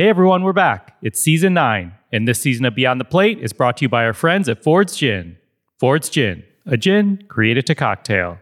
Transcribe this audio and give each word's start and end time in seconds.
Hey 0.00 0.08
everyone, 0.08 0.44
we're 0.44 0.54
back. 0.54 0.96
It's 1.02 1.20
season 1.20 1.52
nine, 1.52 1.92
and 2.10 2.26
this 2.26 2.40
season 2.40 2.64
of 2.64 2.74
Beyond 2.74 2.98
the 2.98 3.04
Plate 3.04 3.38
is 3.38 3.52
brought 3.52 3.76
to 3.76 3.84
you 3.84 3.88
by 3.90 4.06
our 4.06 4.14
friends 4.14 4.48
at 4.48 4.64
Ford's 4.64 4.96
Gin. 4.96 5.36
Ford's 5.78 6.08
Gin, 6.08 6.42
a 6.64 6.78
gin 6.78 7.22
created 7.28 7.66
to 7.66 7.74
cocktail. 7.74 8.38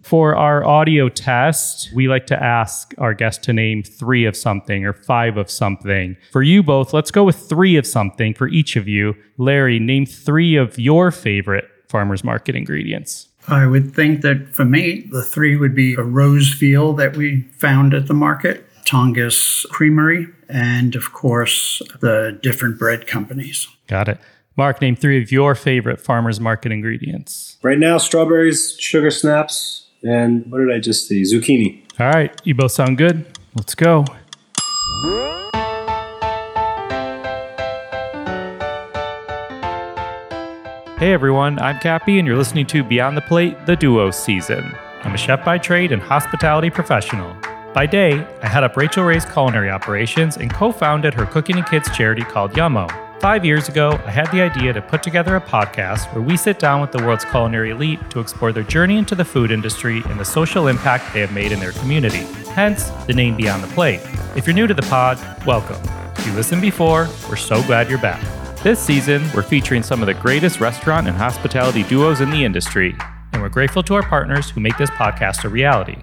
For 0.00 0.34
our 0.34 0.64
audio 0.64 1.10
test, 1.10 1.90
we 1.94 2.08
like 2.08 2.26
to 2.28 2.42
ask 2.42 2.94
our 2.96 3.12
guest 3.12 3.42
to 3.42 3.52
name 3.52 3.82
three 3.82 4.24
of 4.24 4.34
something 4.34 4.86
or 4.86 4.94
five 4.94 5.36
of 5.36 5.50
something. 5.50 6.16
For 6.32 6.42
you 6.42 6.62
both, 6.62 6.94
let's 6.94 7.10
go 7.10 7.22
with 7.22 7.36
three 7.36 7.76
of 7.76 7.86
something 7.86 8.32
for 8.32 8.48
each 8.48 8.76
of 8.76 8.88
you. 8.88 9.16
Larry, 9.36 9.78
name 9.78 10.06
three 10.06 10.56
of 10.56 10.78
your 10.78 11.10
favorite 11.10 11.66
farmers 11.90 12.24
market 12.24 12.56
ingredients. 12.56 13.28
I 13.46 13.66
would 13.66 13.94
think 13.94 14.22
that 14.22 14.54
for 14.54 14.64
me, 14.64 15.06
the 15.10 15.22
three 15.22 15.56
would 15.56 15.74
be 15.74 15.96
a 15.96 16.02
rose 16.02 16.48
veal 16.54 16.94
that 16.94 17.14
we 17.14 17.42
found 17.58 17.92
at 17.92 18.06
the 18.06 18.14
market, 18.14 18.66
Tongass 18.90 19.68
Creamery, 19.68 20.26
and 20.48 20.96
of 20.96 21.12
course, 21.12 21.80
the 22.00 22.36
different 22.42 22.76
bread 22.76 23.06
companies. 23.06 23.68
Got 23.86 24.08
it. 24.08 24.18
Marc, 24.56 24.80
name 24.80 24.96
three 24.96 25.22
of 25.22 25.30
your 25.30 25.54
favorite 25.54 26.00
farmers 26.00 26.40
market 26.40 26.72
ingredients. 26.72 27.56
Right 27.62 27.78
now, 27.78 27.98
strawberries, 27.98 28.76
sugar 28.80 29.12
snaps, 29.12 29.86
and 30.02 30.44
what 30.50 30.58
did 30.58 30.72
I 30.72 30.80
just 30.80 31.06
see? 31.06 31.22
Zucchini. 31.22 31.84
All 32.00 32.08
right, 32.08 32.36
you 32.42 32.56
both 32.56 32.72
sound 32.72 32.98
good. 32.98 33.26
Let's 33.54 33.76
go. 33.76 34.04
Hey 40.98 41.12
everyone, 41.12 41.60
I'm 41.60 41.78
Kappy, 41.78 42.18
and 42.18 42.26
you're 42.26 42.36
listening 42.36 42.66
to 42.66 42.82
Beyond 42.82 43.16
the 43.16 43.22
Plate, 43.22 43.66
the 43.66 43.76
Duo 43.76 44.10
season. 44.10 44.74
I'm 45.04 45.14
a 45.14 45.16
chef 45.16 45.44
by 45.44 45.58
trade 45.58 45.92
and 45.92 46.02
hospitality 46.02 46.70
professional. 46.70 47.39
By 47.72 47.86
day, 47.86 48.26
I 48.42 48.48
head 48.48 48.64
up 48.64 48.76
Rachael 48.76 49.04
Ray's 49.04 49.24
culinary 49.24 49.70
operations 49.70 50.36
and 50.36 50.52
co 50.52 50.72
founded 50.72 51.14
her 51.14 51.24
cooking 51.24 51.56
and 51.56 51.64
kids 51.64 51.88
charity 51.96 52.22
called 52.22 52.50
Yummo. 52.54 52.90
Five 53.20 53.44
years 53.44 53.68
ago, 53.68 53.92
I 54.04 54.10
had 54.10 54.28
the 54.32 54.40
idea 54.40 54.72
to 54.72 54.82
put 54.82 55.04
together 55.04 55.36
a 55.36 55.40
podcast 55.40 56.12
where 56.12 56.20
we 56.20 56.36
sit 56.36 56.58
down 56.58 56.80
with 56.80 56.90
the 56.90 56.98
world's 56.98 57.24
culinary 57.24 57.70
elite 57.70 58.00
to 58.10 58.18
explore 58.18 58.52
their 58.52 58.64
journey 58.64 58.98
into 58.98 59.14
the 59.14 59.24
food 59.24 59.52
industry 59.52 60.02
and 60.06 60.18
the 60.18 60.24
social 60.24 60.66
impact 60.66 61.14
they 61.14 61.20
have 61.20 61.32
made 61.32 61.52
in 61.52 61.60
their 61.60 61.70
community. 61.70 62.26
Hence, 62.54 62.90
the 63.06 63.12
name 63.12 63.36
Beyond 63.36 63.62
the 63.62 63.68
Plate. 63.68 64.00
If 64.34 64.48
you're 64.48 64.54
new 64.54 64.66
to 64.66 64.74
the 64.74 64.82
pod, 64.82 65.18
welcome. 65.46 65.80
If 66.16 66.26
you 66.26 66.32
listened 66.32 66.62
before, 66.62 67.08
we're 67.28 67.36
so 67.36 67.62
glad 67.62 67.88
you're 67.88 68.00
back. 68.00 68.20
This 68.64 68.80
season, 68.80 69.22
we're 69.32 69.42
featuring 69.42 69.84
some 69.84 70.02
of 70.02 70.06
the 70.06 70.14
greatest 70.14 70.58
restaurant 70.58 71.06
and 71.06 71.16
hospitality 71.16 71.84
duos 71.84 72.20
in 72.20 72.30
the 72.30 72.44
industry, 72.44 72.96
and 73.32 73.40
we're 73.40 73.48
grateful 73.48 73.84
to 73.84 73.94
our 73.94 74.02
partners 74.02 74.50
who 74.50 74.60
make 74.60 74.76
this 74.76 74.90
podcast 74.90 75.44
a 75.44 75.48
reality. 75.48 75.98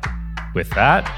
With 0.55 0.69
that, 0.71 1.11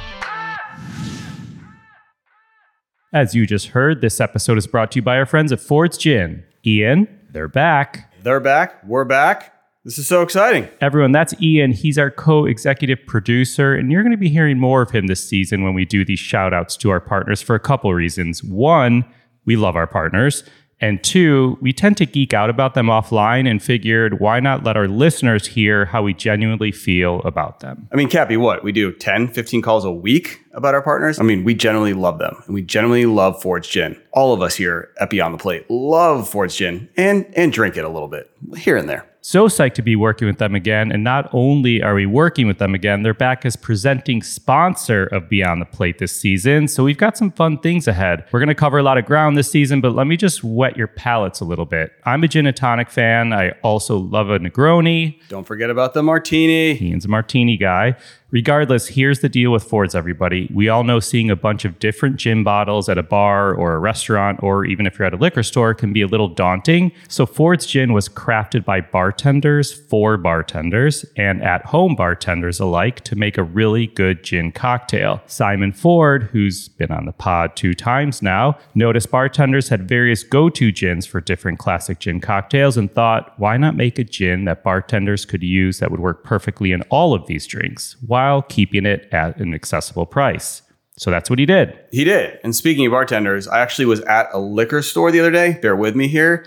as 3.11 3.33
you 3.33 3.45
just 3.45 3.67
heard, 3.67 4.01
this 4.01 4.19
episode 4.21 4.57
is 4.57 4.67
brought 4.67 4.91
to 4.91 4.97
you 4.97 5.01
by 5.01 5.17
our 5.17 5.25
friends 5.25 5.51
at 5.51 5.59
Ford's 5.59 5.97
Gin. 5.97 6.43
Ian, 6.65 7.07
they're 7.31 7.47
back. 7.47 8.11
They're 8.21 8.39
back. 8.39 8.83
We're 8.85 9.05
back. 9.05 9.55
This 9.85 9.97
is 9.97 10.07
so 10.07 10.21
exciting. 10.21 10.67
Everyone, 10.81 11.11
that's 11.11 11.33
Ian. 11.41 11.71
He's 11.71 11.97
our 11.97 12.11
co 12.11 12.45
executive 12.45 12.99
producer, 13.07 13.73
and 13.73 13.91
you're 13.91 14.03
going 14.03 14.11
to 14.11 14.17
be 14.17 14.29
hearing 14.29 14.59
more 14.59 14.81
of 14.81 14.91
him 14.91 15.07
this 15.07 15.27
season 15.27 15.63
when 15.63 15.73
we 15.73 15.85
do 15.85 16.03
these 16.03 16.19
shout 16.19 16.53
outs 16.53 16.75
to 16.77 16.89
our 16.89 16.99
partners 16.99 17.41
for 17.41 17.55
a 17.55 17.59
couple 17.59 17.93
reasons. 17.93 18.43
One, 18.43 19.05
we 19.45 19.55
love 19.55 19.75
our 19.75 19.87
partners. 19.87 20.43
And 20.81 21.03
two, 21.03 21.57
we 21.61 21.73
tend 21.73 21.97
to 21.97 22.05
geek 22.05 22.33
out 22.33 22.49
about 22.49 22.73
them 22.73 22.87
offline 22.87 23.49
and 23.49 23.61
figured 23.61 24.19
why 24.19 24.39
not 24.39 24.63
let 24.63 24.77
our 24.77 24.87
listeners 24.87 25.47
hear 25.47 25.85
how 25.85 26.03
we 26.03 26.13
genuinely 26.13 26.71
feel 26.71 27.21
about 27.21 27.59
them? 27.59 27.87
I 27.91 27.95
mean, 27.95 28.09
Kappy, 28.09 28.37
what? 28.37 28.63
We 28.63 28.71
do 28.71 28.91
10, 28.91 29.29
15 29.29 29.61
calls 29.61 29.83
a 29.83 29.91
week 29.91 30.41
about 30.53 30.73
our 30.73 30.81
partners. 30.81 31.19
I 31.19 31.23
mean, 31.23 31.43
we 31.43 31.53
generally 31.53 31.93
love 31.93 32.19
them 32.19 32.41
and 32.45 32.53
we 32.55 32.61
generally 32.61 33.05
love 33.05 33.41
Ford's 33.41 33.67
Gin. 33.67 34.01
All 34.13 34.33
of 34.33 34.41
us 34.41 34.55
here 34.55 34.91
at 34.99 35.09
Beyond 35.09 35.33
the 35.33 35.37
Plate 35.37 35.69
love 35.69 36.29
Ford's 36.29 36.55
Gin 36.55 36.89
and, 36.95 37.25
and 37.35 37.51
drink 37.51 37.75
it 37.75 37.83
a 37.83 37.89
little 37.89 38.07
bit 38.07 38.31
here 38.57 38.77
and 38.77 38.89
there. 38.89 39.08
So 39.21 39.49
psyched 39.49 39.73
to 39.73 39.81
be 39.81 39.97
working 39.97 40.27
with 40.29 40.37
them 40.37 40.55
again. 40.55 40.93
And 40.93 41.03
not 41.03 41.29
only 41.33 41.81
are 41.83 41.93
we 41.93 42.05
working 42.05 42.47
with 42.47 42.57
them 42.57 42.73
again, 42.73 43.03
they're 43.03 43.13
back 43.13 43.45
as 43.45 43.57
presenting 43.57 44.23
sponsor 44.23 45.07
of 45.07 45.27
Beyond 45.27 45.61
the 45.61 45.65
Plate 45.65 45.97
this 45.97 46.17
season. 46.17 46.69
So 46.69 46.85
we've 46.85 46.97
got 46.97 47.17
some 47.17 47.31
fun 47.31 47.59
things 47.59 47.85
ahead. 47.87 48.25
We're 48.31 48.39
going 48.39 48.47
to 48.47 48.55
cover 48.55 48.77
a 48.77 48.83
lot 48.83 48.97
of 48.97 49.05
ground 49.05 49.37
this 49.37 49.51
season, 49.51 49.81
but 49.81 49.93
let 49.93 50.07
me 50.07 50.15
just 50.15 50.41
wet 50.43 50.77
your 50.77 50.87
palates 50.87 51.41
a 51.41 51.45
little 51.45 51.65
bit. 51.65 51.91
I'm 52.05 52.23
a 52.23 52.29
gin 52.29 52.47
and 52.47 52.55
tonic 52.55 52.89
fan. 52.89 53.33
I 53.33 53.51
also 53.61 53.97
love 53.97 54.29
a 54.29 54.39
Negroni. 54.39 55.19
Don't 55.27 55.45
forget 55.45 55.69
about 55.69 55.93
the 55.93 56.01
martini. 56.01 56.81
Ian's 56.81 57.03
a 57.03 57.09
martini 57.09 57.57
guy. 57.57 57.97
Regardless, 58.31 58.89
here's 58.89 59.21
the 59.21 59.29
deal 59.29 59.51
with 59.51 59.63
Ford's, 59.63 59.95
everybody. 59.95 60.47
We 60.53 60.69
all 60.69 60.83
know 60.83 60.99
seeing 60.99 61.31
a 61.31 61.35
bunch 61.35 61.65
of 61.65 61.79
different 61.79 62.17
gin 62.17 62.43
bottles 62.43 62.87
at 62.87 62.99
a 62.99 63.03
bar 63.03 63.55
or 63.55 63.73
a 63.73 63.79
restaurant, 63.79 64.43
or 64.43 64.65
even 64.65 64.85
if 64.85 64.99
you're 64.99 65.07
at 65.07 65.15
a 65.15 65.17
liquor 65.17 65.41
store, 65.41 65.73
can 65.73 65.93
be 65.93 66.03
a 66.03 66.07
little 66.07 66.27
daunting. 66.27 66.91
So, 67.07 67.25
Ford's 67.25 67.65
Gin 67.65 67.91
was 67.91 68.07
crafted 68.07 68.63
by 68.63 68.81
bartenders 68.81 69.73
for 69.73 70.15
bartenders 70.15 71.05
and 71.17 71.41
at 71.43 71.65
home 71.65 71.95
bartenders 71.95 72.59
alike 72.59 73.01
to 73.05 73.15
make 73.15 73.39
a 73.39 73.43
really 73.43 73.87
good 73.87 74.23
gin 74.23 74.51
cocktail. 74.51 75.23
Simon 75.25 75.71
Ford, 75.71 76.23
who's 76.31 76.67
been 76.67 76.91
on 76.91 77.05
the 77.05 77.11
pod 77.11 77.55
two 77.55 77.73
times 77.73 78.21
now, 78.21 78.59
noticed 78.75 79.09
bartenders 79.09 79.69
had 79.69 79.89
various 79.89 80.21
go 80.21 80.49
to 80.49 80.71
gins 80.71 81.07
for 81.07 81.19
different 81.19 81.57
classic 81.57 81.97
gin 81.97 82.19
cocktails 82.19 82.77
and 82.77 82.91
thought, 82.91 83.33
why 83.39 83.57
not 83.57 83.75
make 83.75 83.97
a 83.97 84.03
gin 84.03 84.45
that 84.45 84.63
bartenders 84.63 85.25
could 85.25 85.41
use 85.41 85.79
that 85.79 85.89
would 85.89 85.99
work 85.99 86.23
perfectly 86.23 86.71
in 86.71 86.83
all 86.83 87.15
of 87.15 87.25
these 87.25 87.47
drinks? 87.47 87.95
While 88.19 88.41
keeping 88.41 88.85
it 88.85 89.07
at 89.13 89.37
an 89.39 89.53
accessible 89.53 90.05
price. 90.05 90.61
So 90.97 91.09
that's 91.09 91.29
what 91.29 91.39
he 91.39 91.45
did. 91.45 91.79
He 91.89 92.03
did. 92.03 92.37
And 92.43 92.53
speaking 92.53 92.85
of 92.85 92.91
bartenders, 92.91 93.47
I 93.47 93.61
actually 93.61 93.85
was 93.85 94.01
at 94.01 94.27
a 94.33 94.39
liquor 94.39 94.81
store 94.81 95.09
the 95.09 95.21
other 95.21 95.31
day. 95.31 95.57
Bear 95.61 95.73
with 95.73 95.95
me 95.95 96.09
here. 96.09 96.45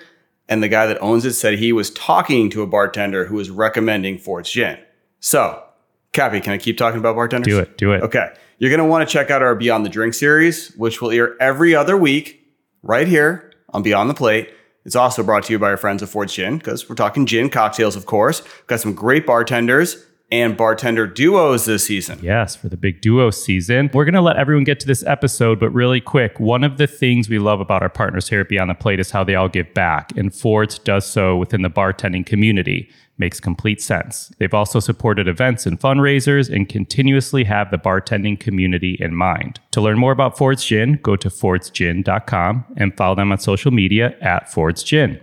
And 0.51 0.63
the 0.63 0.69
guy 0.69 0.85
that 0.85 1.01
owns 1.01 1.25
it 1.25 1.33
said 1.33 1.59
he 1.59 1.73
was 1.73 1.89
talking 1.89 2.51
to 2.51 2.61
a 2.61 2.67
bartender 2.67 3.25
who 3.25 3.37
was 3.37 3.49
recommending 3.49 4.19
Ford's 4.19 4.51
Gin. 4.51 4.79
So, 5.21 5.65
Kappy, 6.13 6.43
can 6.43 6.53
I 6.53 6.59
keep 6.59 6.77
talking 6.77 7.01
about 7.01 7.15
bartenders? 7.15 7.51
Do 7.51 7.59
it. 7.61 7.79
Do 7.79 7.93
it. 7.93 8.03
Okay. 8.03 8.29
You're 8.59 8.69
going 8.69 8.81
to 8.81 8.85
want 8.85 9.09
to 9.09 9.11
check 9.11 9.31
out 9.31 9.41
our 9.41 9.55
Beyond 9.55 9.87
the 9.87 9.89
Drink 9.89 10.13
series, 10.13 10.75
which 10.75 11.01
will 11.01 11.11
air 11.11 11.41
every 11.41 11.75
other 11.75 11.97
week 11.97 12.53
right 12.83 13.09
here 13.09 13.51
on 13.71 13.83
Beyond 13.83 14.11
the 14.11 14.15
Plate. 14.15 14.51
It's 14.85 14.95
also 14.95 15.23
brought 15.23 15.45
to 15.45 15.55
you 15.55 15.59
by 15.59 15.71
our 15.71 15.79
friends 15.79 16.03
at 16.03 16.11
Ford's 16.11 16.35
Gin 16.35 16.59
because 16.59 16.87
we're 16.87 16.97
talking 16.97 17.25
gin 17.25 17.49
cocktails, 17.49 17.97
of 17.97 18.05
course. 18.05 18.43
We've 18.43 18.67
got 18.67 18.81
some 18.81 18.93
great 18.93 19.25
bartenders 19.25 20.05
and 20.33 20.57
bartender 20.57 21.07
duos 21.07 21.67
this 21.67 21.85
season. 21.85 22.19
Yes, 22.23 22.57
for 22.57 22.71
the 22.71 22.77
big 22.77 23.03
duo 23.03 23.31
season. 23.31 23.91
We're 23.93 24.07
going 24.07 24.15
to 24.15 24.23
let 24.23 24.39
everyone 24.39 24.65
get 24.65 24.81
to 24.81 24.87
this 24.87 25.05
episode, 25.05 25.61
but 25.61 25.69
really 25.71 26.01
quick, 26.01 26.41
one 26.41 26.65
of 26.65 26.79
the 26.79 26.87
things 26.87 27.29
we 27.29 27.39
love 27.39 27.61
about 27.61 27.83
our 27.83 27.91
partners 27.91 28.31
here 28.31 28.41
at 28.41 28.49
Beyond 28.49 28.71
the 28.71 28.75
Plate 28.75 28.99
is 28.99 29.11
how 29.11 29.23
they 29.23 29.35
all 29.35 29.51
give 29.51 29.73
back, 29.75 30.17
and 30.17 30.35
Ford's 30.35 30.79
does 30.79 31.05
so 31.05 31.37
within 31.37 31.61
the 31.61 31.69
bartending 31.69 32.25
community. 32.25 32.91
Makes 33.19 33.41
complete 33.41 33.83
sense. 33.83 34.33
They've 34.39 34.55
also 34.55 34.81
supported 34.81 35.29
events 35.29 35.67
and 35.67 35.79
fundraisers 35.79 36.53
and 36.53 36.67
continuously 36.67 37.45
have 37.45 37.71
the 37.71 37.77
bartending 37.77 38.41
community 38.41 38.97
in 38.99 39.15
mind. 39.15 39.61
To 39.73 39.83
learn 39.83 39.99
more 39.99 40.13
about 40.13 40.39
Ford's 40.39 40.65
Gin, 40.65 40.99
go 41.03 41.15
to 41.17 41.29
fordsgin.com 41.29 42.65
and 42.79 42.97
follow 42.97 43.15
them 43.15 43.31
on 43.31 43.39
social 43.39 43.71
media 43.71 44.17
at 44.23 44.51
Ford's 44.51 44.83
Gin. 44.83 45.21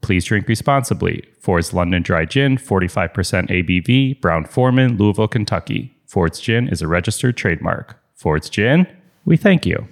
Please 0.00 0.24
drink 0.24 0.48
responsibly. 0.48 1.24
Ford's 1.40 1.72
London 1.72 2.02
Dry 2.02 2.24
Gin, 2.24 2.56
45% 2.56 3.12
ABV, 3.48 4.20
Brown 4.20 4.44
Forman, 4.44 4.96
Louisville, 4.96 5.28
Kentucky. 5.28 5.94
Ford's 6.06 6.40
Gin 6.40 6.68
is 6.68 6.82
a 6.82 6.88
registered 6.88 7.36
trademark. 7.36 7.96
Ford's 8.14 8.50
Gin, 8.50 8.86
we 9.24 9.36
thank 9.36 9.64
you. 9.66 9.86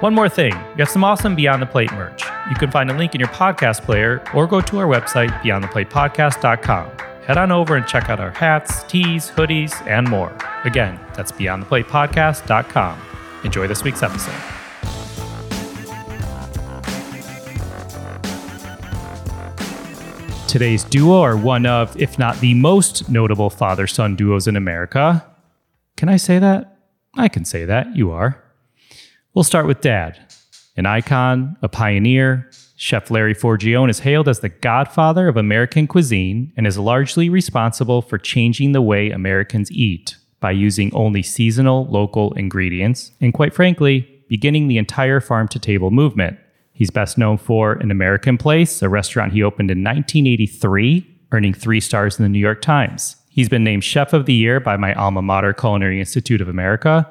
One 0.00 0.14
more 0.14 0.28
thing, 0.28 0.54
we 0.74 0.80
have 0.80 0.88
some 0.88 1.04
awesome 1.04 1.34
Beyond 1.34 1.62
the 1.62 1.66
Plate 1.66 1.90
merch. 1.92 2.22
You 2.50 2.56
can 2.56 2.70
find 2.70 2.90
a 2.90 2.94
link 2.94 3.14
in 3.14 3.20
your 3.20 3.28
podcast 3.30 3.82
player 3.82 4.22
or 4.34 4.46
go 4.46 4.60
to 4.60 4.78
our 4.78 4.86
website, 4.86 5.30
beyondtheplatepodcast.com. 5.40 6.90
Head 7.24 7.38
on 7.38 7.50
over 7.50 7.76
and 7.76 7.86
check 7.86 8.08
out 8.08 8.20
our 8.20 8.30
hats, 8.30 8.84
tees, 8.84 9.30
hoodies, 9.30 9.84
and 9.86 10.08
more. 10.08 10.36
Again, 10.64 11.00
that's 11.14 11.32
beyondtheplatepodcast.com. 11.32 13.00
Enjoy 13.42 13.66
this 13.66 13.82
week's 13.82 14.02
episode. 14.02 14.55
Today's 20.48 20.84
duo 20.84 21.20
are 21.20 21.36
one 21.36 21.66
of, 21.66 21.94
if 22.00 22.18
not 22.18 22.38
the 22.38 22.54
most 22.54 23.10
notable 23.10 23.50
father 23.50 23.86
son 23.86 24.14
duos 24.14 24.46
in 24.46 24.56
America. 24.56 25.26
Can 25.96 26.08
I 26.08 26.16
say 26.16 26.38
that? 26.38 26.78
I 27.16 27.28
can 27.28 27.44
say 27.44 27.64
that. 27.64 27.94
You 27.96 28.12
are. 28.12 28.42
We'll 29.34 29.42
start 29.42 29.66
with 29.66 29.80
Dad. 29.80 30.18
An 30.76 30.86
icon, 30.86 31.56
a 31.62 31.68
pioneer, 31.68 32.48
Chef 32.76 33.10
Larry 33.10 33.34
Forgione 33.34 33.90
is 33.90 33.98
hailed 33.98 34.28
as 34.28 34.40
the 34.40 34.48
godfather 34.48 35.26
of 35.28 35.36
American 35.36 35.86
cuisine 35.86 36.52
and 36.56 36.66
is 36.66 36.78
largely 36.78 37.28
responsible 37.28 38.00
for 38.00 38.16
changing 38.16 38.72
the 38.72 38.82
way 38.82 39.10
Americans 39.10 39.70
eat 39.72 40.16
by 40.40 40.52
using 40.52 40.94
only 40.94 41.22
seasonal 41.22 41.86
local 41.86 42.32
ingredients 42.34 43.10
and, 43.20 43.34
quite 43.34 43.52
frankly, 43.52 44.08
beginning 44.28 44.68
the 44.68 44.78
entire 44.78 45.20
farm 45.20 45.48
to 45.48 45.58
table 45.58 45.90
movement. 45.90 46.38
He's 46.76 46.90
best 46.90 47.16
known 47.16 47.38
for 47.38 47.72
An 47.72 47.90
American 47.90 48.36
Place, 48.36 48.82
a 48.82 48.90
restaurant 48.90 49.32
he 49.32 49.42
opened 49.42 49.70
in 49.70 49.78
1983, 49.78 51.06
earning 51.32 51.54
three 51.54 51.80
stars 51.80 52.18
in 52.18 52.22
the 52.22 52.28
New 52.28 52.38
York 52.38 52.60
Times. 52.60 53.16
He's 53.30 53.48
been 53.48 53.64
named 53.64 53.82
Chef 53.82 54.12
of 54.12 54.26
the 54.26 54.34
Year 54.34 54.60
by 54.60 54.76
my 54.76 54.92
alma 54.92 55.22
mater, 55.22 55.54
Culinary 55.54 55.98
Institute 56.00 56.42
of 56.42 56.50
America, 56.50 57.10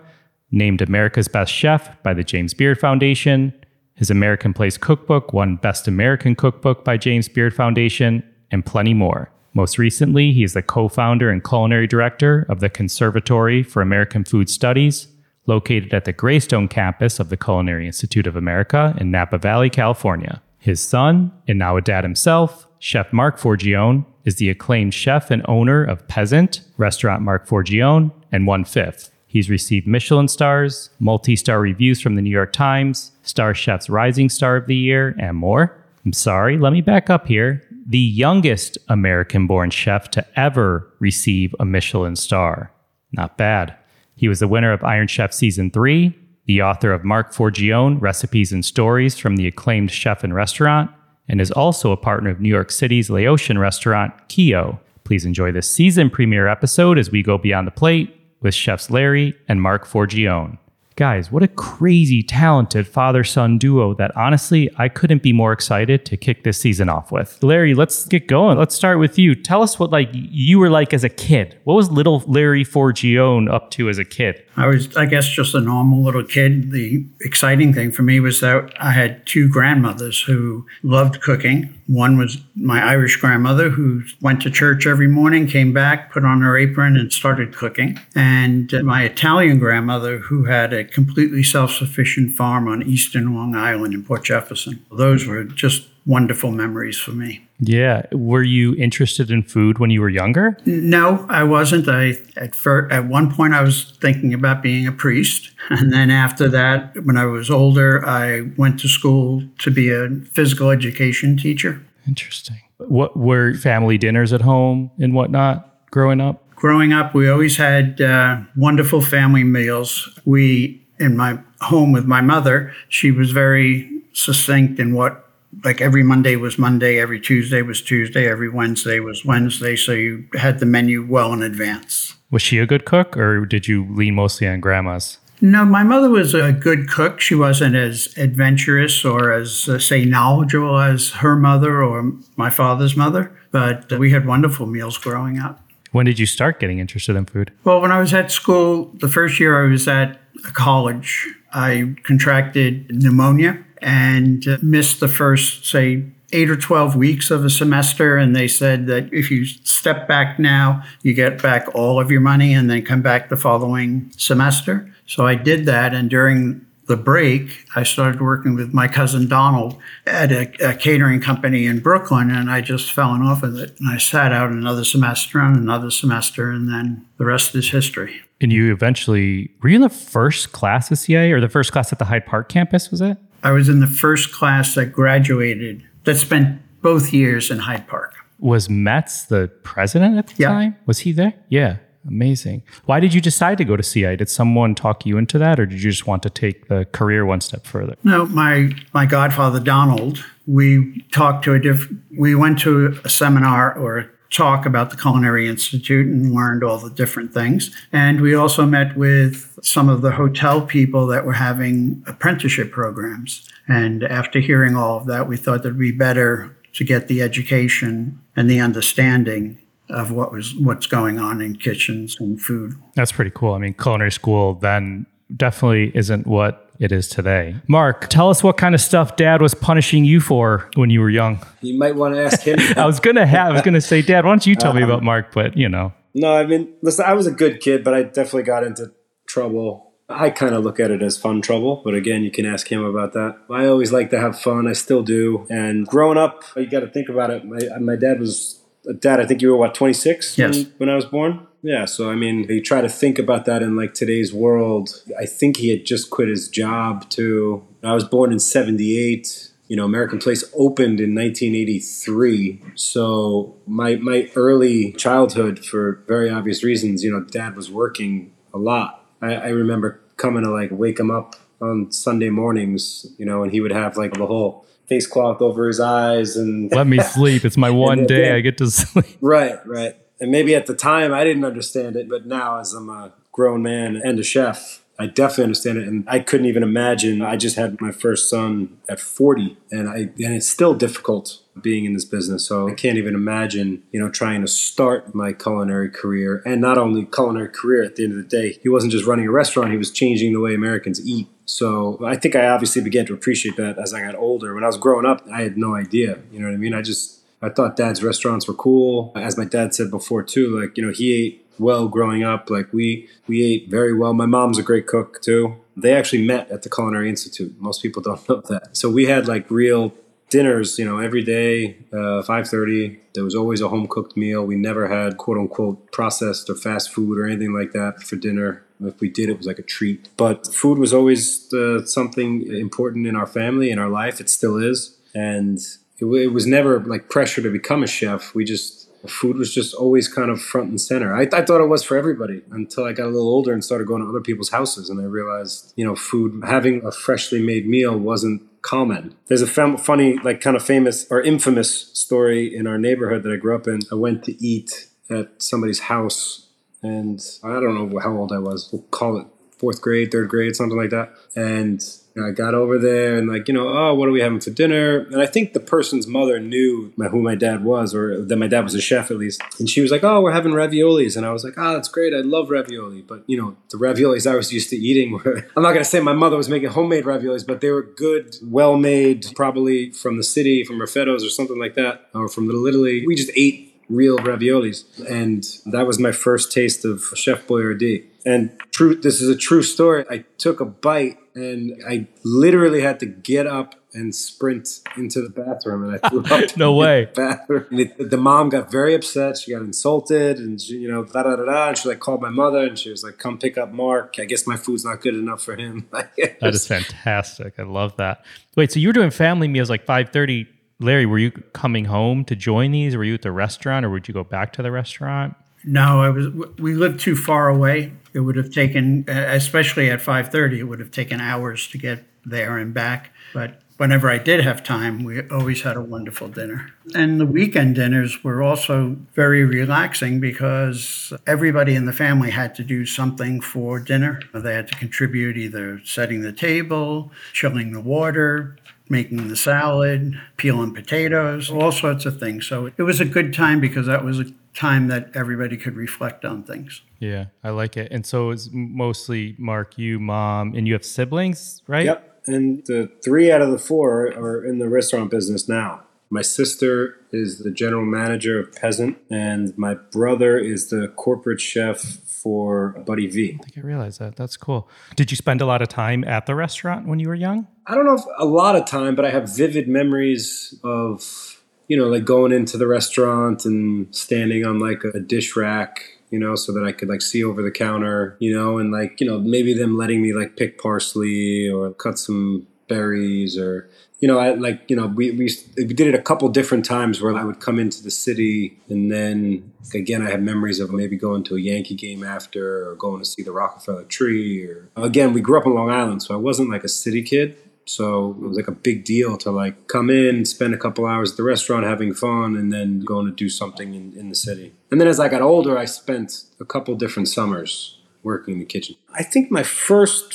named 0.51 0.83
America's 0.83 1.27
Best 1.27 1.51
Chef 1.51 2.01
by 2.03 2.13
the 2.13 2.23
James 2.23 2.53
Beard 2.53 2.79
Foundation. 2.79 3.51
His 3.95 4.11
American 4.11 4.53
Place 4.53 4.77
cookbook 4.77 5.33
won 5.33 5.55
Best 5.55 5.87
American 5.87 6.35
Cookbook 6.35 6.85
by 6.85 6.97
James 6.97 7.27
Beard 7.27 7.55
Foundation, 7.55 8.21
and 8.51 8.63
plenty 8.63 8.93
more. 8.93 9.31
Most 9.55 9.79
recently, 9.79 10.31
he 10.31 10.43
is 10.43 10.53
the 10.53 10.61
co 10.61 10.89
founder 10.89 11.31
and 11.31 11.43
culinary 11.43 11.87
director 11.87 12.45
of 12.49 12.59
the 12.59 12.69
Conservatory 12.69 13.63
for 13.63 13.81
American 13.81 14.25
Food 14.25 14.47
Studies, 14.47 15.07
located 15.45 15.93
at 15.93 16.05
the 16.05 16.13
Greystone 16.13 16.67
campus 16.67 17.19
of 17.19 17.29
the 17.29 17.37
Culinary 17.37 17.85
Institute 17.85 18.27
of 18.27 18.35
America 18.35 18.95
in 18.99 19.11
Napa 19.11 19.37
Valley, 19.37 19.69
California. 19.69 20.41
His 20.59 20.81
son, 20.81 21.31
and 21.47 21.59
now 21.59 21.77
a 21.77 21.81
dad 21.81 22.03
himself, 22.03 22.67
Chef 22.79 23.13
Marc 23.13 23.37
Forgione, 23.37 24.05
is 24.23 24.37
the 24.37 24.49
acclaimed 24.49 24.93
chef 24.93 25.29
and 25.29 25.45
owner 25.47 25.83
of 25.83 26.07
Peasant, 26.07 26.61
Restaurant 26.77 27.21
Marc 27.21 27.47
Forgione, 27.47 28.11
and 28.31 28.47
One 28.47 28.65
Fifth. 28.65 29.11
He's 29.27 29.49
received 29.49 29.85
Michelin 29.85 30.27
stars, 30.27 30.89
multi 30.99 31.35
star 31.35 31.59
reviews 31.59 32.01
from 32.01 32.15
the 32.15 32.21
New 32.21 32.29
York 32.29 32.53
Times, 32.53 33.11
StarChefs 33.23 33.89
Rising 33.89 34.29
Star 34.29 34.55
of 34.55 34.65
the 34.65 34.75
Year, 34.75 35.15
and 35.19 35.37
more. 35.37 35.75
I'm 36.05 36.13
sorry, 36.13 36.57
let 36.57 36.73
me 36.73 36.81
back 36.81 37.09
up 37.09 37.27
here. 37.27 37.61
The 37.85 37.99
youngest 37.99 38.77
American 38.87 39.45
born 39.45 39.71
chef 39.71 40.09
to 40.11 40.25
ever 40.39 40.91
receive 40.99 41.53
a 41.59 41.65
Michelin 41.65 42.15
star. 42.15 42.71
Not 43.11 43.37
bad. 43.37 43.75
He 44.15 44.27
was 44.27 44.39
the 44.39 44.47
winner 44.47 44.71
of 44.71 44.83
Iron 44.83 45.07
Chef 45.07 45.33
Season 45.33 45.69
3, 45.69 46.17
the 46.45 46.61
author 46.61 46.93
of 46.93 47.03
Marc 47.03 47.33
Forgione 47.33 47.99
Recipes 47.99 48.51
and 48.53 48.63
Stories 48.63 49.17
from 49.17 49.35
the 49.35 49.47
acclaimed 49.47 49.91
chef 49.91 50.23
and 50.23 50.33
restaurant, 50.33 50.89
and 51.27 51.41
is 51.41 51.51
also 51.51 51.91
a 51.91 51.97
partner 51.97 52.29
of 52.29 52.39
New 52.39 52.49
York 52.49 52.71
City's 52.71 53.09
Laotian 53.09 53.57
restaurant, 53.57 54.13
Khe-Yo. 54.29 54.79
Please 55.03 55.25
enjoy 55.25 55.51
this 55.51 55.69
season 55.69 56.09
premiere 56.09 56.47
episode 56.47 56.97
as 56.97 57.11
we 57.11 57.21
go 57.21 57.37
beyond 57.37 57.67
the 57.67 57.71
plate 57.71 58.15
with 58.41 58.53
chefs 58.53 58.89
Larry 58.89 59.35
and 59.47 59.61
Marc 59.61 59.85
Forgione. 59.85 60.57
Guys, 60.97 61.29
what 61.29 61.43
a 61.43 61.49
crazy 61.49 62.23
talented 62.23 62.87
father 62.87 63.21
son 63.21 63.57
duo 63.57 63.93
that 63.95 64.15
honestly 64.15 64.69
I 64.77 64.87
couldn't 64.87 65.21
be 65.21 65.33
more 65.33 65.51
excited 65.51 66.05
to 66.05 66.15
kick 66.15 66.45
this 66.45 66.57
season 66.57 66.87
off 66.87 67.11
with. 67.11 67.37
Larry, 67.43 67.75
let's 67.75 68.05
get 68.05 68.29
going. 68.29 68.57
Let's 68.57 68.75
start 68.75 68.97
with 68.97 69.19
you. 69.19 69.35
Tell 69.35 69.61
us 69.61 69.77
what 69.77 69.91
like 69.91 70.07
you 70.13 70.57
were 70.57 70.69
like 70.69 70.93
as 70.93 71.03
a 71.03 71.09
kid. 71.09 71.57
What 71.65 71.73
was 71.73 71.91
little 71.91 72.23
Larry 72.27 72.63
Forgione 72.63 73.51
up 73.51 73.71
to 73.71 73.89
as 73.89 73.97
a 73.97 74.05
kid? 74.05 74.41
I 74.57 74.67
was, 74.67 74.95
I 74.95 75.05
guess, 75.05 75.27
just 75.27 75.53
a 75.53 75.59
normal 75.59 76.03
little 76.03 76.23
kid. 76.23 76.71
The 76.71 77.05
exciting 77.21 77.73
thing 77.73 77.91
for 77.91 78.03
me 78.03 78.19
was 78.19 78.39
that 78.39 78.73
I 78.79 78.91
had 78.91 79.25
two 79.25 79.49
grandmothers 79.49 80.21
who 80.21 80.65
loved 80.83 81.21
cooking. 81.21 81.73
One 81.87 82.17
was 82.17 82.37
my 82.55 82.81
Irish 82.81 83.17
grandmother 83.17 83.69
who 83.69 84.03
went 84.21 84.41
to 84.43 84.49
church 84.51 84.87
every 84.87 85.07
morning, 85.07 85.47
came 85.47 85.73
back, 85.73 86.11
put 86.11 86.23
on 86.23 86.41
her 86.41 86.57
apron, 86.57 86.97
and 86.97 87.11
started 87.11 87.55
cooking. 87.55 87.99
And 88.15 88.73
uh, 88.73 88.83
my 88.83 89.03
Italian 89.03 89.59
grandmother 89.59 90.19
who 90.19 90.45
had 90.45 90.73
a 90.73 90.85
completely 90.85 91.43
self 91.43 91.71
sufficient 91.71 92.31
farm 92.35 92.67
on 92.67 92.83
eastern 92.83 93.35
Long 93.35 93.55
Island 93.55 93.93
in 93.93 94.03
Port 94.03 94.23
Jefferson. 94.23 94.85
Those 94.91 95.25
were 95.25 95.43
just 95.43 95.87
wonderful 96.05 96.51
memories 96.51 96.97
for 96.97 97.11
me. 97.11 97.44
Yeah. 97.59 98.05
Were 98.11 98.43
you 98.43 98.75
interested 98.75 99.31
in 99.31 99.43
food 99.43 99.79
when 99.79 99.89
you 99.89 100.01
were 100.01 100.09
younger? 100.09 100.57
No, 100.65 101.25
I 101.29 101.43
wasn't. 101.43 101.87
I 101.87 102.17
at 102.35 102.53
first, 102.53 102.91
at 102.91 103.05
one 103.05 103.33
point 103.33 103.53
I 103.53 103.61
was 103.61 103.93
thinking 104.01 104.33
about 104.33 104.61
being 104.61 104.87
a 104.87 104.91
priest, 104.91 105.51
and 105.69 105.93
then 105.93 106.09
after 106.09 106.49
that, 106.49 107.03
when 107.05 107.17
I 107.17 107.25
was 107.25 107.49
older, 107.49 108.05
I 108.05 108.41
went 108.57 108.79
to 108.81 108.87
school 108.87 109.43
to 109.59 109.71
be 109.71 109.89
a 109.89 110.09
physical 110.31 110.69
education 110.69 111.37
teacher. 111.37 111.81
Interesting. 112.07 112.57
What 112.77 113.15
were 113.15 113.53
family 113.53 113.97
dinners 113.97 114.33
at 114.33 114.41
home 114.41 114.91
and 114.99 115.13
whatnot 115.13 115.89
growing 115.91 116.19
up? 116.19 116.43
Growing 116.55 116.93
up, 116.93 117.13
we 117.13 117.29
always 117.29 117.57
had 117.57 118.01
uh, 118.01 118.41
wonderful 118.55 119.01
family 119.01 119.43
meals. 119.43 120.09
We 120.25 120.85
in 120.99 121.17
my 121.17 121.39
home 121.61 121.91
with 121.91 122.05
my 122.05 122.21
mother, 122.21 122.73
she 122.89 123.11
was 123.11 123.31
very 123.31 123.89
succinct 124.13 124.79
in 124.79 124.93
what 124.93 125.24
like 125.63 125.81
every 125.81 126.03
Monday 126.03 126.35
was 126.35 126.57
Monday, 126.57 126.99
every 126.99 127.19
Tuesday 127.19 127.61
was 127.61 127.81
Tuesday, 127.81 128.27
every 128.29 128.49
Wednesday 128.49 128.99
was 128.99 129.23
Wednesday. 129.25 129.75
So 129.75 129.91
you 129.91 130.27
had 130.35 130.59
the 130.59 130.65
menu 130.65 131.05
well 131.05 131.33
in 131.33 131.41
advance. 131.41 132.15
Was 132.31 132.41
she 132.41 132.57
a 132.59 132.65
good 132.65 132.85
cook 132.85 133.15
or 133.15 133.45
did 133.45 133.67
you 133.67 133.87
lean 133.91 134.15
mostly 134.15 134.47
on 134.47 134.59
grandma's? 134.59 135.19
No, 135.41 135.65
my 135.65 135.83
mother 135.83 136.09
was 136.09 136.33
a 136.33 136.51
good 136.53 136.89
cook. 136.89 137.19
She 137.19 137.35
wasn't 137.35 137.75
as 137.75 138.13
adventurous 138.17 139.03
or 139.03 139.33
as, 139.33 139.67
uh, 139.67 139.79
say, 139.79 140.05
knowledgeable 140.05 140.79
as 140.79 141.11
her 141.11 141.35
mother 141.35 141.83
or 141.83 142.13
my 142.37 142.49
father's 142.49 142.95
mother, 142.95 143.37
but 143.51 143.91
uh, 143.91 143.97
we 143.97 144.11
had 144.11 144.25
wonderful 144.25 144.65
meals 144.65 144.97
growing 144.97 145.37
up. 145.37 145.61
When 145.91 146.05
did 146.05 146.19
you 146.19 146.25
start 146.25 146.59
getting 146.59 146.79
interested 146.79 147.15
in 147.15 147.25
food? 147.25 147.51
Well, 147.63 147.81
when 147.81 147.91
I 147.91 147.99
was 147.99 148.13
at 148.13 148.31
school, 148.31 148.91
the 148.95 149.09
first 149.09 149.39
year 149.39 149.63
I 149.63 149.69
was 149.69 149.87
at 149.87 150.19
college, 150.53 151.27
I 151.53 151.95
contracted 152.03 152.89
pneumonia 152.89 153.64
and 153.81 154.45
missed 154.61 154.99
the 154.99 155.07
first, 155.07 155.65
say, 155.65 156.05
eight 156.33 156.49
or 156.49 156.55
12 156.55 156.95
weeks 156.95 157.31
of 157.31 157.45
a 157.45 157.49
semester. 157.49 158.17
And 158.17 158.35
they 158.35 158.47
said 158.47 158.87
that 158.87 159.13
if 159.13 159.31
you 159.31 159.45
step 159.45 160.07
back 160.07 160.39
now, 160.39 160.83
you 161.01 161.13
get 161.13 161.41
back 161.41 161.67
all 161.73 161.99
of 161.99 162.11
your 162.11 162.21
money 162.21 162.53
and 162.53 162.69
then 162.69 162.83
come 162.83 163.01
back 163.01 163.29
the 163.29 163.37
following 163.37 164.11
semester. 164.17 164.91
So 165.07 165.25
I 165.25 165.35
did 165.35 165.65
that. 165.65 165.93
And 165.93 166.09
during 166.09 166.65
the 166.87 166.97
break, 166.97 167.65
I 167.75 167.83
started 167.83 168.21
working 168.21 168.55
with 168.55 168.73
my 168.73 168.87
cousin 168.87 169.27
Donald 169.27 169.77
at 170.05 170.31
a, 170.31 170.69
a, 170.69 170.75
catering 170.75 171.19
company 171.19 171.65
in 171.65 171.79
Brooklyn, 171.79 172.29
and 172.29 172.51
I 172.51 172.61
just 172.61 172.91
fell 172.91 173.13
in 173.15 173.25
love 173.25 173.41
with 173.41 173.57
it. 173.57 173.75
And 173.79 173.89
I 173.89 173.97
sat 173.97 174.31
out 174.31 174.51
another 174.51 174.83
semester 174.83 175.39
and 175.39 175.55
another 175.55 175.89
semester, 175.89 176.51
and 176.51 176.69
then 176.69 177.05
the 177.17 177.25
rest 177.25 177.55
is 177.55 177.71
history. 177.71 178.21
And 178.39 178.53
you 178.53 178.71
eventually 178.71 179.51
were 179.61 179.69
you 179.69 179.75
in 179.75 179.81
the 179.81 179.89
first 179.89 180.51
class 180.51 180.91
of 180.91 180.99
CIA 180.99 181.31
or 181.31 181.41
the 181.41 181.49
first 181.49 181.71
class 181.71 181.91
at 181.91 181.99
the 181.99 182.05
Hyde 182.05 182.25
Park 182.25 182.49
campus? 182.49 182.91
Was 182.91 183.01
it? 183.01 183.17
I 183.45 183.51
was 183.51 183.69
in 183.69 183.79
the 183.79 183.87
first 183.87 184.33
class 184.33 184.73
that 184.73 184.87
graduated, 184.87 185.87
that 186.05 186.17
spent 186.17 186.59
both 186.81 187.13
years 187.13 187.51
in 187.51 187.59
Hyde 187.59 187.87
Park. 187.87 188.15
Was 188.39 188.71
Metz 188.71 189.25
the 189.25 189.51
president 189.61 190.17
at 190.17 190.27
the 190.27 190.33
yeah. 190.37 190.47
time? 190.49 190.75
Was 190.87 190.99
he 190.99 191.11
there? 191.11 191.35
Yeah. 191.47 191.77
Amazing. 192.07 192.63
Why 192.85 192.99
did 192.99 193.13
you 193.13 193.21
decide 193.21 193.59
to 193.59 193.63
go 193.63 193.75
to 193.75 193.83
CI? 193.83 194.15
Did 194.15 194.29
someone 194.29 194.73
talk 194.73 195.05
you 195.05 195.17
into 195.17 195.37
that, 195.37 195.59
or 195.59 195.67
did 195.67 195.83
you 195.83 195.91
just 195.91 196.07
want 196.07 196.23
to 196.23 196.29
take 196.29 196.67
the 196.67 196.85
career 196.91 197.25
one 197.25 197.41
step 197.41 197.65
further? 197.65 197.95
No, 198.03 198.25
my 198.27 198.71
my 198.93 199.05
godfather 199.05 199.59
Donald. 199.59 200.23
We 200.45 201.03
talked 201.11 201.45
to 201.45 201.53
a 201.53 201.59
diff. 201.59 201.91
We 202.15 202.35
went 202.35 202.59
to 202.59 202.99
a 203.03 203.09
seminar 203.09 203.75
or 203.75 204.11
talk 204.35 204.65
about 204.65 204.89
the 204.89 204.97
Culinary 204.97 205.47
Institute 205.47 206.05
and 206.05 206.33
learned 206.33 206.63
all 206.63 206.77
the 206.77 206.89
different 206.89 207.33
things. 207.33 207.73
And 207.91 208.19
we 208.19 208.35
also 208.35 208.65
met 208.65 208.97
with 208.97 209.57
some 209.63 209.87
of 209.87 210.01
the 210.01 210.11
hotel 210.11 210.61
people 210.61 211.07
that 211.07 211.25
were 211.25 211.33
having 211.33 212.03
apprenticeship 212.05 212.71
programs. 212.71 213.47
And 213.67 214.03
after 214.03 214.39
hearing 214.39 214.75
all 214.75 214.97
of 214.97 215.05
that, 215.05 215.27
we 215.27 215.37
thought 215.37 215.63
that 215.63 215.69
it'd 215.69 215.79
be 215.79 215.91
better 215.91 216.55
to 216.73 216.83
get 216.83 217.07
the 217.07 217.21
education 217.21 218.19
and 218.35 218.49
the 218.49 218.59
understanding 218.59 219.57
of 219.89 220.11
what 220.11 220.31
was 220.31 220.55
what's 220.55 220.87
going 220.87 221.19
on 221.19 221.41
in 221.41 221.55
kitchens 221.55 222.17
and 222.19 222.41
food. 222.41 222.75
That's 222.95 223.11
pretty 223.11 223.31
cool. 223.33 223.53
I 223.53 223.59
mean, 223.59 223.73
culinary 223.73 224.11
school 224.11 224.55
then 224.55 225.05
definitely 225.35 225.91
isn't 225.95 226.27
what 226.27 226.64
it 226.79 226.91
is 226.91 227.07
today. 227.07 227.55
Marc, 227.67 228.09
tell 228.09 228.29
us 228.29 228.43
what 228.43 228.57
kind 228.57 228.75
of 228.75 228.81
stuff 228.81 229.15
dad 229.15 229.41
was 229.41 229.53
punishing 229.53 230.05
you 230.05 230.19
for 230.19 230.69
when 230.75 230.89
you 230.89 231.01
were 231.01 231.09
young. 231.09 231.39
You 231.61 231.77
might 231.77 231.95
want 231.95 232.15
to 232.15 232.23
ask 232.23 232.41
him. 232.41 232.59
I 232.77 232.85
was 232.85 232.99
going 232.99 233.15
to 233.15 233.25
have, 233.25 233.49
I 233.49 233.53
was 233.53 233.61
going 233.61 233.73
to 233.73 233.81
say, 233.81 234.01
dad, 234.01 234.25
why 234.25 234.31
don't 234.31 234.45
you 234.45 234.55
tell 234.55 234.73
me 234.73 234.83
um, 234.83 234.89
about 234.89 235.03
Marc? 235.03 235.33
But, 235.33 235.57
you 235.57 235.69
know. 235.69 235.93
No, 236.13 236.33
I 236.33 236.45
mean, 236.45 236.73
listen, 236.81 237.05
I 237.05 237.13
was 237.13 237.27
a 237.27 237.31
good 237.31 237.61
kid, 237.61 237.83
but 237.83 237.93
I 237.93 238.03
definitely 238.03 238.43
got 238.43 238.63
into 238.63 238.91
trouble. 239.27 239.93
I 240.07 240.29
kind 240.29 240.53
of 240.53 240.63
look 240.63 240.79
at 240.79 240.91
it 240.91 241.01
as 241.01 241.17
fun 241.17 241.41
trouble, 241.41 241.81
but 241.83 241.95
again, 241.95 242.23
you 242.23 242.29
can 242.29 242.45
ask 242.45 242.71
him 242.71 242.83
about 242.83 243.13
that. 243.13 243.37
I 243.49 243.65
always 243.65 243.91
like 243.91 244.11
to 244.11 244.19
have 244.19 244.39
fun. 244.39 244.67
I 244.67 244.73
still 244.73 245.01
do. 245.01 245.47
And 245.49 245.87
growing 245.87 246.17
up, 246.17 246.43
you 246.55 246.67
got 246.67 246.81
to 246.81 246.89
think 246.89 247.09
about 247.09 247.31
it. 247.31 247.43
My, 247.43 247.59
my 247.79 247.95
dad 247.95 248.19
was, 248.19 248.61
dad, 248.99 249.19
I 249.19 249.25
think 249.25 249.41
you 249.41 249.49
were 249.49 249.57
what, 249.57 249.73
26 249.73 250.37
yes. 250.37 250.55
when, 250.55 250.65
when 250.77 250.89
I 250.89 250.95
was 250.95 251.05
born? 251.05 251.47
Yeah, 251.65 251.85
so 251.85 252.11
I 252.11 252.15
mean, 252.15 252.43
you 252.43 252.61
try 252.61 252.81
to 252.81 252.87
think 252.87 253.17
about 253.17 253.45
that 253.45 253.63
in 253.63 253.75
like 253.75 253.95
today's 253.95 254.31
world. 254.31 255.01
I 255.19 255.25
think 255.25 255.57
he 255.57 255.69
had 255.69 255.83
just 255.83 256.11
quit 256.11 256.27
his 256.27 256.47
job 256.47 257.09
too. 257.09 257.65
I 257.83 257.95
was 257.95 258.03
born 258.03 258.31
in 258.31 258.37
78. 258.37 259.49
You 259.67 259.75
know, 259.75 259.85
American 259.85 260.19
Place 260.19 260.43
opened 260.55 260.99
in 260.99 261.15
1983. 261.15 262.61
So 262.75 263.55
my 263.65 263.95
my 263.95 264.29
early 264.35 264.91
childhood 264.91 265.65
for 265.65 266.03
very 266.07 266.29
obvious 266.29 266.63
reasons, 266.63 267.03
you 267.03 267.11
know, 267.11 267.21
dad 267.21 267.55
was 267.55 267.71
working 267.71 268.31
a 268.53 268.59
lot. 268.59 269.03
I, 269.19 269.33
I 269.33 269.47
remember 269.47 269.99
coming 270.17 270.43
to 270.43 270.51
like 270.51 270.69
wake 270.71 270.99
him 270.99 271.09
up 271.09 271.35
on 271.59 271.91
Sunday 271.91 272.29
mornings, 272.29 273.07
you 273.17 273.25
know, 273.25 273.41
and 273.41 273.51
he 273.51 273.59
would 273.59 273.71
have 273.71 273.97
like 273.97 274.13
the 274.13 274.27
whole 274.27 274.67
face 274.85 275.07
cloth 275.07 275.41
over 275.41 275.65
his 275.65 275.79
eyes 275.79 276.35
and 276.35 276.71
let 276.71 276.85
me 276.85 276.99
sleep. 277.15 277.43
It's 277.43 277.57
my 277.57 277.71
one 277.71 278.05
day 278.05 278.35
I 278.35 278.41
get 278.41 278.59
to 278.59 278.67
sleep. 278.69 279.17
Right, 279.19 279.65
right 279.65 279.95
and 280.19 280.31
maybe 280.31 280.55
at 280.55 280.65
the 280.65 280.75
time 280.75 281.13
I 281.13 281.23
didn't 281.23 281.45
understand 281.45 281.95
it, 281.95 282.09
but 282.09 282.25
now 282.25 282.59
as 282.59 282.73
I'm 282.73 282.89
a 282.89 283.13
grown 283.31 283.61
man 283.61 283.95
and 283.97 284.19
a 284.19 284.23
chef, 284.23 284.81
I 284.97 285.07
definitely 285.07 285.45
understand 285.45 285.77
it, 285.77 285.87
and 285.87 286.05
I 286.07 286.19
couldn't 286.19 286.45
even 286.45 286.63
imagine. 286.63 287.21
I 287.21 287.35
just 287.35 287.57
had 287.57 287.81
my 287.81 287.91
first 287.91 288.29
son 288.29 288.77
at 288.87 288.99
40, 288.99 289.57
and 289.69 289.89
I 289.89 289.97
and 289.97 290.35
it's 290.35 290.47
still 290.47 290.73
difficult 290.73 291.41
being 291.61 291.83
in 291.85 291.93
this 291.93 292.05
business. 292.05 292.47
So 292.47 292.69
I 292.69 292.73
can't 292.73 292.97
even 292.97 293.13
imagine, 293.13 293.83
you 293.91 293.99
know, 293.99 294.09
trying 294.09 294.41
to 294.41 294.47
start 294.47 295.13
my 295.13 295.33
culinary 295.33 295.89
career, 295.89 296.41
and 296.45 296.61
not 296.61 296.77
only 296.77 297.05
culinary 297.05 297.49
career. 297.49 297.83
At 297.83 297.97
the 297.97 298.05
end 298.05 298.13
of 298.13 298.17
the 298.17 298.23
day, 298.23 298.57
he 298.63 298.69
wasn't 298.69 298.93
just 298.93 299.05
running 299.05 299.27
a 299.27 299.31
restaurant; 299.31 299.71
he 299.71 299.77
was 299.77 299.91
changing 299.91 300.31
the 300.31 300.39
way 300.39 300.55
Americans 300.55 301.05
eat. 301.05 301.27
So 301.43 301.99
I 302.05 302.15
think 302.15 302.35
I 302.35 302.47
obviously 302.47 302.81
began 302.81 303.05
to 303.07 303.13
appreciate 303.13 303.57
that 303.57 303.77
as 303.77 303.93
I 303.93 304.01
got 304.01 304.15
older. 304.15 304.53
When 304.53 304.63
I 304.63 304.67
was 304.67 304.77
growing 304.77 305.05
up, 305.05 305.27
I 305.29 305.41
had 305.41 305.57
no 305.57 305.75
idea. 305.75 306.19
You 306.31 306.39
know 306.39 306.47
what 306.47 306.53
I 306.53 306.57
mean? 306.57 306.73
I 306.73 306.81
just 306.81 307.19
I 307.41 307.49
thought 307.49 307.75
dad's 307.75 308.03
restaurants 308.03 308.47
were 308.47 308.53
cool. 308.53 309.11
As 309.15 309.37
my 309.37 309.45
dad 309.45 309.73
said 309.73 309.91
before 309.91 310.23
too, 310.23 310.59
like, 310.59 310.77
you 310.77 310.85
know, 310.85 310.91
he 310.91 311.13
ate 311.13 311.45
well 311.59 311.87
growing 311.87 312.23
up. 312.23 312.49
Like 312.49 312.71
we 312.73 313.09
we 313.27 313.43
ate 313.45 313.69
very 313.69 313.93
well. 313.93 314.13
My 314.13 314.25
mom's 314.25 314.57
a 314.57 314.63
great 314.63 314.87
cook 314.87 315.21
too. 315.21 315.55
They 315.77 315.93
actually 315.93 316.25
met 316.25 316.49
at 316.51 316.63
the 316.63 316.69
Culinary 316.69 317.09
Institute. 317.09 317.55
Most 317.59 317.81
people 317.81 318.01
don't 318.01 318.27
know 318.29 318.41
that. 318.49 318.75
So 318.75 318.89
we 318.89 319.05
had 319.05 319.27
like 319.27 319.49
real 319.49 319.93
dinners, 320.29 320.79
you 320.79 320.85
know, 320.85 320.97
every 320.97 321.23
day, 321.23 321.77
uh, 321.93 322.21
five 322.23 322.47
thirty. 322.47 322.99
There 323.13 323.23
was 323.23 323.35
always 323.35 323.61
a 323.61 323.69
home 323.69 323.87
cooked 323.87 324.17
meal. 324.17 324.45
We 324.45 324.55
never 324.55 324.87
had 324.87 325.17
quote 325.17 325.37
unquote 325.37 325.91
processed 325.91 326.49
or 326.49 326.55
fast 326.55 326.91
food 326.91 327.17
or 327.17 327.25
anything 327.25 327.53
like 327.53 327.71
that 327.71 328.01
for 328.01 328.15
dinner. 328.15 328.63
If 328.81 328.99
we 328.99 329.09
did, 329.09 329.29
it 329.29 329.37
was 329.37 329.47
like 329.47 329.59
a 329.59 329.63
treat. 329.63 330.09
But 330.17 330.53
food 330.53 330.77
was 330.77 330.93
always 330.93 331.53
uh, 331.53 331.85
something 331.85 332.45
important 332.53 333.07
in 333.07 333.15
our 333.15 333.27
family, 333.27 333.71
in 333.71 333.79
our 333.79 333.87
life. 333.87 334.19
It 334.19 334.29
still 334.29 334.57
is, 334.57 334.97
and 335.13 335.59
it, 335.97 336.05
it 336.05 336.27
was 336.27 336.45
never 336.45 336.79
like 336.79 337.09
pressure 337.09 337.41
to 337.41 337.51
become 337.51 337.83
a 337.83 337.87
chef. 337.87 338.33
We 338.35 338.45
just 338.45 338.85
food 339.07 339.37
was 339.37 339.53
just 339.53 339.73
always 339.73 340.07
kind 340.07 340.29
of 340.29 340.41
front 340.41 340.69
and 340.69 340.79
center. 340.79 341.15
I, 341.15 341.21
I, 341.21 341.41
thought 341.43 341.61
it 341.61 341.67
was 341.67 341.83
for 341.83 341.97
everybody 341.97 342.41
until 342.51 342.85
I 342.85 342.93
got 342.93 343.05
a 343.05 343.09
little 343.09 343.29
older 343.29 343.53
and 343.53 343.63
started 343.63 343.87
going 343.87 344.01
to 344.01 344.09
other 344.09 344.21
people's 344.21 344.49
houses, 344.49 344.89
and 344.89 344.99
I 344.99 345.03
realized, 345.03 345.73
you 345.75 345.85
know, 345.85 345.95
food 345.95 346.43
having 346.45 346.83
a 346.85 346.91
freshly 346.91 347.41
made 347.41 347.67
meal 347.67 347.97
wasn't 347.97 348.41
common. 348.61 349.15
There's 349.27 349.41
a 349.41 349.47
fam- 349.47 349.77
funny, 349.77 350.17
like, 350.19 350.41
kind 350.41 350.55
of 350.55 350.63
famous 350.63 351.05
or 351.11 351.21
infamous 351.21 351.91
story 351.93 352.55
in 352.55 352.67
our 352.67 352.77
neighborhood 352.77 353.23
that 353.23 353.31
I 353.31 353.35
grew 353.35 353.55
up 353.55 353.67
in. 353.67 353.81
I 353.91 353.95
went 353.95 354.23
to 354.25 354.43
eat 354.43 354.87
at 355.09 355.41
somebody's 355.41 355.81
house, 355.81 356.47
and 356.81 357.23
I 357.43 357.59
don't 357.59 357.75
know 357.75 357.99
how 357.99 358.17
old 358.17 358.31
I 358.31 358.39
was. 358.39 358.69
We'll 358.71 358.81
call 358.83 359.17
it 359.17 359.27
fourth 359.57 359.81
grade, 359.81 360.11
third 360.11 360.29
grade, 360.29 360.55
something 360.55 360.77
like 360.77 360.89
that, 360.89 361.13
and 361.35 361.83
I 362.23 362.31
got 362.31 362.53
over 362.53 362.77
there 362.77 363.17
and 363.17 363.27
like, 363.27 363.47
you 363.49 363.53
know, 363.53 363.67
oh, 363.67 363.93
what 363.93 364.07
are 364.07 364.11
we 364.11 364.21
having 364.21 364.39
for 364.39 364.49
dinner? 364.49 364.99
And 364.99 365.21
I 365.21 365.25
think 365.25 365.51
the 365.51 365.59
person's 365.59 366.07
mother 366.07 366.39
knew 366.39 366.93
who 366.97 367.21
my 367.21 367.35
dad 367.35 367.63
was, 367.63 367.93
or 367.93 368.23
that 368.23 368.37
my 368.37 368.47
dad 368.47 368.63
was 368.63 368.73
a 368.73 368.81
chef 368.81 369.11
at 369.11 369.17
least. 369.17 369.41
And 369.59 369.69
she 369.69 369.81
was 369.81 369.91
like, 369.91 370.03
oh, 370.03 370.21
we're 370.21 370.31
having 370.31 370.53
raviolis. 370.53 371.17
And 371.17 371.25
I 371.25 371.31
was 371.31 371.43
like, 371.43 371.55
oh, 371.57 371.73
that's 371.73 371.89
great. 371.89 372.13
I 372.13 372.21
love 372.21 372.49
ravioli. 372.49 373.01
But, 373.01 373.23
you 373.27 373.41
know, 373.41 373.57
the 373.69 373.77
raviolis 373.77 374.29
I 374.29 374.35
was 374.35 374.53
used 374.53 374.69
to 374.69 374.77
eating 374.77 375.11
were, 375.11 375.45
I'm 375.57 375.63
not 375.63 375.71
going 375.71 375.83
to 375.83 375.89
say 375.89 375.99
my 375.99 376.13
mother 376.13 376.37
was 376.37 376.47
making 376.47 376.69
homemade 376.69 377.03
raviolis, 377.03 377.45
but 377.45 377.59
they 377.59 377.69
were 377.69 377.83
good, 377.83 378.37
well 378.43 378.77
made, 378.77 379.25
probably 379.35 379.91
from 379.91 380.15
the 380.17 380.23
city, 380.23 380.63
from 380.63 380.79
Raffetto's 380.79 381.23
or 381.23 381.29
something 381.29 381.59
like 381.59 381.75
that, 381.75 382.09
or 382.13 382.29
from 382.29 382.45
Little 382.45 382.65
Italy. 382.65 383.05
We 383.05 383.15
just 383.15 383.31
ate 383.35 383.74
real 383.89 384.17
raviolis. 384.17 384.83
And 385.09 385.43
that 385.65 385.85
was 385.85 385.99
my 385.99 386.11
first 386.11 386.51
taste 386.51 386.85
of 386.85 387.03
Chef 387.15 387.45
Boyardee. 387.47 388.05
And 388.25 388.57
true, 388.71 388.95
this 388.95 389.21
is 389.21 389.29
a 389.29 389.37
true 389.37 389.61
story. 389.61 390.05
I 390.09 390.25
took 390.37 390.59
a 390.59 390.65
bite 390.65 391.17
and 391.35 391.83
I 391.87 392.07
literally 392.23 392.81
had 392.81 392.99
to 393.01 393.05
get 393.05 393.45
up 393.45 393.75
and 393.95 394.13
sprint 394.13 394.81
into 394.97 395.21
the 395.21 395.29
bathroom, 395.29 395.83
and 395.83 395.99
I 396.01 396.09
threw 396.09 396.23
up. 396.25 396.57
no 396.57 396.73
way. 396.73 397.05
The 397.05 397.11
bathroom. 397.11 397.65
It, 397.71 398.09
the 398.09 398.17
mom 398.17 398.49
got 398.49 398.69
very 398.69 398.93
upset. 398.93 399.37
She 399.37 399.51
got 399.51 399.61
insulted, 399.61 400.37
and 400.37 400.61
she, 400.61 400.75
you 400.75 400.91
know, 400.91 401.03
da 401.03 401.23
da 401.23 401.35
da 401.37 401.45
da. 401.45 401.67
And 401.69 401.77
she 401.77 401.89
like 401.89 401.99
called 401.99 402.21
my 402.21 402.29
mother, 402.29 402.65
and 402.65 402.77
she 402.77 402.89
was 402.89 403.03
like, 403.03 403.17
"Come 403.17 403.37
pick 403.37 403.57
up 403.57 403.71
Marc. 403.71 404.15
I 404.19 404.25
guess 404.25 404.45
my 404.45 404.57
food's 404.57 404.85
not 404.85 405.01
good 405.01 405.15
enough 405.15 405.41
for 405.41 405.55
him." 405.55 405.87
that 405.91 406.39
is 406.41 406.67
fantastic. 406.67 407.55
I 407.57 407.63
love 407.63 407.95
that. 407.97 408.25
Wait, 408.55 408.71
so 408.71 408.79
you 408.79 408.89
were 408.89 408.93
doing 408.93 409.11
family 409.11 409.47
meals 409.47 409.69
like 409.69 409.85
five 409.85 410.09
thirty. 410.09 410.47
Larry, 410.79 411.05
were 411.05 411.19
you 411.19 411.31
coming 411.31 411.85
home 411.85 412.25
to 412.25 412.35
join 412.35 412.71
these? 412.71 412.95
Were 412.95 413.03
you 413.03 413.13
at 413.13 413.21
the 413.21 413.31
restaurant, 413.31 413.85
or 413.85 413.89
would 413.89 414.07
you 414.07 414.13
go 414.13 414.23
back 414.23 414.51
to 414.53 414.61
the 414.61 414.71
restaurant? 414.71 415.35
No, 415.63 416.01
I 416.01 416.09
was. 416.09 416.29
We 416.59 416.75
lived 416.75 416.99
too 416.99 417.15
far 417.15 417.49
away. 417.49 417.93
It 418.13 418.19
would 418.19 418.35
have 418.35 418.51
taken, 418.51 419.05
especially 419.07 419.89
at 419.89 420.01
five 420.01 420.29
thirty, 420.29 420.59
it 420.59 420.63
would 420.63 420.79
have 420.79 420.91
taken 420.91 421.19
hours 421.19 421.67
to 421.69 421.77
get 421.77 422.03
there 422.25 422.57
and 422.57 422.73
back. 422.73 423.11
But 423.33 423.61
whenever 423.77 424.09
I 424.09 424.17
did 424.17 424.43
have 424.43 424.63
time, 424.63 425.03
we 425.03 425.27
always 425.29 425.63
had 425.63 425.75
a 425.75 425.81
wonderful 425.81 426.27
dinner. 426.27 426.71
And 426.93 427.19
the 427.19 427.25
weekend 427.25 427.75
dinners 427.75 428.23
were 428.23 428.41
also 428.43 428.95
very 429.13 429.43
relaxing 429.43 430.19
because 430.19 431.11
everybody 431.25 431.75
in 431.75 431.85
the 431.85 431.93
family 431.93 432.31
had 432.31 432.55
to 432.55 432.63
do 432.63 432.85
something 432.85 433.41
for 433.41 433.79
dinner. 433.79 434.21
They 434.33 434.53
had 434.53 434.67
to 434.67 434.75
contribute 434.75 435.35
either 435.35 435.81
setting 435.83 436.21
the 436.21 436.31
table, 436.31 437.11
chilling 437.33 437.73
the 437.73 437.81
water, 437.81 438.57
making 438.89 439.27
the 439.27 439.35
salad, 439.35 440.15
peeling 440.37 440.73
potatoes, 440.73 441.49
all 441.49 441.71
sorts 441.71 442.05
of 442.05 442.19
things. 442.19 442.45
So 442.45 442.71
it 442.77 442.83
was 442.83 442.99
a 442.99 443.05
good 443.05 443.33
time 443.33 443.59
because 443.59 443.87
that 443.87 444.03
was 444.03 444.19
a 444.19 444.25
time 444.53 444.87
that 444.87 445.09
everybody 445.13 445.57
could 445.57 445.75
reflect 445.75 446.23
on 446.23 446.43
things. 446.43 446.81
Yeah, 446.99 447.25
I 447.43 447.49
like 447.49 447.77
it. 447.77 447.91
And 447.91 448.05
so 448.05 448.29
it's 448.31 448.49
mostly 448.51 449.35
Marc, 449.37 449.77
you, 449.77 449.99
mom, 449.99 450.55
and 450.55 450.67
you 450.67 450.73
have 450.73 450.85
siblings, 450.85 451.61
right? 451.67 451.85
Yep. 451.85 452.21
And 452.27 452.65
the 452.65 452.89
three 453.03 453.31
out 453.31 453.41
of 453.41 453.51
the 453.51 453.59
four 453.59 454.07
are 454.07 454.43
in 454.43 454.59
the 454.59 454.69
restaurant 454.69 455.11
business 455.11 455.47
now. 455.47 455.83
My 456.09 456.21
sister 456.21 456.97
is 457.15 457.39
the 457.39 457.51
general 457.51 457.85
manager 457.85 458.39
of 458.39 458.53
Peasant, 458.53 458.97
and 459.09 459.57
my 459.57 459.73
brother 459.73 460.37
is 460.37 460.69
the 460.69 460.87
corporate 460.95 461.41
chef 461.41 461.79
for 461.79 462.69
Buddy 462.85 463.07
V. 463.07 463.37
I 463.39 463.43
think 463.43 463.57
I 463.57 463.61
realized 463.61 463.99
that. 463.99 464.15
That's 464.15 464.37
cool. 464.37 464.69
Did 464.95 465.11
you 465.11 465.17
spend 465.17 465.41
a 465.41 465.45
lot 465.45 465.61
of 465.61 465.67
time 465.67 466.03
at 466.03 466.25
the 466.25 466.35
restaurant 466.35 466.87
when 466.87 466.99
you 466.99 467.07
were 467.07 467.15
young? 467.15 467.47
I 467.67 467.75
don't 467.75 467.85
know 467.85 467.95
if 467.95 468.03
a 468.17 468.25
lot 468.25 468.55
of 468.55 468.65
time, 468.65 468.95
but 468.95 469.05
I 469.05 469.11
have 469.11 469.29
vivid 469.35 469.67
memories 469.67 470.59
of, 470.63 471.41
you 471.67 471.77
know, 471.77 471.87
like 471.87 472.05
going 472.05 472.31
into 472.31 472.57
the 472.57 472.67
restaurant 472.67 473.45
and 473.45 473.95
standing 473.95 474.45
on 474.45 474.59
like 474.59 474.83
a 474.83 474.99
dish 474.99 475.35
rack 475.35 475.95
you 476.11 476.19
know, 476.19 476.35
so 476.35 476.53
that 476.53 476.63
I 476.63 476.71
could 476.71 476.87
like 476.87 477.01
see 477.01 477.23
over 477.23 477.41
the 477.41 477.51
counter, 477.51 478.15
you 478.19 478.33
know, 478.33 478.57
and 478.57 478.71
like, 478.71 479.01
you 479.01 479.07
know, 479.07 479.19
maybe 479.19 479.53
them 479.53 479.77
letting 479.77 480.01
me 480.01 480.13
like 480.13 480.37
pick 480.37 480.61
parsley 480.61 481.49
or 481.49 481.73
cut 481.73 481.99
some 481.99 482.47
berries 482.67 483.37
or 483.37 483.69
you 483.99 484.09
know, 484.09 484.19
I 484.19 484.33
like, 484.33 484.69
you 484.69 484.75
know, 484.75 484.87
we, 484.87 485.11
we, 485.11 485.29
we 485.57 485.65
did 485.65 485.87
it 485.87 485.95
a 485.95 486.01
couple 486.01 486.27
different 486.29 486.65
times 486.65 487.01
where 487.01 487.15
I 487.15 487.23
would 487.23 487.39
come 487.39 487.59
into 487.59 487.81
the 487.81 487.91
city 487.91 488.59
and 488.69 488.91
then 488.91 489.53
again, 489.73 490.05
I 490.05 490.11
have 490.11 490.21
memories 490.21 490.59
of 490.59 490.71
maybe 490.71 490.97
going 490.97 491.23
to 491.23 491.35
a 491.35 491.39
Yankee 491.39 491.75
game 491.75 492.03
after 492.03 492.69
or 492.69 492.75
going 492.75 492.99
to 492.99 493.05
see 493.05 493.23
the 493.23 493.31
Rockefeller 493.31 493.85
tree 493.85 494.45
or 494.45 494.69
again, 494.75 495.13
we 495.13 495.21
grew 495.21 495.39
up 495.39 495.45
in 495.45 495.53
Long 495.53 495.69
Island, 495.69 496.03
so 496.03 496.13
I 496.13 496.17
wasn't 496.17 496.49
like 496.49 496.63
a 496.63 496.69
city 496.69 497.01
kid. 497.01 497.37
So 497.67 498.11
it 498.21 498.27
was 498.27 498.37
like 498.37 498.47
a 498.47 498.51
big 498.51 498.85
deal 498.85 499.17
to 499.17 499.31
like 499.31 499.67
come 499.67 499.89
in, 499.89 500.23
spend 500.25 500.53
a 500.53 500.57
couple 500.57 500.85
hours 500.85 501.11
at 501.11 501.17
the 501.17 501.23
restaurant 501.23 501.65
having 501.65 501.95
fun, 501.95 502.35
and 502.35 502.53
then 502.53 502.81
going 502.81 503.07
to 503.07 503.11
do 503.11 503.27
something 503.27 503.73
in, 503.73 503.93
in 503.93 504.09
the 504.09 504.15
city. 504.15 504.53
And 504.69 504.79
then 504.79 504.87
as 504.87 504.99
I 504.99 505.09
got 505.09 505.23
older, 505.23 505.57
I 505.57 505.65
spent 505.65 506.25
a 506.39 506.45
couple 506.45 506.75
different 506.75 507.07
summers 507.07 507.79
working 508.03 508.35
in 508.35 508.39
the 508.39 508.45
kitchen. 508.45 508.75
I 508.93 509.01
think 509.01 509.31
my 509.31 509.41
first 509.41 510.13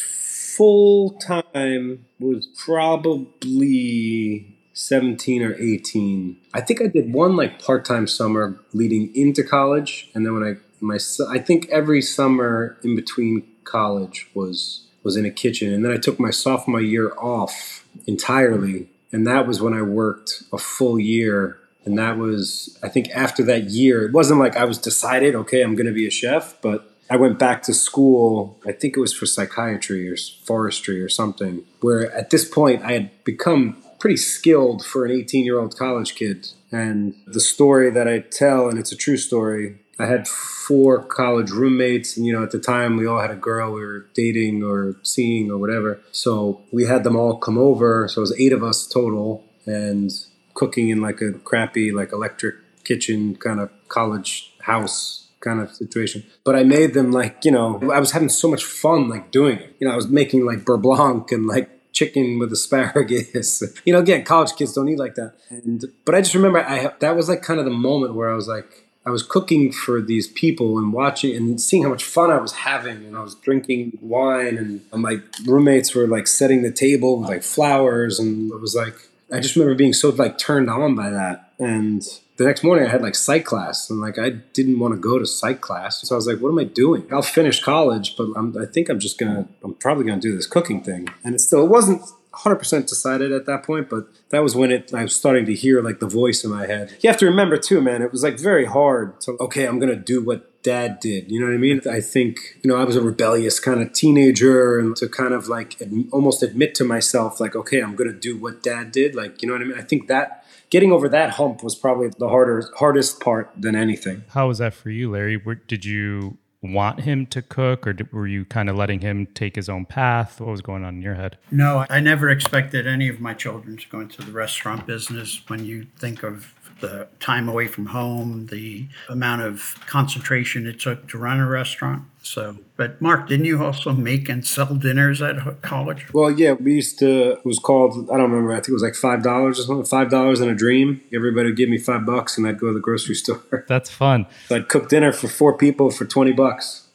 full 0.61 1.13
time 1.13 2.05
was 2.19 2.47
probably 2.59 4.47
17 4.75 5.43
or 5.43 5.55
18. 5.55 6.37
I 6.53 6.61
think 6.61 6.83
I 6.83 6.87
did 6.87 7.15
one 7.15 7.35
like 7.35 7.63
part 7.63 7.87
time 7.87 8.07
summer 8.07 8.61
leading 8.75 9.11
into 9.17 9.43
college. 9.43 10.11
And 10.15 10.27
then 10.27 10.35
when 10.35 10.45
I, 10.45 10.57
my, 10.81 10.99
I 11.31 11.39
think 11.39 11.67
every 11.71 12.03
summer 12.03 12.77
in 12.85 12.95
between 12.95 13.49
college 13.65 14.29
was, 14.35 14.87
was 15.03 15.17
in 15.17 15.25
a 15.25 15.31
kitchen. 15.31 15.73
And 15.73 15.83
then 15.83 15.93
I 15.93 15.97
took 15.97 16.21
my 16.21 16.31
sophomore 16.31 16.83
year 16.83 17.15
off 17.17 17.87
entirely. 18.07 18.91
And 19.13 19.27
that 19.27 19.47
was 19.47 19.63
when 19.63 19.73
I 19.73 19.81
worked 19.81 20.43
a 20.53 20.59
full 20.59 20.99
year. 20.99 21.59
And 21.87 21.97
that 21.99 22.19
was, 22.19 22.79
I 22.83 22.91
think 22.91 23.09
after 23.15 23.43
that 23.45 23.71
year, 23.71 24.05
it 24.05 24.13
wasn't 24.13 24.41
like 24.41 24.59
I 24.59 24.67
was 24.67 24.77
decided, 24.77 25.35
okay, 25.37 25.63
I'm 25.63 25.75
going 25.75 25.87
to 25.87 25.95
be 25.95 26.07
a 26.07 26.11
chef, 26.11 26.61
but 26.61 26.90
I 27.11 27.17
went 27.17 27.41
back 27.41 27.63
to 27.63 27.75
school, 27.75 28.57
I 28.65 28.71
think 28.71 28.97
it 28.97 29.01
was 29.01 29.13
for 29.13 29.27
psychiatry 29.27 30.09
or 30.09 30.17
forestry 30.45 31.03
or 31.03 31.09
something, 31.09 31.65
where 31.81 32.11
at 32.13 32.31
this 32.31 32.49
point 32.49 32.85
I 32.85 32.93
had 32.93 33.25
become 33.25 33.83
pretty 33.99 34.17
skilled 34.17 34.85
for 34.85 35.05
an 35.05 35.11
18 35.11 35.45
year 35.45 35.59
old 35.59 35.77
college 35.77 36.15
kid. 36.15 36.53
And 36.71 37.15
the 37.27 37.41
story 37.41 37.91
that 37.91 38.07
I 38.07 38.21
tell, 38.21 38.69
and 38.69 38.79
it's 38.79 38.93
a 38.93 38.97
true 38.97 39.17
story, 39.17 39.81
I 39.99 40.07
had 40.07 40.29
four 40.29 41.03
college 41.03 41.51
roommates, 41.51 42.17
and 42.17 42.25
you 42.25 42.33
know, 42.33 42.45
at 42.45 42.53
the 42.53 42.61
time 42.61 42.97
we 42.97 43.07
all 43.07 43.21
had 43.21 43.33
a 43.33 43.37
girl 43.37 43.73
we 43.73 43.81
were 43.81 44.07
dating 44.15 44.63
or 44.63 44.97
seeing 45.03 45.51
or 45.51 45.59
whatever. 45.59 46.01
So 46.13 46.63
we 46.71 46.87
had 46.87 47.03
them 47.03 47.17
all 47.17 47.37
come 47.37 47.59
over. 47.59 48.09
So 48.09 48.21
it 48.21 48.23
was 48.23 48.41
eight 48.41 48.53
of 48.53 48.63
us 48.63 48.87
total, 48.87 49.45
and 49.67 50.11
cooking 50.55 50.89
in 50.89 51.03
like 51.03 51.21
a 51.21 51.33
crappy, 51.33 51.91
like 51.91 52.13
electric 52.13 52.55
kitchen 52.85 53.37
kind 53.37 53.61
of 53.61 53.71
college 53.89 54.55
house 54.61 55.20
kind 55.41 55.61
of 55.61 55.75
situation. 55.75 56.25
But 56.45 56.57
I 56.57 56.63
made 56.63 56.95
them 56.95 57.11
like, 57.13 57.45
you 57.45 57.51
know, 57.51 57.81
I 57.93 57.99
was 57.99 58.13
having 58.13 58.29
so 58.29 58.49
much 58.49 58.65
fun 58.65 59.09
like 59.09 59.31
doing 59.31 59.59
it. 59.59 59.77
You 59.79 59.87
know, 59.87 59.93
I 59.93 59.97
was 59.97 60.09
making 60.09 60.45
like 60.45 60.65
beurre 60.65 61.33
and 61.33 61.47
like 61.47 61.71
chicken 61.93 62.39
with 62.39 62.53
asparagus. 62.53 63.63
you 63.85 63.93
know, 63.93 63.99
again, 63.99 64.25
college 64.25 64.55
kids 64.57 64.75
don't 64.75 64.89
eat 64.89 64.99
like 64.99 65.15
that. 65.17 65.35
And 65.51 65.85
but 66.05 66.15
I 66.15 66.21
just 66.21 66.35
remember 66.35 66.61
I 66.61 66.93
that 67.01 67.17
was 67.17 67.29
like 67.29 67.43
kind 67.43 67.59
of 67.59 67.65
the 67.65 67.73
moment 67.73 68.15
where 68.15 68.31
I 68.31 68.35
was 68.35 68.49
like, 68.49 68.87
I 69.05 69.11
was 69.11 69.23
cooking 69.23 69.73
for 69.73 70.01
these 70.03 70.29
people 70.29 70.79
and 70.79 70.93
watching 70.93 71.35
and 71.35 71.61
seeing 71.61 71.83
how 71.83 71.89
much 71.89 72.05
fun 72.05 72.31
I 72.31 72.39
was 72.39 72.53
having. 72.53 72.99
And 73.07 73.17
I 73.17 73.23
was 73.23 73.35
drinking 73.35 73.99
wine, 74.01 74.59
and 74.59 74.83
my 74.93 75.21
roommates 75.47 75.95
were 75.95 76.07
like 76.07 76.27
setting 76.27 76.63
the 76.63 76.73
table 76.73 77.19
with 77.19 77.29
like 77.29 77.43
flowers, 77.43 78.19
and 78.19 78.51
it 78.53 78.61
was 78.61 78.75
like 78.75 78.95
I 79.33 79.41
just 79.41 79.57
remember 79.57 79.75
being 79.75 79.93
so 79.93 80.11
like 80.11 80.39
turned 80.39 80.69
on 80.69 80.95
by 80.95 81.11
that. 81.11 81.50
And 81.61 82.03
the 82.37 82.45
next 82.45 82.65
morning 82.65 82.87
I 82.87 82.91
had 82.91 83.03
like 83.03 83.15
psych 83.15 83.45
class, 83.45 83.91
and 83.91 84.01
like 84.01 84.19
I 84.19 84.31
didn't 84.31 84.79
want 84.79 84.95
to 84.95 85.01
go 85.01 85.19
to 85.19 85.27
psych 85.27 85.61
class, 85.61 86.01
so 86.01 86.15
I 86.15 86.17
was 86.17 86.27
like, 86.27 86.39
"What 86.39 86.49
am 86.49 86.59
I 86.59 86.65
doing? 86.65 87.07
I'll 87.13 87.23
finish 87.23 87.63
college, 87.63 88.17
but 88.17 88.29
I'm, 88.35 88.57
I 88.59 88.65
think 88.65 88.89
I'm 88.89 88.99
just 88.99 89.19
gonna, 89.19 89.47
I'm 89.63 89.75
probably 89.75 90.05
gonna 90.05 90.21
do 90.21 90.35
this 90.35 90.47
cooking 90.47 90.83
thing." 90.83 91.09
And 91.23 91.35
it 91.35 91.41
still, 91.41 91.65
it 91.65 91.71
wasn't 91.71 92.03
100% 92.33 92.89
decided 92.89 93.33
at 93.33 93.47
that 93.47 93.63
point, 93.65 93.91
but 93.91 94.09
that 94.31 94.43
was 94.43 94.55
when 94.55 94.71
it 94.71 94.95
I 94.95 95.03
was 95.03 95.15
starting 95.15 95.45
to 95.47 95.55
hear 95.55 95.83
like 95.83 95.99
the 95.99 96.07
voice 96.07 96.45
in 96.45 96.51
my 96.51 96.67
head. 96.67 96.97
You 97.01 97.11
have 97.11 97.19
to 97.19 97.27
remember 97.27 97.57
too, 97.57 97.81
man, 97.81 98.03
it 98.03 98.13
was 98.13 98.23
like 98.23 98.39
very 98.39 98.65
hard 98.65 99.21
to 99.23 99.37
okay, 99.41 99.67
I'm 99.67 99.79
going 99.79 99.91
to 99.91 100.01
do 100.01 100.23
what 100.25 100.63
dad 100.63 101.01
did. 101.01 101.31
You 101.31 101.41
know 101.41 101.47
what 101.47 101.55
I 101.55 101.59
mean? 101.59 101.81
I 101.91 102.01
think, 102.01 102.39
you 102.63 102.71
know, 102.71 102.77
I 102.77 102.85
was 102.85 102.95
a 102.95 103.03
rebellious 103.03 103.59
kind 103.59 103.81
of 103.83 103.93
teenager 103.93 104.79
and 104.79 104.95
to 104.97 105.09
kind 105.09 105.35
of 105.35 105.49
like 105.49 105.81
ad- 105.83 106.09
almost 106.13 106.43
admit 106.43 106.75
to 106.77 106.85
myself 106.85 107.41
like 107.41 107.57
okay, 107.57 107.81
I'm 107.81 107.97
going 107.97 108.11
to 108.11 108.19
do 108.19 108.39
what 108.39 108.63
dad 108.63 108.93
did, 108.93 109.15
like, 109.15 109.43
you 109.43 109.49
know 109.49 109.55
what 109.55 109.63
I 109.63 109.67
mean? 109.67 109.79
I 109.79 109.83
think 109.83 110.07
that 110.09 110.40
getting 110.71 110.93
over 110.93 111.09
that 111.09 111.31
hump 111.31 111.63
was 111.63 111.75
probably 111.75 112.11
the 112.19 112.29
harder 112.29 112.71
hardest 112.77 113.21
part 113.21 113.51
than 113.57 113.77
anything. 113.77 114.25
How 114.29 114.49
was 114.49 114.59
that 114.59 114.75
for 114.75 114.91
you, 114.91 115.11
Larry? 115.11 115.37
Where, 115.37 115.57
did 115.57 115.85
you 115.85 116.39
want 116.63 117.01
him 117.01 117.27
to 117.27 117.41
cook 117.43 117.87
or 117.87 117.93
did, 117.93 118.13
were 118.13 118.27
you 118.27 118.45
kind 118.45 118.69
of 118.69 118.77
letting 118.77 119.01
him 119.01 119.27
take 119.35 119.57
his 119.57 119.69
own 119.69 119.87
path? 119.87 120.41
What 120.41 120.51
was 120.51 120.61
going 120.61 120.85
on 120.85 120.97
in 120.97 121.03
your 121.03 121.15
head? 121.15 121.39
No, 121.51 121.87
I 121.89 122.01
never 122.01 122.31
expected 122.31 122.87
any 122.87 123.09
of 123.09 123.21
my 123.21 123.35
children 123.35 123.77
to 123.77 123.89
go 123.89 124.01
into 124.01 124.23
the 124.23 124.33
restaurant 124.33 124.87
business. 124.87 125.43
When 125.49 125.65
you 125.65 125.87
think 125.99 126.23
of 126.23 126.55
the 126.81 127.09
time 127.19 127.49
away 127.49 127.67
from 127.67 127.87
home, 127.87 128.47
the 128.47 128.89
amount 129.09 129.43
of 129.43 129.75
concentration 129.87 130.67
it 130.67 130.81
took 130.81 131.09
to 131.09 131.19
run 131.19 131.41
a 131.41 131.49
restaurant. 131.49 132.05
So, 132.23 132.59
but 132.77 133.01
Marc, 133.01 133.29
didn't 133.29 133.47
you 133.47 133.65
also 133.65 133.93
make 133.93 134.29
and 134.29 134.47
sell 134.47 134.75
dinners 134.75 135.23
at 135.23 135.63
college? 135.63 136.13
Well, 136.13 136.31
yeah, 136.31 136.53
we 136.53 136.75
used 136.75 136.99
to. 136.99 137.33
It 137.33 137.45
was 137.45 137.59
called. 137.59 138.11
I 138.11 138.17
don't 138.19 138.31
remember. 138.31 138.53
I 138.53 138.57
think 138.57 138.69
it 138.69 138.73
was 138.75 138.83
like 138.83 138.95
five 138.95 139.23
dollars 139.23 139.59
or 139.59 139.63
something. 139.63 139.87
Five 139.87 140.11
dollars 140.11 140.41
in 140.41 140.49
a 140.49 140.55
dream. 140.55 141.01
Everybody 141.15 141.49
would 141.49 141.57
give 141.57 141.69
me 141.69 141.79
five 141.79 142.05
bucks, 142.05 142.37
and 142.37 142.47
I'd 142.47 142.59
go 142.59 142.69
to 142.69 142.75
the 142.75 142.81
grocery 142.81 143.15
store. 143.17 143.65
That's 143.67 143.91
fun. 143.91 144.27
So 144.49 144.57
I'd 144.57 144.69
cook 144.69 144.89
dinner 144.89 145.13
for 145.13 145.29
four 145.29 145.57
people 145.57 145.91
for 145.91 146.05
twenty 146.05 146.33
bucks. 146.33 146.87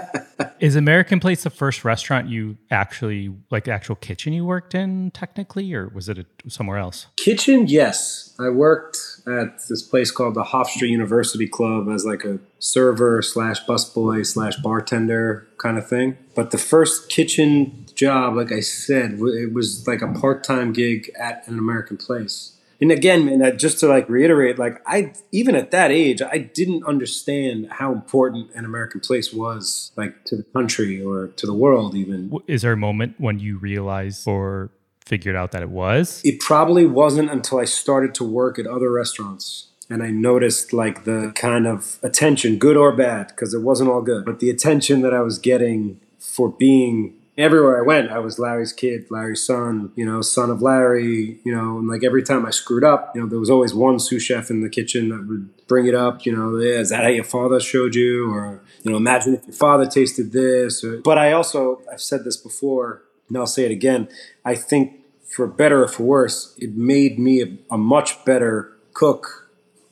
Is 0.60 0.76
American 0.76 1.20
Place 1.20 1.42
the 1.42 1.50
first 1.50 1.84
restaurant 1.84 2.28
you 2.28 2.56
actually 2.70 3.34
like 3.50 3.68
actual 3.68 3.96
kitchen 3.96 4.32
you 4.32 4.44
worked 4.44 4.74
in 4.74 5.10
technically, 5.10 5.72
or 5.74 5.88
was 5.88 6.08
it 6.08 6.18
a, 6.18 6.26
somewhere 6.48 6.78
else? 6.78 7.06
Kitchen, 7.16 7.66
yes. 7.66 8.34
I 8.38 8.48
worked 8.48 8.98
at 9.26 9.66
this 9.68 9.82
place 9.82 10.10
called 10.10 10.34
the 10.34 10.44
Hofstra 10.44 10.88
University 10.88 11.46
Club 11.46 11.88
as 11.88 12.04
like 12.04 12.24
a 12.24 12.38
server 12.58 13.22
slash 13.22 13.64
busboy 13.64 14.26
slash 14.26 14.56
bartender 14.56 15.48
kind 15.58 15.78
of 15.78 15.88
thing. 15.88 16.16
But 16.34 16.50
the 16.50 16.58
first 16.58 17.08
kitchen 17.10 17.86
job, 17.94 18.36
like 18.36 18.52
I 18.52 18.60
said, 18.60 19.18
it 19.20 19.52
was 19.52 19.86
like 19.86 20.02
a 20.02 20.08
part 20.08 20.44
time 20.44 20.72
gig 20.72 21.10
at 21.18 21.46
an 21.46 21.58
American 21.58 21.96
Place 21.96 22.58
and 22.82 22.90
again, 22.90 23.24
man, 23.24 23.56
just 23.58 23.78
to 23.80 23.86
like 23.86 24.08
reiterate, 24.08 24.58
like 24.58 24.82
I 24.86 25.12
even 25.30 25.54
at 25.54 25.70
that 25.70 25.92
age, 25.92 26.20
I 26.20 26.38
didn't 26.38 26.84
understand 26.84 27.68
how 27.70 27.92
important 27.92 28.50
an 28.56 28.64
American 28.64 28.98
place 28.98 29.32
was, 29.32 29.92
like 29.96 30.24
to 30.24 30.36
the 30.36 30.42
country 30.42 31.00
or 31.00 31.28
to 31.28 31.46
the 31.46 31.54
world. 31.54 31.94
Even 31.94 32.32
is 32.48 32.62
there 32.62 32.72
a 32.72 32.76
moment 32.76 33.14
when 33.18 33.38
you 33.38 33.56
realized 33.56 34.26
or 34.26 34.70
figured 35.00 35.36
out 35.36 35.52
that 35.52 35.62
it 35.62 35.70
was? 35.70 36.20
It 36.24 36.40
probably 36.40 36.84
wasn't 36.84 37.30
until 37.30 37.60
I 37.60 37.66
started 37.66 38.16
to 38.16 38.24
work 38.24 38.58
at 38.58 38.66
other 38.66 38.90
restaurants 38.90 39.68
and 39.88 40.02
I 40.02 40.10
noticed 40.10 40.72
like 40.72 41.04
the 41.04 41.30
kind 41.36 41.68
of 41.68 42.00
attention, 42.02 42.58
good 42.58 42.76
or 42.76 42.90
bad, 42.90 43.28
because 43.28 43.54
it 43.54 43.62
wasn't 43.62 43.90
all 43.90 44.02
good, 44.02 44.24
but 44.24 44.40
the 44.40 44.50
attention 44.50 45.02
that 45.02 45.14
I 45.14 45.20
was 45.20 45.38
getting 45.38 46.00
for 46.18 46.48
being 46.48 47.14
everywhere 47.36 47.78
I 47.78 47.86
went, 47.86 48.10
I 48.10 48.18
was 48.18 48.38
Larry's 48.38 48.72
kid, 48.72 49.06
Larry's 49.10 49.44
son, 49.44 49.92
you 49.96 50.04
know, 50.04 50.20
son 50.20 50.50
of 50.50 50.60
Larry, 50.60 51.40
you 51.44 51.54
know, 51.54 51.78
and 51.78 51.88
like 51.88 52.04
every 52.04 52.22
time 52.22 52.44
I 52.44 52.50
screwed 52.50 52.84
up, 52.84 53.12
you 53.14 53.20
know, 53.20 53.26
there 53.26 53.38
was 53.38 53.50
always 53.50 53.74
one 53.74 53.98
sous 53.98 54.22
chef 54.22 54.50
in 54.50 54.60
the 54.60 54.68
kitchen 54.68 55.08
that 55.08 55.26
would 55.26 55.66
bring 55.66 55.86
it 55.86 55.94
up, 55.94 56.26
you 56.26 56.36
know, 56.36 56.56
yeah, 56.58 56.78
is 56.78 56.90
that 56.90 57.04
how 57.04 57.08
your 57.08 57.24
father 57.24 57.58
showed 57.60 57.94
you? 57.94 58.30
Or, 58.30 58.60
you 58.82 58.90
know, 58.90 58.96
imagine 58.96 59.34
if 59.34 59.46
your 59.46 59.54
father 59.54 59.86
tasted 59.86 60.32
this. 60.32 60.84
Or, 60.84 60.98
but 60.98 61.16
I 61.16 61.32
also, 61.32 61.80
I've 61.90 62.02
said 62.02 62.24
this 62.24 62.36
before, 62.36 63.02
and 63.28 63.38
I'll 63.38 63.46
say 63.46 63.64
it 63.64 63.70
again, 63.70 64.08
I 64.44 64.54
think 64.54 65.00
for 65.26 65.46
better 65.46 65.84
or 65.84 65.88
for 65.88 66.02
worse, 66.02 66.54
it 66.58 66.76
made 66.76 67.18
me 67.18 67.42
a, 67.42 67.74
a 67.74 67.78
much 67.78 68.22
better 68.26 68.76
cook 68.92 69.48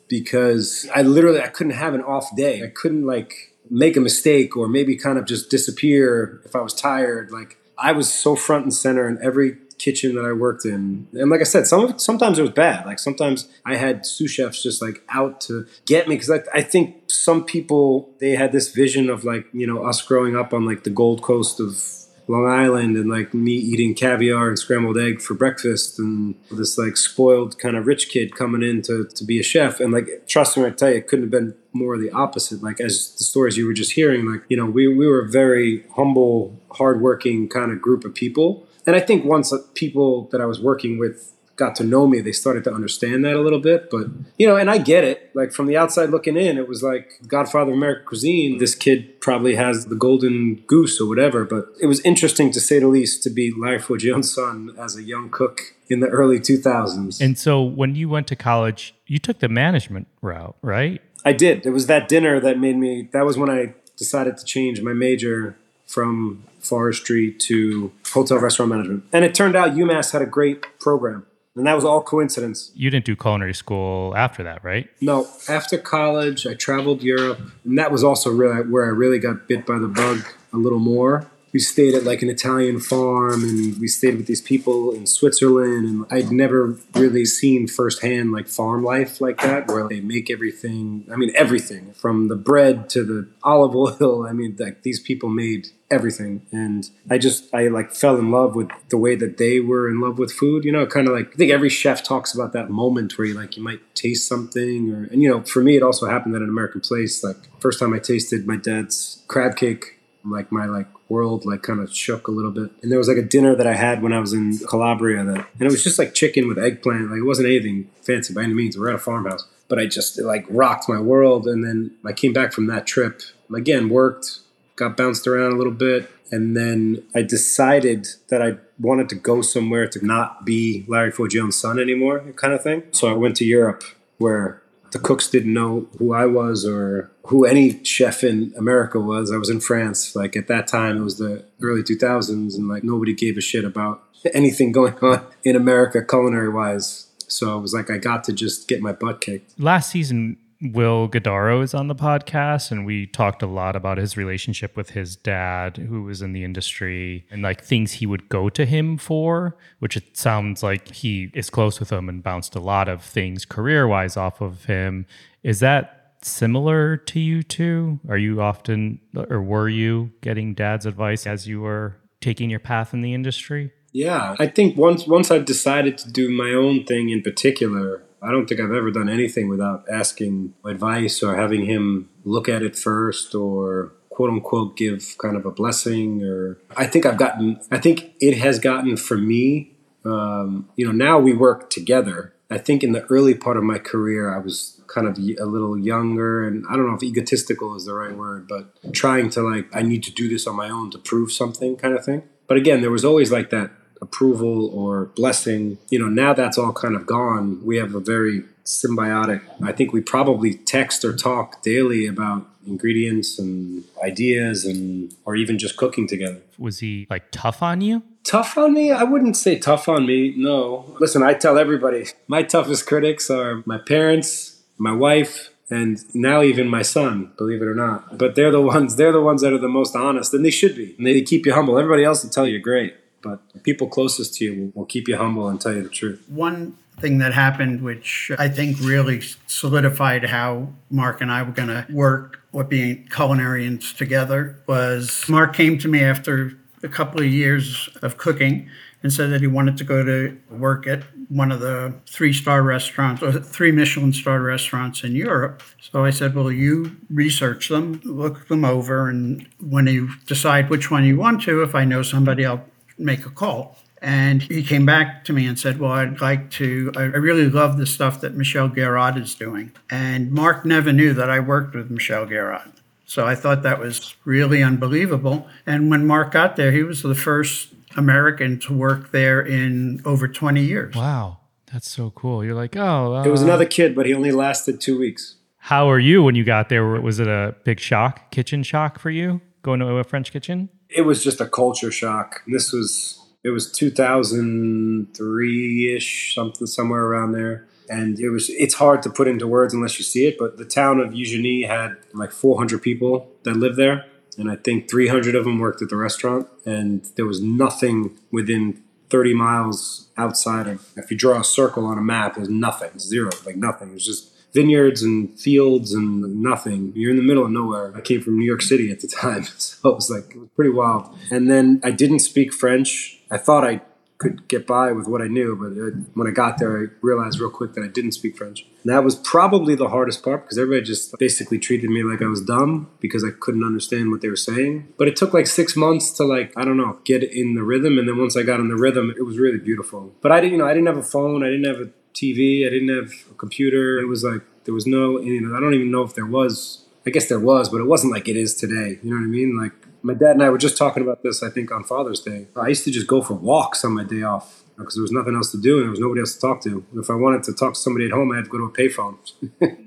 because 0.09 0.91
I 0.95 1.03
literally, 1.03 1.41
I 1.41 1.47
couldn't 1.47 1.73
have 1.73 1.95
an 1.95 2.03
off 2.03 2.37
day. 2.37 2.63
I 2.63 2.67
couldn't 2.67 3.07
like, 3.07 3.50
make 3.71 3.97
a 3.97 4.01
mistake 4.01 4.57
or 4.57 4.69
maybe 4.69 4.97
kind 4.97 5.19
of 5.19 5.25
just 5.25 5.51
disappear 5.51 6.43
if 6.45 6.57
I 6.57 6.61
was 6.61 6.75
tired. 6.75 7.31
Like 7.31 7.57
I 7.79 7.93
was 7.93 8.13
so 8.13 8.37
front 8.37 8.65
and 8.65 8.75
center 8.75 9.09
in 9.09 9.19
every 9.23 9.57
kitchen 9.79 10.15
that 10.15 10.25
I 10.25 10.33
worked 10.33 10.67
in. 10.67 11.09
And 11.15 11.31
like 11.31 11.41
I 11.41 11.45
said, 11.45 11.67
some 11.67 11.99
sometimes 11.99 12.39
it 12.39 12.43
was 12.43 12.51
bad. 12.51 12.85
Like 12.87 12.99
sometimes 12.99 13.49
I 13.65 13.77
had 13.77 14.05
sous 14.05 14.31
chefs 14.31 14.63
just 14.63 14.83
like 14.83 15.03
out 15.09 15.41
to 15.43 15.67
get 15.87 16.07
me 16.07 16.17
because 16.17 16.29
like 16.29 16.47
I 16.55 16.63
think 16.63 17.11
some 17.11 17.45
people 17.45 18.11
they 18.21 18.33
had 18.37 18.53
this 18.53 18.73
vision 18.73 19.09
of 19.09 19.25
like 19.25 19.47
you 19.53 19.67
know 19.67 19.85
us 19.85 20.03
growing 20.03 20.37
up 20.37 20.53
on 20.53 20.67
like 20.67 20.85
the 20.85 20.91
Gold 20.91 21.23
Coast 21.23 21.59
of 21.61 21.83
Long 22.31 22.47
Island 22.47 22.97
and 22.97 23.11
like 23.11 23.35
me 23.35 23.53
eating 23.53 23.95
caviar 23.95 24.49
and 24.49 24.59
scrambled 24.59 24.97
egg 24.97 25.21
for 25.21 25.35
breakfast 25.35 25.99
and 25.99 26.37
this 26.51 26.79
like 26.79 26.97
spoiled 26.97 27.59
kind 27.59 27.77
of 27.77 27.87
rich 27.87 28.09
kid 28.09 28.37
coming 28.37 28.63
in 28.63 28.83
to, 28.83 29.05
to 29.17 29.25
be 29.25 29.41
a 29.41 29.43
chef. 29.43 29.81
And 29.81 29.93
like, 29.93 30.29
trust 30.29 30.57
me, 30.57 30.65
I 30.65 30.71
tell 30.71 30.91
you, 30.91 30.97
it 30.97 31.09
couldn't 31.09 31.25
have 31.25 31.31
been 31.31 31.55
more 31.73 31.99
the 31.99 32.11
opposite. 32.11 32.63
Like 32.63 32.81
as 32.81 33.17
the 33.19 33.25
stories 33.25 33.57
you 33.57 33.67
were 33.67 33.73
just 33.73 33.93
hearing, 33.93 34.31
like, 34.31 34.43
you 34.49 34.57
know, 34.57 34.67
we, 34.67 34.87
we 34.87 35.07
were 35.07 35.25
a 35.25 35.29
very 35.29 35.85
humble, 35.97 36.61
hardworking 36.71 37.49
kind 37.49 37.73
of 37.73 37.83
group 37.83 38.05
of 38.05 38.15
people. 38.15 38.67
And 38.87 38.95
I 38.95 39.01
think 39.01 39.25
once 39.25 39.53
uh, 39.53 39.59
people 39.75 40.29
that 40.31 40.41
I 40.41 40.47
was 40.47 40.61
working 40.61 40.99
with 40.99 41.35
got 41.61 41.77
to 41.77 41.85
know 41.85 42.09
me, 42.09 42.21
they 42.21 42.33
started 42.33 42.65
to 42.65 42.73
understand 42.73 43.23
that 43.25 43.37
a 43.37 43.41
little 43.41 43.61
bit. 43.61 43.91
But 43.91 44.07
you 44.39 44.47
know, 44.49 44.57
and 44.57 44.71
I 44.71 44.79
get 44.79 45.05
it. 45.05 45.31
Like 45.35 45.53
from 45.53 45.67
the 45.67 45.77
outside 45.77 46.09
looking 46.09 46.37
in, 46.37 46.57
it 46.57 46.67
was 46.67 46.83
like 46.83 47.21
Godfather 47.29 47.71
of 47.71 47.77
American 47.77 48.07
cuisine. 48.07 48.59
This 48.59 48.75
kid 48.75 49.21
probably 49.21 49.55
has 49.55 49.87
the 49.87 49.95
golden 49.95 50.65
goose 50.67 51.01
or 51.01 51.07
whatever. 51.07 51.45
But 51.45 51.67
it 51.81 51.87
was 51.87 52.01
interesting 52.01 52.51
to 52.53 52.61
say 52.61 52.81
the 52.81 52.89
least 52.89 53.23
to 53.25 53.31
be 53.31 53.53
Larry 53.57 53.79
Forgione's 53.79 54.35
son 54.35 54.75
as 54.79 54.97
a 54.97 55.03
young 55.03 55.29
cook 55.29 55.75
in 55.89 56.01
the 56.01 56.09
early 56.09 56.41
2000s. 56.41 57.21
And 57.21 57.39
so 57.39 57.63
when 57.63 57.95
you 57.95 58.09
went 58.09 58.27
to 58.29 58.37
college, 58.37 58.95
you 59.07 59.19
took 59.19 59.41
the 59.41 59.49
management 59.49 60.09
route, 60.23 60.57
right? 60.63 61.03
I 61.25 61.35
did. 61.35 61.67
It 61.67 61.71
was 61.71 61.87
that 61.87 62.09
dinner 62.09 62.41
that 62.41 62.59
made 62.59 62.77
me. 62.77 63.09
That 63.13 63.27
was 63.27 63.37
when 63.37 63.51
I 63.51 63.75
decided 63.99 64.39
to 64.39 64.45
change 64.45 64.81
my 64.81 64.95
major 64.95 65.57
from 65.87 66.45
forestry 66.61 67.33
to 67.33 67.93
hotel 68.13 68.39
restaurant 68.39 68.71
management. 68.71 69.05
And 69.13 69.25
it 69.25 69.35
turned 69.35 69.57
out 69.57 69.73
UMass 69.73 70.13
had 70.13 70.23
a 70.23 70.27
great 70.27 70.65
program. 70.79 71.27
And 71.57 71.67
that 71.67 71.75
was 71.75 71.85
all 71.85 72.03
coincidence. 72.03 72.71
You 72.75 72.91
didn't 72.91 73.07
do 73.07 73.17
culinary 73.17 73.55
school 73.55 74.17
after 74.17 74.45
that, 74.45 74.63
right? 74.63 74.89
No. 75.01 75.29
After 75.49 75.79
college, 75.79 76.47
I 76.47 76.55
traveled 76.55 77.03
Europe. 77.03 77.41
And 77.65 77.77
that 77.77 77.91
was 77.91 78.05
also 78.05 78.31
really 78.31 78.63
where 78.63 78.85
I 78.85 78.91
really 78.91 79.19
got 79.19 79.49
bit 79.49 79.67
by 79.67 79.79
the 79.79 79.89
bug 79.89 80.25
a 80.53 80.57
little 80.57 80.79
more 80.79 81.31
we 81.53 81.61
stayed 81.61 81.95
at 81.95 82.05
like 82.05 82.23
an 82.23 82.29
Italian 82.29 82.81
farm 82.81 83.43
and 83.43 83.79
we 83.81 83.89
stayed 83.89 84.17
with 84.17 84.27
these 84.27 84.41
people 84.41 84.93
in 84.93 85.07
Switzerland 85.07 85.87
and 85.87 86.07
I'd 86.11 86.31
never 86.31 86.79
really 86.95 87.25
seen 87.25 87.67
firsthand 87.67 88.33
like 88.33 88.49
farm 88.49 88.85
life 88.85 89.21
like 89.21 89.41
that 89.43 89.69
where 89.69 89.89
they 89.89 90.01
make 90.01 90.31
everything 90.31 91.07
I 91.13 91.17
mean 91.17 91.33
everything 91.35 91.93
from 91.93 92.29
the 92.29 92.37
bread 92.37 92.89
to 92.91 93.05
the 93.05 93.29
olive 93.43 93.75
oil. 94.01 94.27
I 94.27 94.33
mean 94.33 94.57
like 94.59 94.83
these 94.83 95.01
people 95.01 95.29
made 95.29 95.69
everything 95.91 96.47
and 96.53 96.89
I 97.11 97.19
just 97.19 97.53
I 97.53 97.67
like 97.67 97.93
fell 97.93 98.17
in 98.17 98.31
love 98.31 98.55
with 98.55 98.69
the 98.91 98.97
way 98.97 99.17
that 99.17 99.39
they 99.39 99.59
were 99.59 99.89
in 99.89 100.01
love 100.01 100.21
with 100.21 100.31
food 100.31 100.65
you 100.65 100.71
know 100.71 100.87
kind 100.87 101.09
of 101.09 101.15
like 101.15 101.33
I 101.35 101.37
think 101.37 101.51
every 101.51 101.69
chef 101.69 102.05
talks 102.05 102.33
about 102.33 102.53
that 102.53 102.71
moment 102.71 103.19
where 103.19 103.27
you 103.27 103.35
like 103.35 103.57
you 103.57 103.63
might 103.63 103.81
taste 103.97 104.29
something 104.29 104.93
or 104.93 105.05
and 105.11 105.21
you 105.21 105.29
know 105.29 105.43
for 105.43 105.63
me 105.63 105.77
it 105.77 105.83
also 105.83 106.07
happened 106.07 106.37
at 106.37 106.43
an 106.43 106.49
American 106.49 106.81
place 106.81 107.25
like 107.25 107.37
first 107.59 107.81
time 107.81 107.93
I 107.93 107.99
tasted 107.99 108.47
my 108.47 108.57
dad's 108.57 109.25
crab 109.27 109.57
cake 109.57 110.00
like 110.25 110.53
my 110.53 110.67
like 110.67 110.87
world 111.09 111.45
like 111.45 111.63
kind 111.63 111.81
of 111.81 111.95
shook 111.95 112.29
a 112.29 112.31
little 112.31 112.51
bit. 112.51 112.71
And 112.83 112.91
there 112.91 112.99
was 112.99 113.09
like 113.09 113.17
a 113.17 113.23
dinner 113.23 113.55
that 113.55 113.67
I 113.67 113.75
had 113.75 114.03
when 114.03 114.13
I 114.13 114.21
was 114.21 114.33
in 114.33 114.59
Calabria 114.69 115.25
that, 115.25 115.47
and 115.53 115.63
it 115.63 115.71
was 115.71 115.85
just 115.85 115.99
like 115.99 116.15
chicken 116.15 116.49
with 116.49 116.59
eggplant. 116.59 117.11
Like 117.11 117.21
it 117.21 117.27
wasn't 117.27 117.49
anything 117.49 117.91
fancy 118.03 118.35
by 118.35 118.43
any 118.43 118.55
means. 118.55 118.79
We're 118.79 118.91
at 118.91 118.97
a 118.97 118.99
farmhouse, 118.99 119.47
but 119.69 119.79
I 119.79 119.87
just 119.87 120.21
like 120.21 120.45
rocked 120.49 120.89
my 120.89 121.01
world. 121.01 121.47
And 121.47 121.65
then 121.65 121.93
I 122.05 122.13
came 122.13 122.33
back 122.33 122.53
from 122.53 122.67
that 122.67 122.87
trip 122.87 123.23
again, 123.55 123.89
worked, 123.89 124.41
got 124.77 124.97
bounced 124.97 125.27
around 125.27 125.53
a 125.53 125.57
little 125.57 125.73
bit. 125.73 126.11
And 126.33 126.57
then 126.57 127.03
I 127.15 127.23
decided 127.23 128.07
that 128.29 128.41
I 128.41 128.59
wanted 128.79 129.09
to 129.09 129.17
go 129.17 129.43
somewhere 129.43 129.89
to 129.89 130.05
not 130.05 130.45
be 130.45 130.85
Larry 130.87 131.11
Forgione's 131.11 131.57
son 131.57 131.81
anymore, 131.81 132.21
kind 132.37 132.55
of 132.55 132.63
thing. 132.63 132.85
So 132.93 133.09
I 133.09 133.15
went 133.15 133.37
to 133.37 133.45
Europe 133.45 133.83
where 134.19 134.60
the 134.93 134.99
cooks 134.99 135.29
didn't 135.29 135.53
know 135.53 135.89
who 135.99 136.13
I 136.13 136.27
was 136.27 136.67
or 136.67 137.11
who 137.27 137.45
any 137.45 137.83
chef 137.85 138.25
in 138.25 138.53
America 138.57 138.99
was. 138.99 139.31
I 139.31 139.37
was 139.37 139.51
in 139.51 139.61
France. 139.61 140.17
Like 140.17 140.37
at 140.37 140.49
that 140.49 140.67
time, 140.67 140.97
it 140.97 141.05
was 141.05 141.19
the 141.19 141.45
early 141.63 141.83
2000s, 141.83 142.57
and 142.57 142.69
like 142.69 142.85
nobody 142.85 143.15
gave 143.15 143.37
a 143.37 143.41
shit 143.41 143.65
about 143.65 144.03
anything 144.35 144.73
going 144.81 144.95
on 144.99 145.25
in 145.45 145.57
America 145.57 146.05
culinary 146.05 146.49
wise. 146.49 147.07
So 147.29 147.57
it 147.57 147.61
was 147.61 147.73
like 147.73 147.91
I 147.91 147.99
got 147.99 148.25
to 148.25 148.33
just 148.33 148.67
get 148.67 148.83
my 148.83 148.93
butt 148.93 149.21
kicked. 149.21 149.59
Last 149.59 149.91
season, 149.91 150.37
Will 150.63 151.09
Guidara 151.09 151.63
is 151.63 151.73
on 151.73 151.89
the 151.89 151.95
podcast, 151.95 152.71
and 152.71 152.85
we 152.85 153.07
talked 153.07 153.43
a 153.43 153.47
lot 153.47 153.77
about 153.77 153.97
his 153.97 154.17
relationship 154.17 154.77
with 154.77 154.91
his 154.91 155.17
dad, 155.17 155.79
who 155.79 156.03
was 156.03 156.21
in 156.21 156.33
the 156.33 156.45
industry, 156.45 157.25
and 157.31 157.41
like 157.41 157.63
things 157.63 157.93
he 157.93 158.07
would 158.07 158.29
go 158.29 158.51
to 158.51 158.67
him 158.67 158.99
for, 158.99 159.57
which 159.79 159.97
it 159.97 160.17
sounds 160.17 160.63
like 160.63 160.89
he 160.89 161.31
is 161.35 161.49
close 161.49 161.81
with 161.81 161.91
him 161.91 162.09
and 162.09 162.23
bounced 162.23 162.55
a 162.55 162.61
lot 162.61 162.89
of 162.89 163.03
things 163.03 163.45
career 163.47 163.89
wise 163.89 164.17
off 164.19 164.43
of 164.43 164.67
him. 164.67 165.07
Is 165.43 165.61
that 165.61 166.17
similar 166.21 166.99
to 166.99 167.19
you 167.19 167.43
two? 167.43 167.99
Are 168.09 168.19
you 168.19 168.43
often, 168.43 169.01
or 169.17 169.41
were 169.41 169.69
you 169.69 170.13
getting 170.21 170.53
dad's 170.53 170.85
advice 170.85 171.27
as 171.27 171.49
you 171.49 171.63
were 171.63 171.97
taking 172.21 172.51
your 172.51 172.61
path 172.61 172.93
in 172.93 173.01
the 173.01 173.15
industry? 173.15 173.73
Yeah, 173.93 174.37
I 174.39 174.47
think 174.47 174.77
once 174.77 175.07
once 175.07 175.31
I've 175.31 175.47
decided 175.47 175.99
to 175.99 176.13
do 176.13 176.31
my 176.31 176.51
own 176.51 176.85
thing 176.85 177.09
in 177.09 177.23
particular, 177.23 178.03
I 178.23 178.31
don't 178.31 178.47
think 178.47 178.61
I've 178.61 178.73
ever 178.73 178.91
done 178.91 179.09
anything 179.09 179.49
without 179.49 179.85
asking 179.91 180.55
advice 180.65 181.23
or 181.23 181.37
having 181.37 181.65
him 181.65 182.11
look 182.25 182.49
at 182.49 182.63
it 182.63 182.77
first 182.77 183.35
or 183.35 183.93
quote 184.11 184.31
unquote 184.31 184.77
give 184.77 185.17
kind 185.19 185.37
of 185.37 185.47
a 185.47 185.51
blessing 185.51 186.23
or 186.23 186.59
I 186.77 186.87
think 186.87 187.07
I've 187.07 187.17
gotten 187.17 187.61
I 187.71 187.79
think 187.79 188.13
it 188.21 188.37
has 188.39 188.59
gotten 188.59 188.97
for 188.97 189.17
me 189.17 189.73
um, 190.05 190.69
you 190.77 190.85
know 190.85 190.93
now 190.93 191.19
we 191.19 191.33
work 191.33 191.71
together. 191.71 192.35
I 192.51 192.59
think 192.59 192.83
in 192.83 192.93
the 192.93 193.05
early 193.05 193.35
part 193.35 193.57
of 193.57 193.63
my 193.63 193.79
career 193.79 194.35
I 194.35 194.39
was 194.39 194.81
kind 194.89 195.07
of 195.07 195.17
a 195.17 195.47
little 195.47 195.79
younger 195.79 196.47
and 196.47 196.65
I 196.69 196.77
don't 196.77 196.87
know 196.87 196.95
if 196.95 197.03
egotistical 197.03 197.77
is 197.77 197.85
the 197.85 197.95
right 197.95 198.15
word 198.15 198.49
but 198.49 198.93
trying 198.93 199.31
to 199.31 199.41
like 199.41 199.75
I 199.75 199.83
need 199.83 200.03
to 200.05 200.13
do 200.13 200.29
this 200.29 200.47
on 200.47 200.57
my 200.57 200.69
own 200.69 200.91
to 200.91 200.99
prove 200.99 201.33
something 201.33 201.77
kind 201.77 201.95
of 201.95 202.05
thing. 202.05 202.25
But 202.47 202.59
again 202.59 202.83
there 202.83 202.91
was 202.91 203.05
always 203.05 203.33
like 203.33 203.51
that 203.51 203.71
approval 204.03 204.71
or 204.75 205.07
blessing. 205.07 205.79
You 205.91 205.99
know, 205.99 206.09
now 206.09 206.33
that's 206.33 206.59
all 206.59 206.73
kind 206.73 206.95
of 206.95 207.07
gone. 207.07 207.65
We 207.65 207.77
have 207.77 207.95
a 207.95 208.01
very 208.01 208.45
symbiotic, 208.71 209.43
I 209.63 209.73
think 209.73 209.93
we 209.93 210.01
probably 210.01 210.55
text 210.55 211.05
or 211.05 211.15
talk 211.15 211.63
daily 211.63 212.07
about 212.07 212.47
ingredients 212.67 213.39
and 213.39 213.85
ideas 214.03 214.65
and 214.65 215.15
or 215.25 215.35
even 215.35 215.59
just 215.59 215.77
cooking 215.77 216.07
together. 216.07 216.41
Was 216.59 216.79
he 216.79 217.07
like 217.11 217.31
tough 217.31 217.63
on 217.63 217.81
you? 217.81 218.03
Tough 218.23 218.57
on 218.59 218.75
me? 218.75 218.93
I 218.93 219.03
wouldn't 219.03 219.37
say 219.37 219.59
tough 219.59 219.89
on 219.89 220.07
me. 220.07 220.35
No. 220.37 220.97
Listen, 221.01 221.23
I 221.23 221.35
tell 221.35 221.59
everybody, 221.59 222.07
my 222.29 222.43
toughest 222.43 222.87
critics 222.87 223.31
are 223.31 223.63
my 223.67 223.79
parents, 223.79 224.63
my 224.79 224.93
wife, 224.93 225.51
and 225.71 225.99
now 226.15 226.43
even 226.43 226.69
my 226.69 226.83
son, 226.83 227.33
believe 227.39 227.63
it 227.63 227.69
or 227.69 227.75
not. 227.75 228.19
But 228.19 228.35
they're 228.35 228.51
the 228.51 228.61
ones 228.75 228.97
they're 228.97 229.13
the 229.13 229.23
ones 229.23 229.43
that 229.43 229.53
are 229.53 229.59
the 229.59 229.69
most 229.69 229.97
honest, 229.97 230.33
and 230.35 230.45
they 230.45 230.51
should 230.51 230.77
be. 230.77 230.95
And 230.97 231.07
they 231.07 231.21
keep 231.23 231.47
you 231.47 231.55
humble. 231.55 231.79
Everybody 231.79 232.05
else 232.05 232.23
will 232.23 232.31
tell 232.31 232.47
you 232.47 232.59
great 232.61 232.95
but 233.23 233.63
people 233.63 233.89
closest 233.89 234.35
to 234.35 234.45
you 234.45 234.61
will, 234.75 234.81
will 234.81 234.87
keep 234.87 235.09
you 235.09 235.17
humble 235.17 235.49
and 235.49 235.61
tell 235.61 235.75
you 235.75 235.83
the 235.83 235.89
truth. 235.89 236.25
One 236.29 236.77
thing 236.99 237.19
that 237.19 237.33
happened, 237.33 237.83
which 237.83 238.31
I 238.39 238.49
think 238.49 238.79
really 238.81 239.23
solidified 239.47 240.25
how 240.25 240.69
Marc 240.91 241.21
and 241.21 241.31
I 241.31 241.43
were 241.43 241.53
going 241.53 241.69
to 241.69 241.87
work 241.91 242.41
with 242.53 242.69
being 242.69 243.07
culinarians 243.09 243.97
together, 243.97 244.57
was 244.67 245.25
Marc 245.29 245.55
came 245.55 245.79
to 245.79 245.89
me 245.89 246.03
after 246.03 246.59
a 246.83 246.89
couple 246.89 247.21
of 247.21 247.27
years 247.27 247.89
of 248.03 248.17
cooking 248.17 248.69
and 249.03 249.13
said 249.13 249.31
that 249.31 249.41
he 249.41 249.47
wanted 249.47 249.77
to 249.79 249.85
go 249.85 250.05
to 250.05 250.39
work 250.51 250.87
at 250.87 251.05
one 251.29 251.53
of 251.53 251.61
the 251.61 251.95
three 252.07 252.33
star 252.33 252.63
restaurants 252.63 253.23
or 253.23 253.33
three 253.33 253.73
Michelin 253.73 254.13
star 254.13 254.41
restaurants 254.43 255.05
in 255.05 255.15
Europe. 255.15 255.63
So 255.81 256.05
I 256.05 256.11
said, 256.11 256.35
Well, 256.35 256.53
you 256.53 256.97
research 257.09 257.69
them, 257.69 258.01
look 258.05 258.49
them 258.49 258.65
over, 258.65 259.09
and 259.09 259.47
when 259.61 259.87
you 259.87 260.11
decide 260.27 260.69
which 260.69 260.91
one 260.91 261.05
you 261.05 261.17
want 261.17 261.43
to, 261.43 261.63
if 261.63 261.75
I 261.75 261.85
know 261.85 262.03
somebody, 262.03 262.45
I'll 262.45 262.65
make 263.01 263.27
a 263.27 263.31
call. 263.31 263.77
And 264.03 264.43
he 264.43 264.63
came 264.63 264.87
back 264.87 265.25
to 265.25 265.33
me 265.33 265.47
and 265.47 265.59
said, 265.59 265.79
Well, 265.79 265.93
I'd 265.93 266.21
like 266.21 266.51
to, 266.53 266.91
I 266.97 267.03
really 267.03 267.51
love 267.51 267.77
the 267.77 267.87
stuff 267.87 268.21
that 268.23 268.35
Michel 268.35 268.69
Guérard 268.69 269.21
is 269.21 269.35
doing. 269.35 269.73
And 269.91 270.33
Marc 270.33 270.65
never 270.65 270.93
knew 270.93 271.13
that 271.13 271.29
I 271.29 271.41
worked 271.41 271.75
with 271.75 271.91
Michel 271.91 272.27
Guérard. 272.27 272.73
So 273.05 273.27
I 273.27 273.35
thought 273.35 273.63
that 273.65 273.79
was 273.79 274.15
really 274.25 274.63
unbelievable. 274.63 275.49
And 275.67 275.91
when 275.91 276.07
Marc 276.07 276.33
got 276.33 276.57
there, 276.57 276.73
he 276.73 276.83
was 276.83 277.03
the 277.03 277.15
first 277.15 277.75
American 277.97 278.59
to 278.61 278.73
work 278.73 279.11
there 279.11 279.41
in 279.41 280.01
over 280.05 280.29
20 280.29 280.63
years. 280.63 280.95
Wow. 280.95 281.39
That's 281.73 281.91
so 281.91 282.11
cool. 282.11 282.45
You're 282.45 282.55
like, 282.55 282.77
oh. 282.77 283.17
Uh, 283.17 283.25
it 283.25 283.29
was 283.29 283.43
another 283.43 283.67
kid, 283.67 283.95
but 283.95 284.07
he 284.07 284.15
only 284.15 284.33
lasted 284.33 284.81
two 284.81 284.99
weeks. 284.99 285.37
How 285.59 285.91
are 285.91 285.99
you 285.99 286.23
when 286.23 286.35
you 286.35 286.45
got 286.45 286.69
there? 286.69 286.85
Was 286.85 287.21
it 287.21 287.29
a 287.29 287.55
big 287.65 287.81
shock, 287.81 288.31
kitchen 288.31 288.63
shock 288.63 288.99
for 288.99 289.11
you, 289.11 289.41
going 289.63 289.81
to 289.81 289.87
a 289.87 290.05
French 290.05 290.33
kitchen? 290.33 290.69
It 290.95 291.03
was 291.03 291.23
just 291.23 291.41
a 291.41 291.47
culture 291.47 291.91
shock. 291.91 292.43
This 292.47 292.73
was 292.73 293.21
it 293.43 293.51
was 293.51 293.71
2003 293.73 295.97
ish, 295.97 296.35
something 296.35 296.67
somewhere 296.67 297.05
around 297.05 297.33
there. 297.33 297.67
And 297.89 298.21
it 298.21 298.29
was 298.31 298.51
it's 298.51 298.75
hard 298.75 299.03
to 299.03 299.11
put 299.11 299.27
into 299.29 299.49
words 299.49 299.75
unless 299.75 299.99
you 299.99 300.05
see 300.05 300.27
it. 300.27 300.37
But 300.39 300.59
the 300.59 300.65
town 300.65 301.01
of 301.01 301.13
Eugenie 301.15 301.65
had 301.65 301.97
like 302.15 302.31
400 302.33 302.83
people 302.83 303.29
that 303.43 303.57
lived 303.57 303.77
there, 303.77 304.07
and 304.39 304.51
I 304.51 304.57
think 304.57 304.91
300 304.91 305.35
of 305.35 305.45
them 305.45 305.59
worked 305.59 305.83
at 305.83 305.89
the 305.89 305.97
restaurant. 305.97 306.47
And 306.65 307.05
there 307.17 307.27
was 307.27 307.41
nothing 307.41 308.17
within 308.31 308.81
30 309.09 309.35
miles 309.35 310.09
outside 310.17 310.69
of. 310.69 310.87
If 310.97 311.11
you 311.11 311.17
draw 311.17 311.41
a 311.41 311.45
circle 311.45 311.85
on 311.85 311.99
a 311.99 312.03
map, 312.03 312.37
there's 312.37 312.49
nothing, 312.49 313.01
zero, 313.01 313.31
like 313.45 313.57
nothing. 313.57 313.91
It 313.91 313.95
was 313.95 314.07
just 314.07 314.31
vineyards 314.53 315.03
and 315.03 315.39
fields 315.39 315.93
and 315.93 316.43
nothing. 316.43 316.93
You're 316.95 317.11
in 317.11 317.17
the 317.17 317.23
middle 317.23 317.45
of 317.45 317.51
nowhere. 317.51 317.93
I 317.97 318.01
came 318.01 318.21
from 318.21 318.39
New 318.39 318.47
York 318.47 318.63
City 318.63 318.91
at 318.91 319.01
the 319.01 319.09
time, 319.09 319.45
so 319.59 319.91
it 319.91 319.95
was 319.95 320.11
like 320.11 320.35
it 320.35 320.39
was 320.39 320.49
pretty 320.57 320.71
wild. 320.71 321.17
And 321.31 321.51
then 321.51 321.81
I 321.85 321.91
didn't 321.91 322.21
speak 322.21 322.53
French. 322.53 323.21
I 323.31 323.39
thought 323.39 323.65
I 323.65 323.81
could 324.21 324.47
get 324.49 324.67
by 324.67 324.93
with 324.93 325.09
what 325.09 325.23
I 325.23 325.29
knew, 325.29 325.57
but 325.57 325.73
it, 325.73 325.95
when 326.13 326.29
I 326.29 326.31
got 326.31 326.59
there, 326.59 326.79
I 326.79 326.87
realized 327.01 327.41
real 327.41 327.49
quick 327.49 327.73
that 327.73 327.83
I 327.83 327.89
didn't 327.89 328.13
speak 328.13 328.37
French. 328.37 328.67
And 328.85 328.93
that 328.93 329.03
was 329.03 329.15
probably 329.17 329.75
the 329.75 329.89
hardest 329.89 330.23
part 330.23 330.45
because 330.45 330.59
everybody 330.59 330.85
just 330.85 331.19
basically 331.19 331.59
treated 331.59 331.89
me 331.89 332.03
like 332.03 332.21
I 332.21 332.27
was 332.27 332.43
dumb 332.43 332.91
because 333.01 333.25
I 333.25 333.31
couldn't 333.31 333.65
understand 333.65 334.11
what 334.11 334.21
they 334.21 334.29
were 334.29 334.37
saying. 334.37 334.93
But 334.99 335.09
it 335.09 335.17
took 335.17 335.33
like 335.33 335.47
six 335.47 335.75
months 335.75 336.13
to 336.13 336.25
like 336.25 336.53
I 336.55 336.67
don't 336.67 336.77
know 336.77 336.99
get 337.05 337.23
in 337.25 337.55
the 337.55 337.63
rhythm, 337.63 337.99
and 337.99 338.07
then 338.07 338.19
once 338.19 338.37
I 338.37 338.43
got 338.43 338.61
in 338.61 338.69
the 338.69 338.77
rhythm, 338.77 339.13
it 339.17 339.23
was 339.23 339.39
really 339.39 339.59
beautiful. 339.59 340.13
But 340.21 340.33
I 340.33 340.41
didn't, 340.41 340.53
you 340.53 340.59
know, 340.59 340.67
I 340.67 340.75
didn't 340.75 340.89
have 340.89 340.99
a 340.99 341.03
phone, 341.03 341.43
I 341.43 341.49
didn't 341.49 341.65
have 341.65 341.81
a 341.81 341.91
TV. 342.15 342.67
I 342.67 342.71
didn't 342.71 342.89
have 342.89 343.13
a 343.31 343.35
computer. 343.35 343.99
It 343.99 344.07
was 344.07 344.25
like 344.25 344.43
there 344.65 344.75
was 344.75 344.87
no, 344.87 345.21
you 345.21 345.41
know, 345.41 345.57
I 345.57 345.61
don't 345.61 345.75
even 345.75 345.91
know 345.91 346.03
if 346.03 346.15
there 346.15 346.27
was. 346.27 346.87
I 347.07 347.11
guess 347.11 347.29
there 347.29 347.41
was, 347.41 347.71
but 347.71 347.81
it 347.81 347.85
wasn't 347.85 348.13
like 348.13 348.29
it 348.29 348.37
is 348.37 348.55
today. 348.55 348.99
You 349.03 349.11
know 349.11 349.17
what 349.17 349.25
I 349.25 349.29
mean? 349.29 349.59
Like 349.59 349.73
my 350.03 350.15
dad 350.15 350.33
and 350.33 350.43
I 350.43 350.51
were 350.51 350.59
just 350.59 350.77
talking 350.77 351.03
about 351.03 351.23
this. 351.23 351.43
I 351.43 351.49
think 351.49 351.73
on 351.73 351.83
Father's 351.85 352.21
Day, 352.21 352.49
I 352.57 352.69
used 352.69 352.85
to 352.85 352.91
just 352.91 353.07
go 353.07 353.23
for 353.23 353.35
walks 353.35 353.85
on 353.85 353.93
my 353.93 354.05
day 354.05 354.23
off 354.23 354.65
because 354.77 354.95
there 354.95 355.03
was 355.03 355.13
nothing 355.13 355.35
else 355.35 355.51
to 355.53 355.61
do 355.61 355.77
and 355.77 355.85
there 355.85 355.91
was 355.91 356.01
nobody 356.01 356.21
else 356.21 356.35
to 356.35 356.41
talk 356.41 356.63
to. 356.63 356.85
If 356.97 357.11
I 357.11 357.15
wanted 357.15 357.43
to 357.45 357.53
talk 357.53 357.75
to 357.75 357.81
somebody 357.81 358.07
at 358.07 358.13
home, 358.13 358.33
I 358.33 358.37
had 358.37 358.47
to 358.47 358.51
go 358.51 358.59
to 358.59 358.65
a 358.65 358.71
payphone. 358.71 359.19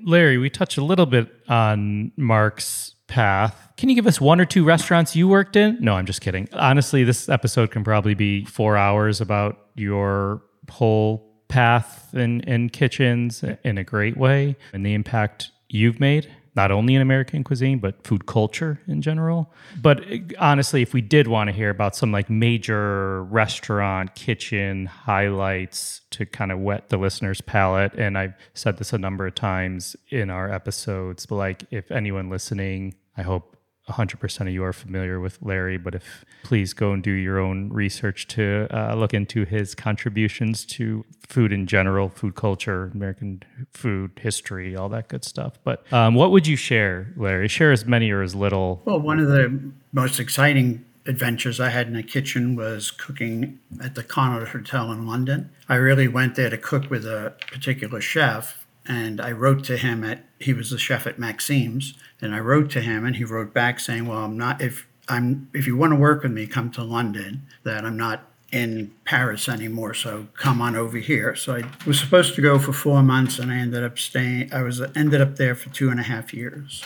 Larry, 0.04 0.38
we 0.38 0.50
touched 0.50 0.78
a 0.78 0.84
little 0.84 1.06
bit 1.06 1.28
on 1.48 2.12
Marc's 2.16 2.94
path. 3.06 3.70
Can 3.76 3.88
you 3.88 3.94
give 3.94 4.06
us 4.06 4.20
one 4.20 4.40
or 4.40 4.44
two 4.44 4.64
restaurants 4.64 5.16
you 5.16 5.28
worked 5.28 5.56
in? 5.56 5.78
No, 5.80 5.94
I'm 5.94 6.06
just 6.06 6.20
kidding. 6.20 6.48
Honestly, 6.52 7.04
this 7.04 7.28
episode 7.28 7.70
can 7.70 7.84
probably 7.84 8.14
be 8.14 8.44
four 8.44 8.76
hours 8.76 9.20
about 9.20 9.58
your 9.74 10.42
whole 10.70 11.33
path 11.48 12.14
in, 12.14 12.40
in 12.42 12.70
kitchens 12.70 13.44
in 13.62 13.78
a 13.78 13.84
great 13.84 14.16
way 14.16 14.56
and 14.72 14.84
the 14.84 14.94
impact 14.94 15.50
you've 15.68 16.00
made 16.00 16.30
not 16.56 16.70
only 16.70 16.94
in 16.94 17.02
American 17.02 17.42
cuisine, 17.42 17.78
but 17.78 18.06
food 18.06 18.26
culture 18.26 18.80
in 18.86 19.02
general. 19.02 19.52
But 19.80 20.04
honestly, 20.38 20.82
if 20.82 20.94
we 20.94 21.00
did 21.00 21.26
want 21.26 21.48
to 21.48 21.52
hear 21.52 21.70
about 21.70 21.96
some 21.96 22.12
like 22.12 22.30
major 22.30 23.24
restaurant 23.24 24.14
kitchen 24.14 24.86
highlights 24.86 26.02
to 26.10 26.26
kind 26.26 26.52
of 26.52 26.60
wet 26.60 26.90
the 26.90 26.96
listener's 26.96 27.40
palate, 27.40 27.94
and 27.94 28.16
I've 28.16 28.34
said 28.54 28.78
this 28.78 28.92
a 28.92 28.98
number 28.98 29.26
of 29.26 29.34
times 29.34 29.96
in 30.10 30.30
our 30.30 30.50
episodes, 30.50 31.26
but 31.26 31.36
like 31.36 31.64
if 31.70 31.90
anyone 31.90 32.30
listening, 32.30 32.94
I 33.16 33.22
hope 33.22 33.53
100% 33.88 34.40
of 34.40 34.48
you 34.48 34.64
are 34.64 34.72
familiar 34.72 35.20
with 35.20 35.38
Larry, 35.42 35.76
but 35.76 35.94
if 35.94 36.24
please 36.42 36.72
go 36.72 36.92
and 36.92 37.02
do 37.02 37.10
your 37.10 37.38
own 37.38 37.68
research 37.70 38.26
to 38.28 38.66
uh, 38.70 38.94
look 38.94 39.12
into 39.12 39.44
his 39.44 39.74
contributions 39.74 40.64
to 40.64 41.04
food 41.28 41.52
in 41.52 41.66
general, 41.66 42.08
food 42.08 42.34
culture, 42.34 42.90
American 42.94 43.42
food 43.72 44.12
history, 44.22 44.74
all 44.74 44.88
that 44.88 45.08
good 45.08 45.24
stuff. 45.24 45.58
But 45.64 45.90
um, 45.92 46.14
what 46.14 46.30
would 46.30 46.46
you 46.46 46.56
share, 46.56 47.12
Larry? 47.16 47.48
Share 47.48 47.72
as 47.72 47.84
many 47.84 48.10
or 48.10 48.22
as 48.22 48.34
little. 48.34 48.80
Well, 48.86 49.00
one 49.00 49.20
of 49.20 49.28
the 49.28 49.72
most 49.92 50.18
exciting 50.18 50.84
adventures 51.06 51.60
I 51.60 51.68
had 51.68 51.86
in 51.86 51.92
the 51.92 52.02
kitchen 52.02 52.56
was 52.56 52.90
cooking 52.90 53.58
at 53.82 53.94
the 53.94 54.02
Connaught 54.02 54.48
Hotel 54.48 54.90
in 54.92 55.06
London. 55.06 55.50
I 55.68 55.74
really 55.74 56.08
went 56.08 56.36
there 56.36 56.48
to 56.48 56.56
cook 56.56 56.88
with 56.88 57.04
a 57.04 57.34
particular 57.52 58.00
chef 58.00 58.63
and 58.86 59.20
I 59.20 59.32
wrote 59.32 59.64
to 59.64 59.76
him 59.76 60.04
at 60.04 60.24
he 60.38 60.52
was 60.52 60.70
the 60.70 60.78
chef 60.78 61.06
at 61.06 61.18
Maxim's, 61.18 61.94
and 62.20 62.34
I 62.34 62.40
wrote 62.40 62.70
to 62.70 62.80
him, 62.80 63.04
and 63.04 63.16
he 63.16 63.24
wrote 63.24 63.54
back 63.54 63.80
saying, 63.80 64.06
"Well, 64.06 64.18
I'm 64.18 64.36
not 64.36 64.60
if 64.60 64.86
I'm 65.08 65.48
if 65.54 65.66
you 65.66 65.76
want 65.76 65.92
to 65.92 65.96
work 65.96 66.22
with 66.22 66.32
me, 66.32 66.46
come 66.46 66.70
to 66.72 66.82
London. 66.82 67.46
That 67.62 67.84
I'm 67.84 67.96
not 67.96 68.30
in 68.52 68.92
Paris 69.04 69.48
anymore, 69.48 69.94
so 69.94 70.28
come 70.34 70.60
on 70.60 70.76
over 70.76 70.98
here." 70.98 71.34
So 71.34 71.56
I 71.56 71.62
was 71.86 71.98
supposed 71.98 72.34
to 72.34 72.42
go 72.42 72.58
for 72.58 72.72
four 72.72 73.02
months, 73.02 73.38
and 73.38 73.50
I 73.50 73.56
ended 73.56 73.82
up 73.82 73.98
staying. 73.98 74.52
I 74.52 74.62
was 74.62 74.80
ended 74.94 75.20
up 75.20 75.36
there 75.36 75.54
for 75.54 75.70
two 75.70 75.90
and 75.90 75.98
a 75.98 76.04
half 76.04 76.34
years. 76.34 76.84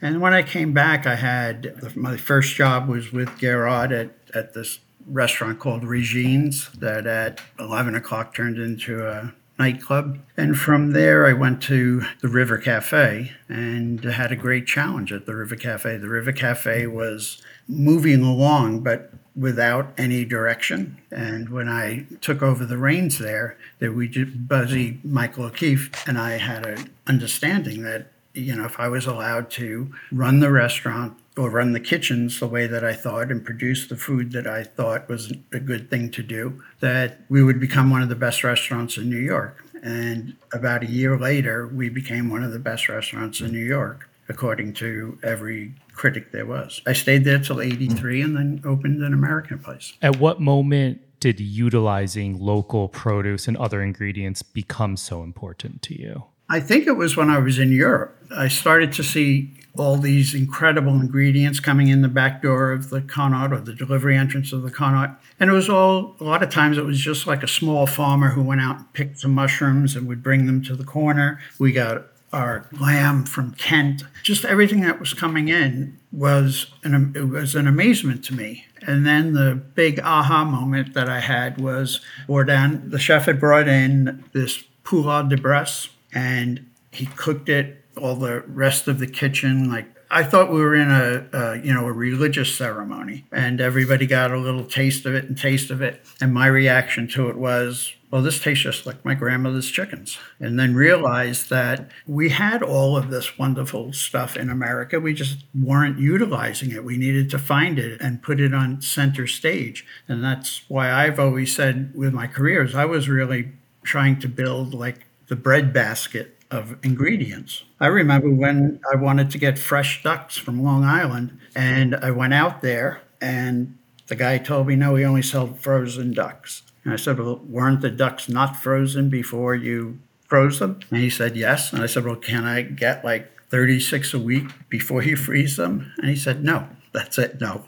And 0.00 0.20
when 0.20 0.32
I 0.32 0.42
came 0.42 0.72
back, 0.72 1.06
I 1.06 1.16
had 1.16 1.96
my 1.96 2.16
first 2.16 2.54
job 2.54 2.88
was 2.88 3.12
with 3.12 3.28
Guérard 3.40 3.90
at, 3.90 4.10
at 4.32 4.54
this 4.54 4.78
restaurant 5.08 5.58
called 5.58 5.84
Regine's 5.84 6.68
that 6.78 7.06
at 7.06 7.40
11 7.58 7.94
o'clock 7.94 8.34
turned 8.34 8.58
into 8.58 9.06
a 9.06 9.32
nightclub. 9.58 10.18
And 10.36 10.56
from 10.56 10.92
there, 10.92 11.26
I 11.26 11.32
went 11.32 11.60
to 11.64 12.02
the 12.20 12.28
River 12.28 12.58
Cafe 12.58 13.32
and 13.48 14.04
had 14.04 14.30
a 14.30 14.36
great 14.36 14.66
challenge 14.66 15.12
at 15.12 15.26
the 15.26 15.34
River 15.34 15.56
Cafe. 15.56 15.96
The 15.96 16.08
River 16.08 16.32
Cafe 16.32 16.86
was 16.86 17.42
moving 17.66 18.22
along, 18.22 18.80
but 18.80 19.12
without 19.34 19.92
any 19.98 20.24
direction. 20.24 20.98
And 21.10 21.48
when 21.50 21.68
I 21.68 22.06
took 22.20 22.42
over 22.42 22.64
the 22.64 22.78
reins 22.78 23.18
there, 23.18 23.56
that 23.78 23.94
we 23.94 24.08
just, 24.08 24.48
Buzzy, 24.48 24.98
Michael 25.04 25.44
O'Keeffe, 25.44 25.90
and 26.08 26.18
I 26.18 26.38
had 26.38 26.66
an 26.66 26.90
understanding 27.06 27.82
that, 27.82 28.10
you 28.34 28.54
know, 28.54 28.64
if 28.64 28.78
I 28.78 28.88
was 28.88 29.06
allowed 29.06 29.50
to 29.50 29.92
run 30.10 30.40
the 30.40 30.50
restaurant 30.50 31.16
or 31.38 31.50
run 31.50 31.72
the 31.72 31.80
kitchens 31.80 32.40
the 32.40 32.48
way 32.48 32.66
that 32.66 32.84
I 32.84 32.92
thought 32.92 33.30
and 33.30 33.44
produce 33.44 33.86
the 33.86 33.96
food 33.96 34.32
that 34.32 34.46
I 34.46 34.64
thought 34.64 35.08
was 35.08 35.32
a 35.52 35.60
good 35.60 35.88
thing 35.88 36.10
to 36.10 36.22
do, 36.22 36.62
that 36.80 37.20
we 37.28 37.42
would 37.42 37.60
become 37.60 37.90
one 37.90 38.02
of 38.02 38.08
the 38.08 38.16
best 38.16 38.42
restaurants 38.42 38.98
in 38.98 39.08
New 39.08 39.16
York. 39.16 39.64
And 39.82 40.36
about 40.52 40.82
a 40.82 40.90
year 40.90 41.16
later, 41.16 41.68
we 41.68 41.88
became 41.88 42.28
one 42.28 42.42
of 42.42 42.52
the 42.52 42.58
best 42.58 42.88
restaurants 42.88 43.40
in 43.40 43.52
New 43.52 43.64
York, 43.64 44.10
according 44.28 44.72
to 44.74 45.18
every 45.22 45.74
critic 45.92 46.32
there 46.32 46.46
was. 46.46 46.82
I 46.86 46.92
stayed 46.92 47.24
there 47.24 47.38
till 47.38 47.56
hmm. 47.56 47.72
83 47.72 48.22
and 48.22 48.36
then 48.36 48.60
opened 48.64 49.02
an 49.02 49.14
American 49.14 49.60
place. 49.60 49.92
At 50.02 50.18
what 50.18 50.40
moment 50.40 51.00
did 51.20 51.40
utilizing 51.40 52.38
local 52.38 52.88
produce 52.88 53.48
and 53.48 53.56
other 53.56 53.82
ingredients 53.82 54.42
become 54.42 54.96
so 54.96 55.22
important 55.22 55.82
to 55.82 56.00
you? 56.00 56.24
I 56.48 56.60
think 56.60 56.86
it 56.86 56.92
was 56.92 57.16
when 57.16 57.28
I 57.28 57.38
was 57.38 57.58
in 57.58 57.72
Europe. 57.72 58.16
I 58.34 58.48
started 58.48 58.92
to 58.94 59.02
see 59.02 59.57
all 59.78 59.96
these 59.96 60.34
incredible 60.34 60.94
ingredients 60.94 61.60
coming 61.60 61.88
in 61.88 62.02
the 62.02 62.08
back 62.08 62.42
door 62.42 62.72
of 62.72 62.90
the 62.90 63.00
Connaught 63.00 63.52
or 63.52 63.60
the 63.60 63.74
delivery 63.74 64.16
entrance 64.16 64.52
of 64.52 64.62
the 64.62 64.70
Connaught. 64.70 65.20
And 65.38 65.50
it 65.50 65.52
was 65.52 65.68
all, 65.68 66.16
a 66.20 66.24
lot 66.24 66.42
of 66.42 66.50
times 66.50 66.78
it 66.78 66.84
was 66.84 66.98
just 66.98 67.26
like 67.26 67.42
a 67.42 67.48
small 67.48 67.86
farmer 67.86 68.30
who 68.30 68.42
went 68.42 68.60
out 68.60 68.78
and 68.78 68.92
picked 68.92 69.20
some 69.20 69.34
mushrooms 69.34 69.94
and 69.94 70.08
would 70.08 70.22
bring 70.22 70.46
them 70.46 70.62
to 70.64 70.74
the 70.74 70.84
corner. 70.84 71.40
We 71.58 71.72
got 71.72 72.06
our 72.32 72.66
lamb 72.78 73.24
from 73.24 73.52
Kent. 73.54 74.02
Just 74.22 74.44
everything 74.44 74.80
that 74.82 75.00
was 75.00 75.14
coming 75.14 75.48
in 75.48 75.98
was 76.12 76.66
an, 76.84 77.12
it 77.14 77.28
was 77.28 77.54
an 77.54 77.66
amazement 77.66 78.24
to 78.24 78.34
me. 78.34 78.66
And 78.86 79.06
then 79.06 79.32
the 79.32 79.54
big 79.54 79.98
aha 80.00 80.44
moment 80.44 80.94
that 80.94 81.08
I 81.08 81.20
had 81.20 81.60
was 81.60 82.00
Bourdin, 82.26 82.90
the 82.90 82.98
chef 82.98 83.24
had 83.24 83.40
brought 83.40 83.68
in 83.68 84.24
this 84.32 84.62
poulet 84.84 85.28
de 85.28 85.36
Bresse 85.36 85.88
and 86.12 86.64
he 86.92 87.06
cooked 87.06 87.48
it 87.48 87.84
all 87.96 88.14
the 88.14 88.40
rest 88.42 88.88
of 88.88 88.98
the 88.98 89.06
kitchen 89.06 89.70
like 89.70 89.98
I 90.10 90.24
thought 90.24 90.50
we 90.50 90.60
were 90.60 90.74
in 90.74 90.90
a, 90.90 91.60
you 91.62 91.72
know 91.72 91.86
a 91.86 91.92
religious 91.92 92.56
ceremony, 92.56 93.26
and 93.30 93.60
everybody 93.60 94.06
got 94.06 94.30
a 94.30 94.38
little 94.38 94.64
taste 94.64 95.04
of 95.04 95.14
it 95.14 95.24
and 95.24 95.36
taste 95.36 95.70
of 95.70 95.82
it. 95.82 96.02
And 96.20 96.32
my 96.32 96.46
reaction 96.46 97.08
to 97.08 97.28
it 97.28 97.36
was, 97.36 97.92
well, 98.10 98.22
this 98.22 98.40
tastes 98.40 98.64
just 98.64 98.86
like 98.86 99.04
my 99.04 99.14
grandmother's 99.14 99.70
chickens. 99.70 100.18
And 100.40 100.58
then 100.58 100.74
realized 100.74 101.50
that 101.50 101.90
we 102.06 102.30
had 102.30 102.62
all 102.62 102.96
of 102.96 103.10
this 103.10 103.38
wonderful 103.38 103.92
stuff 103.92 104.36
in 104.36 104.48
America. 104.48 104.98
We 104.98 105.12
just 105.12 105.44
weren't 105.54 105.98
utilizing 105.98 106.70
it. 106.70 106.84
We 106.84 106.96
needed 106.96 107.28
to 107.30 107.38
find 107.38 107.78
it 107.78 108.00
and 108.00 108.22
put 108.22 108.40
it 108.40 108.54
on 108.54 108.80
center 108.80 109.26
stage. 109.26 109.84
And 110.08 110.24
that's 110.24 110.62
why 110.68 110.90
I've 110.90 111.20
always 111.20 111.54
said 111.54 111.92
with 111.94 112.14
my 112.14 112.26
careers, 112.26 112.74
I 112.74 112.86
was 112.86 113.10
really 113.10 113.52
trying 113.82 114.18
to 114.20 114.28
build 114.28 114.72
like 114.72 115.06
the 115.26 115.36
bread 115.36 115.74
basket 115.74 116.37
of 116.50 116.76
ingredients. 116.82 117.64
I 117.80 117.86
remember 117.88 118.30
when 118.30 118.80
I 118.92 118.96
wanted 118.96 119.30
to 119.30 119.38
get 119.38 119.58
fresh 119.58 120.02
ducks 120.02 120.36
from 120.36 120.62
Long 120.62 120.84
Island, 120.84 121.38
and 121.54 121.96
I 121.96 122.10
went 122.10 122.34
out 122.34 122.62
there, 122.62 123.02
and 123.20 123.76
the 124.06 124.16
guy 124.16 124.38
told 124.38 124.66
me, 124.66 124.76
no, 124.76 124.94
we 124.94 125.04
only 125.04 125.22
sell 125.22 125.54
frozen 125.54 126.12
ducks. 126.12 126.62
And 126.84 126.92
I 126.92 126.96
said, 126.96 127.18
well, 127.18 127.40
weren't 127.46 127.82
the 127.82 127.90
ducks 127.90 128.28
not 128.28 128.56
frozen 128.56 129.10
before 129.10 129.54
you 129.54 129.98
froze 130.26 130.58
them? 130.58 130.80
And 130.90 131.00
he 131.00 131.10
said, 131.10 131.36
yes. 131.36 131.72
And 131.72 131.82
I 131.82 131.86
said, 131.86 132.04
well, 132.04 132.16
can 132.16 132.44
I 132.44 132.62
get 132.62 133.04
like 133.04 133.30
36 133.50 134.14
a 134.14 134.18
week 134.18 134.46
before 134.70 135.02
you 135.02 135.16
freeze 135.16 135.56
them? 135.56 135.92
And 135.98 136.08
he 136.08 136.16
said, 136.16 136.42
no, 136.42 136.68
that's 136.92 137.18
it, 137.18 137.40
no. 137.40 137.64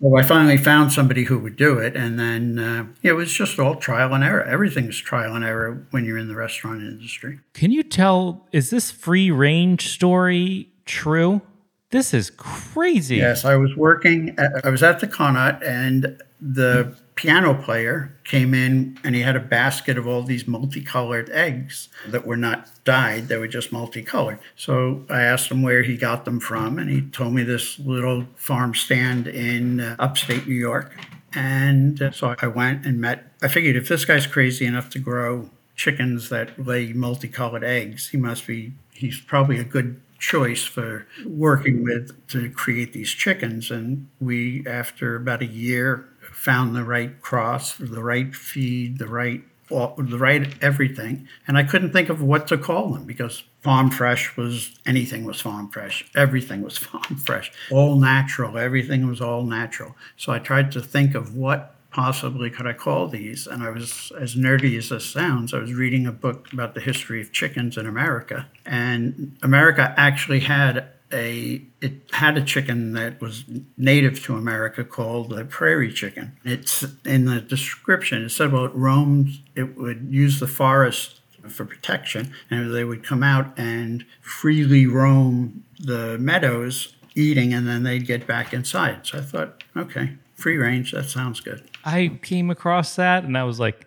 So 0.00 0.16
I 0.16 0.22
finally 0.22 0.56
found 0.56 0.92
somebody 0.92 1.24
who 1.24 1.38
would 1.40 1.56
do 1.56 1.78
it, 1.78 1.96
and 1.96 2.18
then 2.20 2.58
uh, 2.58 2.86
it 3.02 3.14
was 3.14 3.32
just 3.32 3.58
all 3.58 3.74
trial 3.74 4.14
and 4.14 4.22
error. 4.22 4.44
Everything's 4.44 4.96
trial 4.96 5.34
and 5.34 5.44
error 5.44 5.86
when 5.90 6.04
you're 6.04 6.18
in 6.18 6.28
the 6.28 6.36
restaurant 6.36 6.82
industry. 6.82 7.40
Can 7.52 7.72
you 7.72 7.82
tell? 7.82 8.46
Is 8.52 8.70
this 8.70 8.92
free 8.92 9.30
range 9.30 9.88
story 9.88 10.70
true? 10.84 11.42
This 11.90 12.14
is 12.14 12.30
crazy. 12.30 13.16
Yes, 13.16 13.44
I 13.44 13.56
was 13.56 13.74
working. 13.74 14.36
At, 14.38 14.64
I 14.64 14.70
was 14.70 14.82
at 14.84 15.00
the 15.00 15.08
Connaught, 15.08 15.62
and 15.64 16.22
the 16.40 16.94
piano 17.18 17.52
player 17.52 18.16
came 18.22 18.54
in 18.54 18.96
and 19.02 19.12
he 19.16 19.22
had 19.22 19.34
a 19.34 19.40
basket 19.40 19.98
of 19.98 20.06
all 20.06 20.22
these 20.22 20.46
multicolored 20.46 21.28
eggs 21.30 21.88
that 22.06 22.24
were 22.24 22.36
not 22.36 22.70
dyed, 22.84 23.26
they 23.26 23.36
were 23.36 23.48
just 23.48 23.72
multicolored. 23.72 24.38
So 24.54 25.04
I 25.10 25.22
asked 25.22 25.50
him 25.50 25.60
where 25.62 25.82
he 25.82 25.96
got 25.96 26.24
them 26.24 26.38
from, 26.38 26.78
and 26.78 26.88
he 26.88 27.02
told 27.02 27.34
me 27.34 27.42
this 27.42 27.76
little 27.80 28.24
farm 28.36 28.72
stand 28.72 29.26
in 29.26 29.80
uh, 29.80 29.96
upstate 29.98 30.46
New 30.46 30.54
York. 30.54 30.96
And 31.34 32.00
uh, 32.00 32.12
so 32.12 32.36
I 32.40 32.46
went 32.46 32.86
and 32.86 33.00
met, 33.00 33.32
I 33.42 33.48
figured 33.48 33.74
if 33.74 33.88
this 33.88 34.04
guy's 34.04 34.28
crazy 34.28 34.64
enough 34.64 34.88
to 34.90 35.00
grow 35.00 35.50
chickens 35.74 36.28
that 36.28 36.64
lay 36.64 36.92
multicolored 36.92 37.64
eggs, 37.64 38.10
he 38.10 38.16
must 38.16 38.46
be, 38.46 38.74
he's 38.92 39.20
probably 39.20 39.58
a 39.58 39.64
good 39.64 40.00
choice 40.20 40.64
for 40.64 41.06
working 41.26 41.82
with 41.82 42.28
to 42.28 42.48
create 42.50 42.92
these 42.92 43.10
chickens. 43.10 43.72
And 43.72 44.08
we, 44.20 44.64
after 44.66 45.16
about 45.16 45.42
a 45.42 45.46
year, 45.46 46.08
found 46.48 46.74
the 46.74 46.82
right 46.82 47.20
cross, 47.20 47.76
the 47.76 48.02
right 48.02 48.34
feed, 48.34 48.96
the 48.96 49.06
right 49.06 49.42
the 49.68 50.16
right 50.18 50.54
everything, 50.62 51.28
and 51.46 51.58
I 51.58 51.62
couldn't 51.62 51.92
think 51.92 52.08
of 52.08 52.22
what 52.22 52.46
to 52.46 52.56
call 52.56 52.88
them 52.88 53.04
because 53.04 53.42
farm 53.60 53.90
fresh 53.90 54.34
was 54.34 54.72
anything 54.86 55.24
was 55.24 55.42
farm 55.42 55.68
fresh, 55.68 56.10
everything 56.16 56.62
was 56.62 56.78
farm 56.86 57.16
fresh, 57.16 57.52
all 57.70 57.96
natural, 57.96 58.56
everything 58.56 59.06
was 59.06 59.20
all 59.20 59.42
natural. 59.42 59.94
So 60.16 60.32
I 60.32 60.38
tried 60.38 60.72
to 60.72 60.80
think 60.80 61.14
of 61.14 61.36
what 61.36 61.74
possibly 61.90 62.48
could 62.48 62.66
I 62.66 62.72
call 62.72 63.08
these, 63.08 63.46
and 63.46 63.62
I 63.62 63.68
was 63.68 64.10
as 64.18 64.34
nerdy 64.34 64.78
as 64.78 64.88
this 64.88 65.04
sounds. 65.04 65.52
I 65.52 65.58
was 65.58 65.74
reading 65.74 66.06
a 66.06 66.12
book 66.12 66.50
about 66.50 66.72
the 66.72 66.80
history 66.80 67.20
of 67.20 67.30
chickens 67.30 67.76
in 67.76 67.86
America, 67.86 68.48
and 68.64 69.36
America 69.42 69.92
actually 69.98 70.40
had 70.40 70.86
a 71.12 71.62
it 71.80 71.92
had 72.12 72.36
a 72.36 72.42
chicken 72.42 72.92
that 72.92 73.20
was 73.20 73.44
native 73.76 74.22
to 74.24 74.36
America 74.36 74.84
called 74.84 75.30
the 75.30 75.44
prairie 75.44 75.92
chicken. 75.92 76.36
It's 76.44 76.84
in 77.04 77.24
the 77.24 77.40
description. 77.40 78.24
It 78.24 78.30
said 78.30 78.52
well 78.52 78.66
it 78.66 78.74
roamed. 78.74 79.30
It 79.54 79.76
would 79.76 80.08
use 80.10 80.40
the 80.40 80.46
forest 80.46 81.20
for 81.48 81.64
protection, 81.64 82.32
and 82.50 82.74
they 82.74 82.84
would 82.84 83.02
come 83.02 83.22
out 83.22 83.58
and 83.58 84.04
freely 84.20 84.86
roam 84.86 85.64
the 85.78 86.18
meadows 86.18 86.94
eating, 87.14 87.54
and 87.54 87.66
then 87.66 87.82
they'd 87.82 88.06
get 88.06 88.26
back 88.26 88.52
inside. 88.52 89.06
So 89.06 89.18
I 89.18 89.20
thought, 89.22 89.64
okay, 89.76 90.14
free 90.34 90.56
range. 90.56 90.92
That 90.92 91.08
sounds 91.08 91.40
good. 91.40 91.68
I 91.84 92.18
came 92.22 92.50
across 92.50 92.96
that, 92.96 93.24
and 93.24 93.36
I 93.36 93.44
was 93.44 93.58
like, 93.58 93.86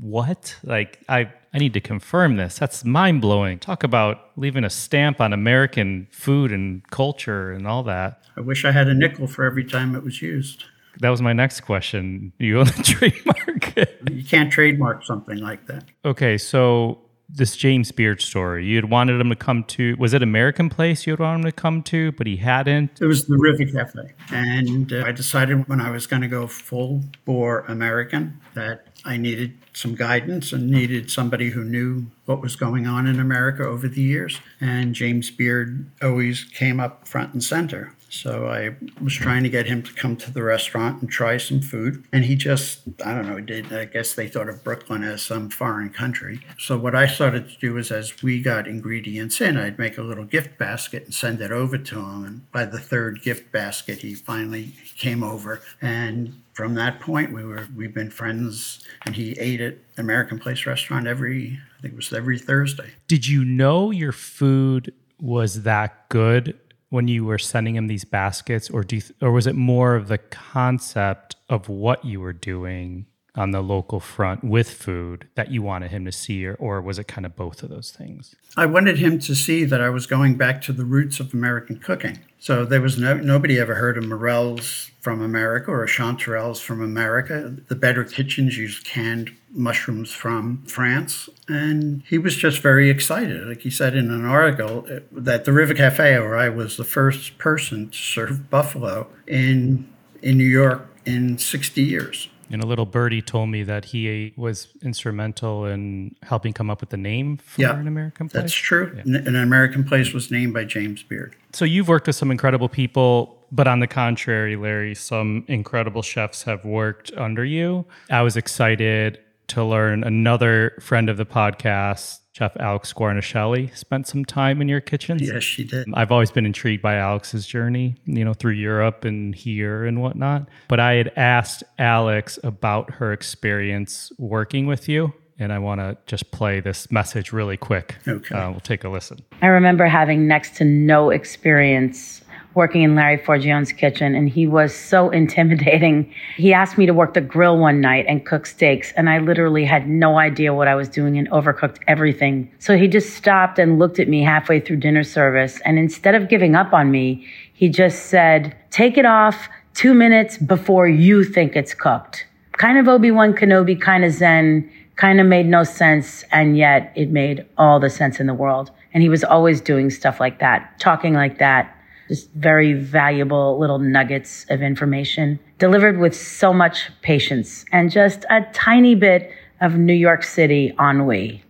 what? 0.00 0.56
Like 0.62 1.00
I 1.08 1.32
I 1.54 1.58
need 1.58 1.72
to 1.74 1.80
confirm 1.80 2.36
this. 2.36 2.58
That's 2.58 2.84
mind 2.84 3.20
blowing. 3.20 3.60
Talk 3.60 3.84
about 3.84 4.30
leaving 4.36 4.64
a 4.64 4.70
stamp 4.70 5.20
on 5.20 5.32
American 5.32 6.08
food 6.10 6.50
and 6.50 6.82
culture 6.90 7.52
and 7.52 7.66
all 7.68 7.84
that. 7.84 8.24
I 8.36 8.40
wish 8.40 8.64
I 8.64 8.72
had 8.72 8.88
a 8.88 8.94
nickel 8.94 9.28
for 9.28 9.44
every 9.44 9.64
time 9.64 9.94
it 9.94 10.02
was 10.02 10.20
used. 10.20 10.64
That 10.98 11.10
was 11.10 11.22
my 11.22 11.32
next 11.32 11.60
question. 11.60 12.32
You 12.38 12.58
own 12.58 12.66
the 12.66 12.82
trademark? 12.82 14.10
you 14.10 14.24
can't 14.24 14.50
trademark 14.50 15.04
something 15.04 15.38
like 15.38 15.66
that. 15.66 15.84
Okay, 16.04 16.38
so 16.38 16.98
this 17.36 17.56
James 17.56 17.90
Beard 17.92 18.20
story. 18.20 18.64
You 18.64 18.76
had 18.76 18.90
wanted 18.90 19.20
him 19.20 19.28
to 19.28 19.36
come 19.36 19.64
to. 19.64 19.96
Was 19.98 20.14
it 20.14 20.22
American 20.22 20.70
Place 20.70 21.06
you 21.06 21.12
had 21.12 21.20
wanted 21.20 21.38
him 21.38 21.44
to 21.44 21.52
come 21.52 21.82
to, 21.84 22.12
but 22.12 22.26
he 22.26 22.36
hadn't? 22.36 23.00
It 23.00 23.06
was 23.06 23.26
the 23.26 23.36
River 23.36 23.64
Cafe, 23.64 24.12
and 24.30 24.92
uh, 24.92 25.04
I 25.04 25.12
decided 25.12 25.68
when 25.68 25.80
I 25.80 25.90
was 25.90 26.06
going 26.06 26.22
to 26.22 26.28
go 26.28 26.46
full 26.46 27.02
bore 27.24 27.60
American 27.60 28.40
that 28.54 28.86
I 29.04 29.16
needed 29.16 29.58
some 29.74 29.94
guidance 29.94 30.52
and 30.52 30.70
needed 30.70 31.10
somebody 31.10 31.50
who 31.50 31.64
knew 31.64 32.06
what 32.24 32.40
was 32.40 32.56
going 32.56 32.86
on 32.86 33.06
in 33.06 33.20
America 33.20 33.64
over 33.64 33.88
the 33.88 34.00
years. 34.00 34.40
And 34.60 34.94
James 34.94 35.30
Beard 35.30 35.90
always 36.00 36.44
came 36.44 36.80
up 36.80 37.06
front 37.06 37.34
and 37.34 37.42
center. 37.42 37.94
So 38.14 38.46
I 38.46 38.76
was 39.02 39.12
trying 39.12 39.42
to 39.42 39.48
get 39.48 39.66
him 39.66 39.82
to 39.82 39.92
come 39.92 40.16
to 40.18 40.30
the 40.30 40.42
restaurant 40.42 41.02
and 41.02 41.10
try 41.10 41.36
some 41.36 41.60
food. 41.60 42.04
And 42.12 42.24
he 42.24 42.36
just, 42.36 42.82
I 43.04 43.12
don't 43.12 43.26
know, 43.26 43.40
did 43.40 43.72
I 43.72 43.86
guess 43.86 44.14
they 44.14 44.28
thought 44.28 44.48
of 44.48 44.62
Brooklyn 44.62 45.02
as 45.02 45.22
some 45.22 45.50
foreign 45.50 45.90
country. 45.90 46.40
So 46.56 46.78
what 46.78 46.94
I 46.94 47.08
started 47.08 47.50
to 47.50 47.58
do 47.58 47.76
is 47.76 47.90
as 47.90 48.22
we 48.22 48.40
got 48.40 48.68
ingredients 48.68 49.40
in, 49.40 49.56
I'd 49.56 49.80
make 49.80 49.98
a 49.98 50.02
little 50.02 50.24
gift 50.24 50.58
basket 50.58 51.04
and 51.06 51.14
send 51.14 51.40
it 51.40 51.50
over 51.50 51.76
to 51.76 51.98
him. 51.98 52.24
And 52.24 52.52
by 52.52 52.66
the 52.66 52.78
third 52.78 53.20
gift 53.20 53.50
basket, 53.50 53.98
he 53.98 54.14
finally 54.14 54.72
came 54.96 55.24
over 55.24 55.60
and 55.82 56.40
from 56.52 56.74
that 56.74 57.00
point 57.00 57.32
we 57.32 57.44
were 57.44 57.66
we've 57.74 57.92
been 57.92 58.10
friends 58.10 58.84
and 59.04 59.16
he 59.16 59.32
ate 59.40 59.60
at 59.60 59.76
American 59.98 60.38
Place 60.38 60.66
restaurant 60.66 61.08
every 61.08 61.58
I 61.78 61.82
think 61.82 61.94
it 61.94 61.96
was 61.96 62.12
every 62.12 62.38
Thursday. 62.38 62.92
Did 63.08 63.26
you 63.26 63.44
know 63.44 63.90
your 63.90 64.12
food 64.12 64.94
was 65.20 65.64
that 65.64 66.08
good 66.08 66.56
when 66.94 67.08
you 67.08 67.24
were 67.24 67.38
sending 67.38 67.74
him 67.74 67.88
these 67.88 68.04
baskets, 68.04 68.70
or 68.70 68.84
do 68.84 68.94
you, 68.94 69.02
or 69.20 69.32
was 69.32 69.48
it 69.48 69.56
more 69.56 69.96
of 69.96 70.06
the 70.06 70.16
concept 70.16 71.34
of 71.48 71.68
what 71.68 72.04
you 72.04 72.20
were 72.20 72.32
doing 72.32 73.04
on 73.36 73.50
the 73.50 73.60
local 73.60 73.98
front 73.98 74.44
with 74.44 74.70
food 74.70 75.26
that 75.34 75.50
you 75.50 75.60
wanted 75.60 75.90
him 75.90 76.04
to 76.04 76.12
see, 76.12 76.46
or, 76.46 76.54
or 76.54 76.80
was 76.80 76.98
it 76.98 77.08
kind 77.08 77.26
of 77.26 77.34
both 77.34 77.62
of 77.62 77.68
those 77.68 77.90
things? 77.90 78.36
I 78.56 78.66
wanted 78.66 78.98
him 78.98 79.18
to 79.20 79.34
see 79.34 79.64
that 79.64 79.80
I 79.80 79.90
was 79.90 80.06
going 80.06 80.36
back 80.36 80.62
to 80.62 80.72
the 80.72 80.84
roots 80.84 81.18
of 81.18 81.34
American 81.34 81.78
cooking. 81.78 82.20
So 82.38 82.64
there 82.64 82.80
was 82.80 82.98
no 82.98 83.14
nobody 83.14 83.58
ever 83.58 83.74
heard 83.74 83.98
of 83.98 84.04
morels 84.04 84.90
from 85.00 85.20
America 85.20 85.70
or 85.70 85.86
chanterelles 85.86 86.60
from 86.60 86.80
America. 86.80 87.56
The 87.68 87.74
better 87.74 88.04
kitchens 88.04 88.56
used 88.56 88.84
canned 88.84 89.34
mushrooms 89.50 90.12
from 90.12 90.62
France, 90.66 91.28
and 91.48 92.02
he 92.06 92.18
was 92.18 92.36
just 92.36 92.60
very 92.60 92.88
excited. 92.88 93.48
Like 93.48 93.62
he 93.62 93.70
said 93.70 93.96
in 93.96 94.10
an 94.10 94.24
article 94.24 94.86
uh, 94.90 95.00
that 95.10 95.44
the 95.44 95.52
River 95.52 95.74
Cafe, 95.74 96.18
where 96.20 96.36
I 96.36 96.48
was 96.48 96.76
the 96.76 96.84
first 96.84 97.38
person 97.38 97.90
to 97.90 97.98
serve 97.98 98.48
buffalo 98.48 99.08
in 99.26 99.88
in 100.22 100.38
New 100.38 100.44
York 100.44 100.88
in 101.04 101.38
60 101.38 101.82
years. 101.82 102.28
And 102.50 102.62
a 102.62 102.66
little 102.66 102.86
birdie 102.86 103.22
told 103.22 103.48
me 103.48 103.62
that 103.64 103.86
he 103.86 104.32
was 104.36 104.68
instrumental 104.82 105.64
in 105.66 106.14
helping 106.22 106.52
come 106.52 106.70
up 106.70 106.80
with 106.80 106.90
the 106.90 106.96
name 106.96 107.38
for 107.38 107.62
Yeah, 107.62 107.78
an 107.78 107.88
American 107.88 108.28
place. 108.28 108.42
That's 108.42 108.52
true. 108.54 108.96
N- 109.06 109.16
An 109.26 109.36
American 109.36 109.84
Place 109.84 110.12
was 110.12 110.30
named 110.30 110.52
by 110.54 110.64
James 110.64 111.02
Beard. 111.02 111.34
So 111.52 111.64
you've 111.64 111.88
worked 111.88 112.06
with 112.06 112.16
some 112.16 112.30
incredible 112.30 112.68
people, 112.68 113.38
but 113.50 113.66
on 113.66 113.80
the 113.80 113.86
contrary, 113.86 114.56
Larry, 114.56 114.94
some 114.94 115.44
incredible 115.48 116.02
chefs 116.02 116.42
have 116.42 116.64
worked 116.64 117.12
under 117.16 117.44
you. 117.44 117.86
I 118.10 118.22
was 118.22 118.36
excited 118.36 119.20
to 119.48 119.64
learn 119.64 120.04
another 120.04 120.76
friend 120.80 121.08
of 121.08 121.16
the 121.16 121.26
podcast, 121.26 122.20
Chef 122.32 122.56
Alex 122.58 122.92
Guarnaschelli, 122.92 123.76
spent 123.76 124.06
some 124.06 124.24
time 124.24 124.60
in 124.60 124.68
your 124.68 124.80
kitchens. 124.80 125.22
Yes, 125.22 125.42
she 125.42 125.64
did. 125.64 125.86
I've 125.94 126.10
always 126.10 126.30
been 126.30 126.46
intrigued 126.46 126.82
by 126.82 126.96
Alex's 126.96 127.46
journey, 127.46 127.96
you 128.04 128.24
know, 128.24 128.34
through 128.34 128.52
Europe 128.52 129.04
and 129.04 129.34
here 129.34 129.84
and 129.84 130.00
whatnot. 130.02 130.48
But 130.68 130.80
I 130.80 130.94
had 130.94 131.12
asked 131.16 131.62
Alex 131.78 132.38
about 132.42 132.90
her 132.94 133.12
experience 133.12 134.10
working 134.18 134.66
with 134.66 134.88
you. 134.88 135.12
And 135.36 135.52
I 135.52 135.58
want 135.58 135.80
to 135.80 135.96
just 136.06 136.30
play 136.30 136.60
this 136.60 136.92
message 136.92 137.32
really 137.32 137.56
quick. 137.56 137.96
Okay. 138.06 138.34
Uh, 138.34 138.52
we'll 138.52 138.60
take 138.60 138.84
a 138.84 138.88
listen. 138.88 139.18
I 139.42 139.48
remember 139.48 139.86
having 139.86 140.28
next 140.28 140.54
to 140.58 140.64
no 140.64 141.10
experience 141.10 142.22
working 142.54 142.82
in 142.82 142.94
Larry 142.94 143.16
Forgione's 143.16 143.72
kitchen, 143.72 144.14
and 144.14 144.28
he 144.28 144.46
was 144.46 144.74
so 144.74 145.10
intimidating. 145.20 146.12
He 146.36 146.52
asked 146.52 146.78
me 146.78 146.86
to 146.86 146.94
work 146.94 147.14
the 147.14 147.20
grill 147.20 147.58
one 147.58 147.80
night 147.80 148.06
and 148.08 148.24
cook 148.24 148.46
steaks, 148.46 148.92
and 148.92 149.08
I 149.08 149.18
literally 149.18 149.64
had 149.64 149.88
no 149.88 150.18
idea 150.18 150.54
what 150.54 150.68
I 150.68 150.74
was 150.74 150.88
doing 150.88 151.18
and 151.18 151.28
overcooked 151.30 151.78
everything. 151.86 152.50
So 152.58 152.76
he 152.76 152.88
just 152.88 153.14
stopped 153.14 153.58
and 153.58 153.78
looked 153.78 153.98
at 153.98 154.08
me 154.08 154.22
halfway 154.22 154.60
through 154.60 154.76
dinner 154.76 155.04
service, 155.04 155.60
and 155.64 155.78
instead 155.78 156.14
of 156.14 156.28
giving 156.28 156.54
up 156.54 156.72
on 156.72 156.90
me, 156.90 157.26
he 157.52 157.68
just 157.68 158.06
said, 158.06 158.56
Take 158.70 158.98
it 158.98 159.06
off 159.06 159.48
two 159.74 159.94
minutes 159.94 160.38
before 160.38 160.88
you 160.88 161.24
think 161.24 161.56
it's 161.56 161.74
cooked. 161.74 162.26
Kind 162.52 162.78
of 162.78 162.88
Obi 162.88 163.10
Wan 163.10 163.34
Kenobi, 163.34 163.80
kind 163.80 164.04
of 164.04 164.12
Zen, 164.12 164.70
kind 164.96 165.20
of 165.20 165.26
made 165.26 165.46
no 165.46 165.64
sense, 165.64 166.24
and 166.30 166.56
yet 166.56 166.92
it 166.94 167.10
made 167.10 167.44
all 167.58 167.80
the 167.80 167.90
sense 167.90 168.20
in 168.20 168.26
the 168.26 168.34
world. 168.34 168.70
And 168.92 169.02
he 169.02 169.08
was 169.08 169.24
always 169.24 169.60
doing 169.60 169.90
stuff 169.90 170.20
like 170.20 170.38
that, 170.38 170.78
talking 170.78 171.14
like 171.14 171.38
that, 171.38 171.76
just 172.14 172.30
very 172.34 172.72
valuable 172.72 173.58
little 173.58 173.78
nuggets 173.78 174.46
of 174.48 174.62
information 174.62 175.38
delivered 175.58 175.98
with 175.98 176.14
so 176.14 176.52
much 176.52 176.90
patience 177.02 177.64
and 177.72 177.90
just 177.90 178.24
a 178.30 178.42
tiny 178.52 178.94
bit 178.94 179.32
of 179.60 179.76
New 179.76 179.94
York 179.94 180.22
City 180.22 180.72
ennui. 180.78 181.42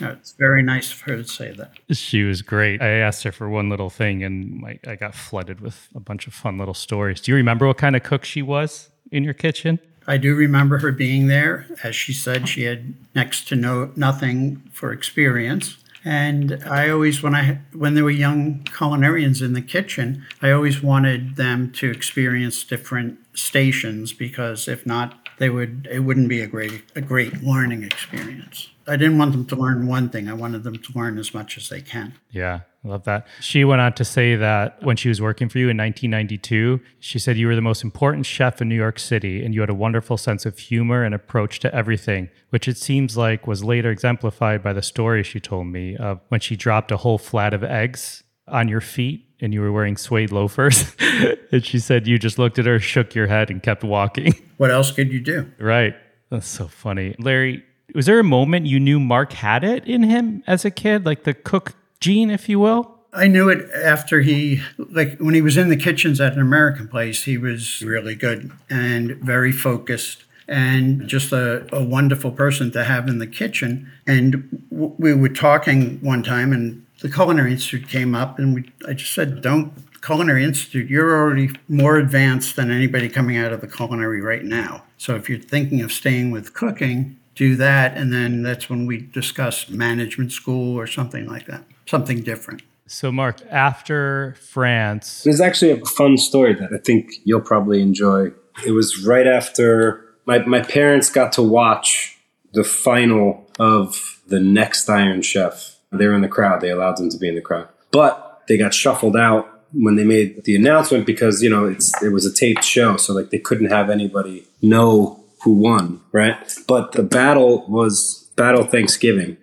It's 0.00 0.32
very 0.32 0.62
nice 0.62 0.92
of 0.92 1.00
her 1.00 1.16
to 1.16 1.24
say 1.24 1.52
that. 1.52 1.72
She 1.90 2.22
was 2.22 2.42
great. 2.42 2.82
I 2.82 2.88
asked 2.88 3.22
her 3.24 3.32
for 3.32 3.48
one 3.48 3.68
little 3.68 3.90
thing 3.90 4.22
and 4.22 4.60
my, 4.60 4.78
I 4.86 4.94
got 4.94 5.14
flooded 5.14 5.60
with 5.60 5.88
a 5.94 6.00
bunch 6.00 6.26
of 6.26 6.34
fun 6.34 6.58
little 6.58 6.74
stories. 6.74 7.20
Do 7.20 7.32
you 7.32 7.36
remember 7.36 7.66
what 7.66 7.78
kind 7.78 7.96
of 7.96 8.02
cook 8.02 8.24
she 8.24 8.42
was 8.42 8.90
in 9.10 9.24
your 9.24 9.34
kitchen? 9.34 9.78
I 10.06 10.18
do 10.18 10.34
remember 10.34 10.78
her 10.78 10.92
being 10.92 11.26
there. 11.26 11.66
As 11.82 11.96
she 11.96 12.12
said, 12.12 12.48
she 12.48 12.62
had 12.62 12.94
next 13.14 13.48
to 13.48 13.56
no 13.56 13.90
nothing 13.96 14.62
for 14.72 14.92
experience. 14.92 15.76
And 16.06 16.62
I 16.64 16.88
always, 16.88 17.20
when 17.20 17.34
I 17.34 17.58
when 17.72 17.94
there 17.94 18.04
were 18.04 18.10
young 18.10 18.60
culinarians 18.62 19.42
in 19.42 19.54
the 19.54 19.60
kitchen, 19.60 20.24
I 20.40 20.52
always 20.52 20.80
wanted 20.80 21.34
them 21.34 21.72
to 21.72 21.90
experience 21.90 22.62
different 22.62 23.18
stations 23.34 24.12
because 24.12 24.68
if 24.68 24.86
not, 24.86 25.28
they 25.38 25.50
would 25.50 25.88
it 25.90 26.00
wouldn't 26.00 26.28
be 26.28 26.40
a 26.40 26.46
great 26.46 26.84
a 26.94 27.00
great 27.00 27.42
learning 27.42 27.82
experience. 27.82 28.70
I 28.86 28.96
didn't 28.96 29.18
want 29.18 29.32
them 29.32 29.46
to 29.46 29.56
learn 29.56 29.88
one 29.88 30.08
thing. 30.08 30.28
I 30.28 30.32
wanted 30.32 30.62
them 30.62 30.78
to 30.78 30.92
learn 30.96 31.18
as 31.18 31.34
much 31.34 31.58
as 31.58 31.68
they 31.70 31.80
can. 31.80 32.14
Yeah, 32.30 32.60
love 32.88 33.04
that. 33.04 33.26
She 33.40 33.64
went 33.64 33.80
on 33.80 33.92
to 33.94 34.04
say 34.04 34.36
that 34.36 34.82
when 34.82 34.96
she 34.96 35.08
was 35.08 35.20
working 35.20 35.48
for 35.48 35.58
you 35.58 35.68
in 35.68 35.76
1992, 35.76 36.80
she 36.98 37.18
said 37.18 37.36
you 37.36 37.46
were 37.46 37.54
the 37.54 37.60
most 37.60 37.84
important 37.84 38.26
chef 38.26 38.60
in 38.60 38.68
New 38.68 38.74
York 38.76 38.98
City 38.98 39.44
and 39.44 39.54
you 39.54 39.60
had 39.60 39.70
a 39.70 39.74
wonderful 39.74 40.16
sense 40.16 40.46
of 40.46 40.58
humor 40.58 41.02
and 41.04 41.14
approach 41.14 41.58
to 41.60 41.74
everything, 41.74 42.28
which 42.50 42.68
it 42.68 42.76
seems 42.76 43.16
like 43.16 43.46
was 43.46 43.64
later 43.64 43.90
exemplified 43.90 44.62
by 44.62 44.72
the 44.72 44.82
story 44.82 45.22
she 45.22 45.40
told 45.40 45.66
me 45.66 45.96
of 45.96 46.20
when 46.28 46.40
she 46.40 46.56
dropped 46.56 46.90
a 46.90 46.98
whole 46.98 47.18
flat 47.18 47.54
of 47.54 47.62
eggs 47.64 48.22
on 48.48 48.68
your 48.68 48.80
feet 48.80 49.26
and 49.40 49.52
you 49.52 49.60
were 49.60 49.72
wearing 49.72 49.96
suede 49.96 50.32
loafers. 50.32 50.94
and 51.52 51.64
she 51.64 51.78
said 51.78 52.06
you 52.06 52.18
just 52.18 52.38
looked 52.38 52.58
at 52.58 52.66
her, 52.66 52.78
shook 52.78 53.14
your 53.14 53.26
head, 53.26 53.50
and 53.50 53.62
kept 53.62 53.84
walking. 53.84 54.34
What 54.56 54.70
else 54.70 54.90
could 54.90 55.12
you 55.12 55.20
do? 55.20 55.52
right. 55.58 55.94
That's 56.30 56.48
so 56.48 56.66
funny. 56.66 57.14
Larry, 57.18 57.62
was 57.94 58.06
there 58.06 58.18
a 58.18 58.24
moment 58.24 58.66
you 58.66 58.80
knew 58.80 58.98
Marc 58.98 59.32
had 59.32 59.64
it 59.64 59.84
in 59.84 60.02
him 60.02 60.42
as 60.46 60.64
a 60.64 60.70
kid, 60.70 61.04
like 61.04 61.24
the 61.24 61.34
cook 61.34 61.74
gene, 62.00 62.30
if 62.30 62.48
you 62.48 62.58
will? 62.58 62.94
I 63.12 63.28
knew 63.28 63.48
it 63.48 63.70
after 63.72 64.20
he, 64.20 64.62
like 64.78 65.18
when 65.18 65.34
he 65.34 65.40
was 65.40 65.56
in 65.56 65.68
the 65.68 65.76
kitchens 65.76 66.20
at 66.20 66.34
an 66.34 66.40
American 66.40 66.86
place, 66.86 67.24
he 67.24 67.38
was 67.38 67.80
really 67.82 68.14
good 68.14 68.52
and 68.68 69.16
very 69.16 69.52
focused 69.52 70.24
and 70.48 71.08
just 71.08 71.32
a, 71.32 71.66
a 71.74 71.82
wonderful 71.82 72.30
person 72.30 72.70
to 72.72 72.84
have 72.84 73.08
in 73.08 73.18
the 73.18 73.26
kitchen. 73.26 73.90
And 74.06 74.66
w- 74.70 74.94
we 74.98 75.14
were 75.14 75.28
talking 75.28 75.98
one 76.00 76.22
time, 76.22 76.52
and 76.52 76.84
the 77.00 77.10
Culinary 77.10 77.52
Institute 77.52 77.88
came 77.88 78.14
up, 78.14 78.38
and 78.38 78.54
we, 78.54 78.70
I 78.86 78.92
just 78.92 79.12
said, 79.12 79.42
Don't, 79.42 79.72
Culinary 80.02 80.44
Institute, 80.44 80.88
you're 80.88 81.16
already 81.16 81.50
more 81.68 81.96
advanced 81.96 82.54
than 82.54 82.70
anybody 82.70 83.08
coming 83.08 83.36
out 83.36 83.52
of 83.52 83.60
the 83.60 83.66
culinary 83.66 84.20
right 84.20 84.44
now. 84.44 84.84
So 84.98 85.16
if 85.16 85.28
you're 85.28 85.40
thinking 85.40 85.80
of 85.80 85.90
staying 85.90 86.30
with 86.30 86.54
cooking, 86.54 87.18
do 87.34 87.56
that. 87.56 87.96
And 87.96 88.12
then 88.12 88.42
that's 88.42 88.70
when 88.70 88.86
we 88.86 88.98
discuss 88.98 89.68
management 89.68 90.30
school 90.30 90.78
or 90.78 90.86
something 90.86 91.26
like 91.26 91.46
that, 91.46 91.64
something 91.86 92.22
different. 92.22 92.62
So, 92.88 93.10
Marc, 93.10 93.40
after 93.50 94.36
France, 94.40 95.24
There's 95.24 95.40
actually 95.40 95.72
a 95.72 95.84
fun 95.84 96.16
story 96.16 96.54
that 96.54 96.72
I 96.72 96.78
think 96.78 97.10
you'll 97.24 97.40
probably 97.40 97.82
enjoy. 97.82 98.30
It 98.64 98.70
was 98.70 99.04
right 99.04 99.26
after 99.26 100.04
my, 100.24 100.38
my 100.40 100.60
parents 100.60 101.10
got 101.10 101.32
to 101.32 101.42
watch 101.42 102.18
the 102.52 102.64
final 102.64 103.48
of 103.58 104.20
the 104.28 104.40
next 104.40 104.88
Iron 104.88 105.22
Chef. 105.22 105.76
They 105.92 106.06
were 106.06 106.14
in 106.14 106.20
the 106.20 106.28
crowd. 106.28 106.60
They 106.60 106.70
allowed 106.70 106.96
them 106.96 107.10
to 107.10 107.18
be 107.18 107.28
in 107.28 107.34
the 107.34 107.40
crowd. 107.40 107.68
But 107.90 108.42
they 108.48 108.56
got 108.56 108.74
shuffled 108.74 109.16
out 109.16 109.48
when 109.72 109.96
they 109.96 110.04
made 110.04 110.44
the 110.44 110.56
announcement 110.56 111.06
because, 111.06 111.42
you 111.42 111.50
know, 111.50 111.66
it's 111.66 112.00
it 112.02 112.10
was 112.10 112.24
a 112.24 112.32
taped 112.32 112.64
show. 112.64 112.96
So 112.96 113.12
like 113.12 113.30
they 113.30 113.38
couldn't 113.38 113.70
have 113.70 113.90
anybody 113.90 114.46
know 114.62 115.24
who 115.42 115.52
won, 115.52 116.00
right? 116.12 116.36
But 116.66 116.92
the 116.92 117.02
battle 117.02 117.64
was 117.68 118.30
Battle 118.36 118.64
Thanksgiving. 118.64 119.36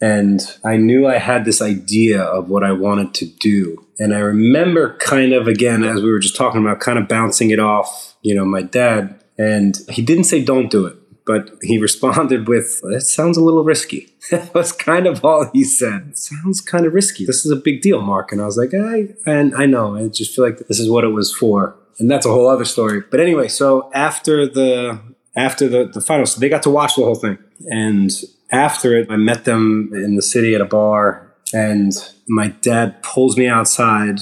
And 0.00 0.40
I 0.64 0.76
knew 0.76 1.06
I 1.06 1.18
had 1.18 1.44
this 1.44 1.62
idea 1.62 2.20
of 2.20 2.48
what 2.48 2.64
I 2.64 2.72
wanted 2.72 3.14
to 3.14 3.26
do. 3.26 3.86
And 3.98 4.14
I 4.14 4.18
remember 4.18 4.96
kind 4.98 5.32
of, 5.32 5.46
again, 5.46 5.84
as 5.84 6.02
we 6.02 6.10
were 6.10 6.18
just 6.18 6.36
talking 6.36 6.60
about, 6.60 6.80
kind 6.80 6.98
of 6.98 7.08
bouncing 7.08 7.50
it 7.50 7.60
off, 7.60 8.16
you 8.22 8.34
know, 8.34 8.44
my 8.44 8.62
dad. 8.62 9.22
And 9.38 9.78
he 9.88 10.02
didn't 10.02 10.24
say, 10.24 10.44
don't 10.44 10.70
do 10.70 10.86
it, 10.86 10.96
but 11.26 11.50
he 11.62 11.78
responded 11.80 12.48
with, 12.48 12.80
that 12.82 13.02
sounds 13.02 13.36
a 13.36 13.42
little 13.42 13.64
risky. 13.64 14.08
that 14.30 14.52
was 14.52 14.72
kind 14.72 15.06
of 15.06 15.24
all 15.24 15.48
he 15.52 15.64
said. 15.64 16.18
Sounds 16.18 16.60
kind 16.60 16.86
of 16.86 16.92
risky. 16.92 17.24
This 17.24 17.46
is 17.46 17.52
a 17.52 17.56
big 17.56 17.80
deal, 17.80 18.02
Marc. 18.02 18.32
And 18.32 18.40
I 18.40 18.46
was 18.46 18.56
like, 18.56 18.74
I, 18.74 19.14
and 19.24 19.54
I 19.54 19.66
know, 19.66 19.96
I 19.96 20.08
just 20.08 20.34
feel 20.34 20.44
like 20.44 20.58
this 20.66 20.80
is 20.80 20.90
what 20.90 21.04
it 21.04 21.08
was 21.08 21.32
for. 21.32 21.76
And 21.98 22.10
that's 22.10 22.26
a 22.26 22.30
whole 22.30 22.48
other 22.48 22.64
story. 22.64 23.02
But 23.08 23.20
anyway, 23.20 23.46
so 23.46 23.90
after 23.94 24.48
the, 24.48 25.00
after 25.36 25.68
the, 25.68 25.86
the 25.86 26.00
final, 26.00 26.26
so 26.26 26.40
they 26.40 26.48
got 26.48 26.64
to 26.64 26.70
watch 26.70 26.96
the 26.96 27.04
whole 27.04 27.14
thing. 27.14 27.38
And 27.66 28.10
after 28.54 28.96
it, 28.96 29.10
I 29.10 29.16
met 29.16 29.44
them 29.44 29.90
in 29.92 30.16
the 30.16 30.22
city 30.22 30.54
at 30.54 30.60
a 30.60 30.64
bar, 30.64 31.34
and 31.52 31.92
my 32.28 32.48
dad 32.48 33.02
pulls 33.02 33.36
me 33.36 33.48
outside. 33.48 34.20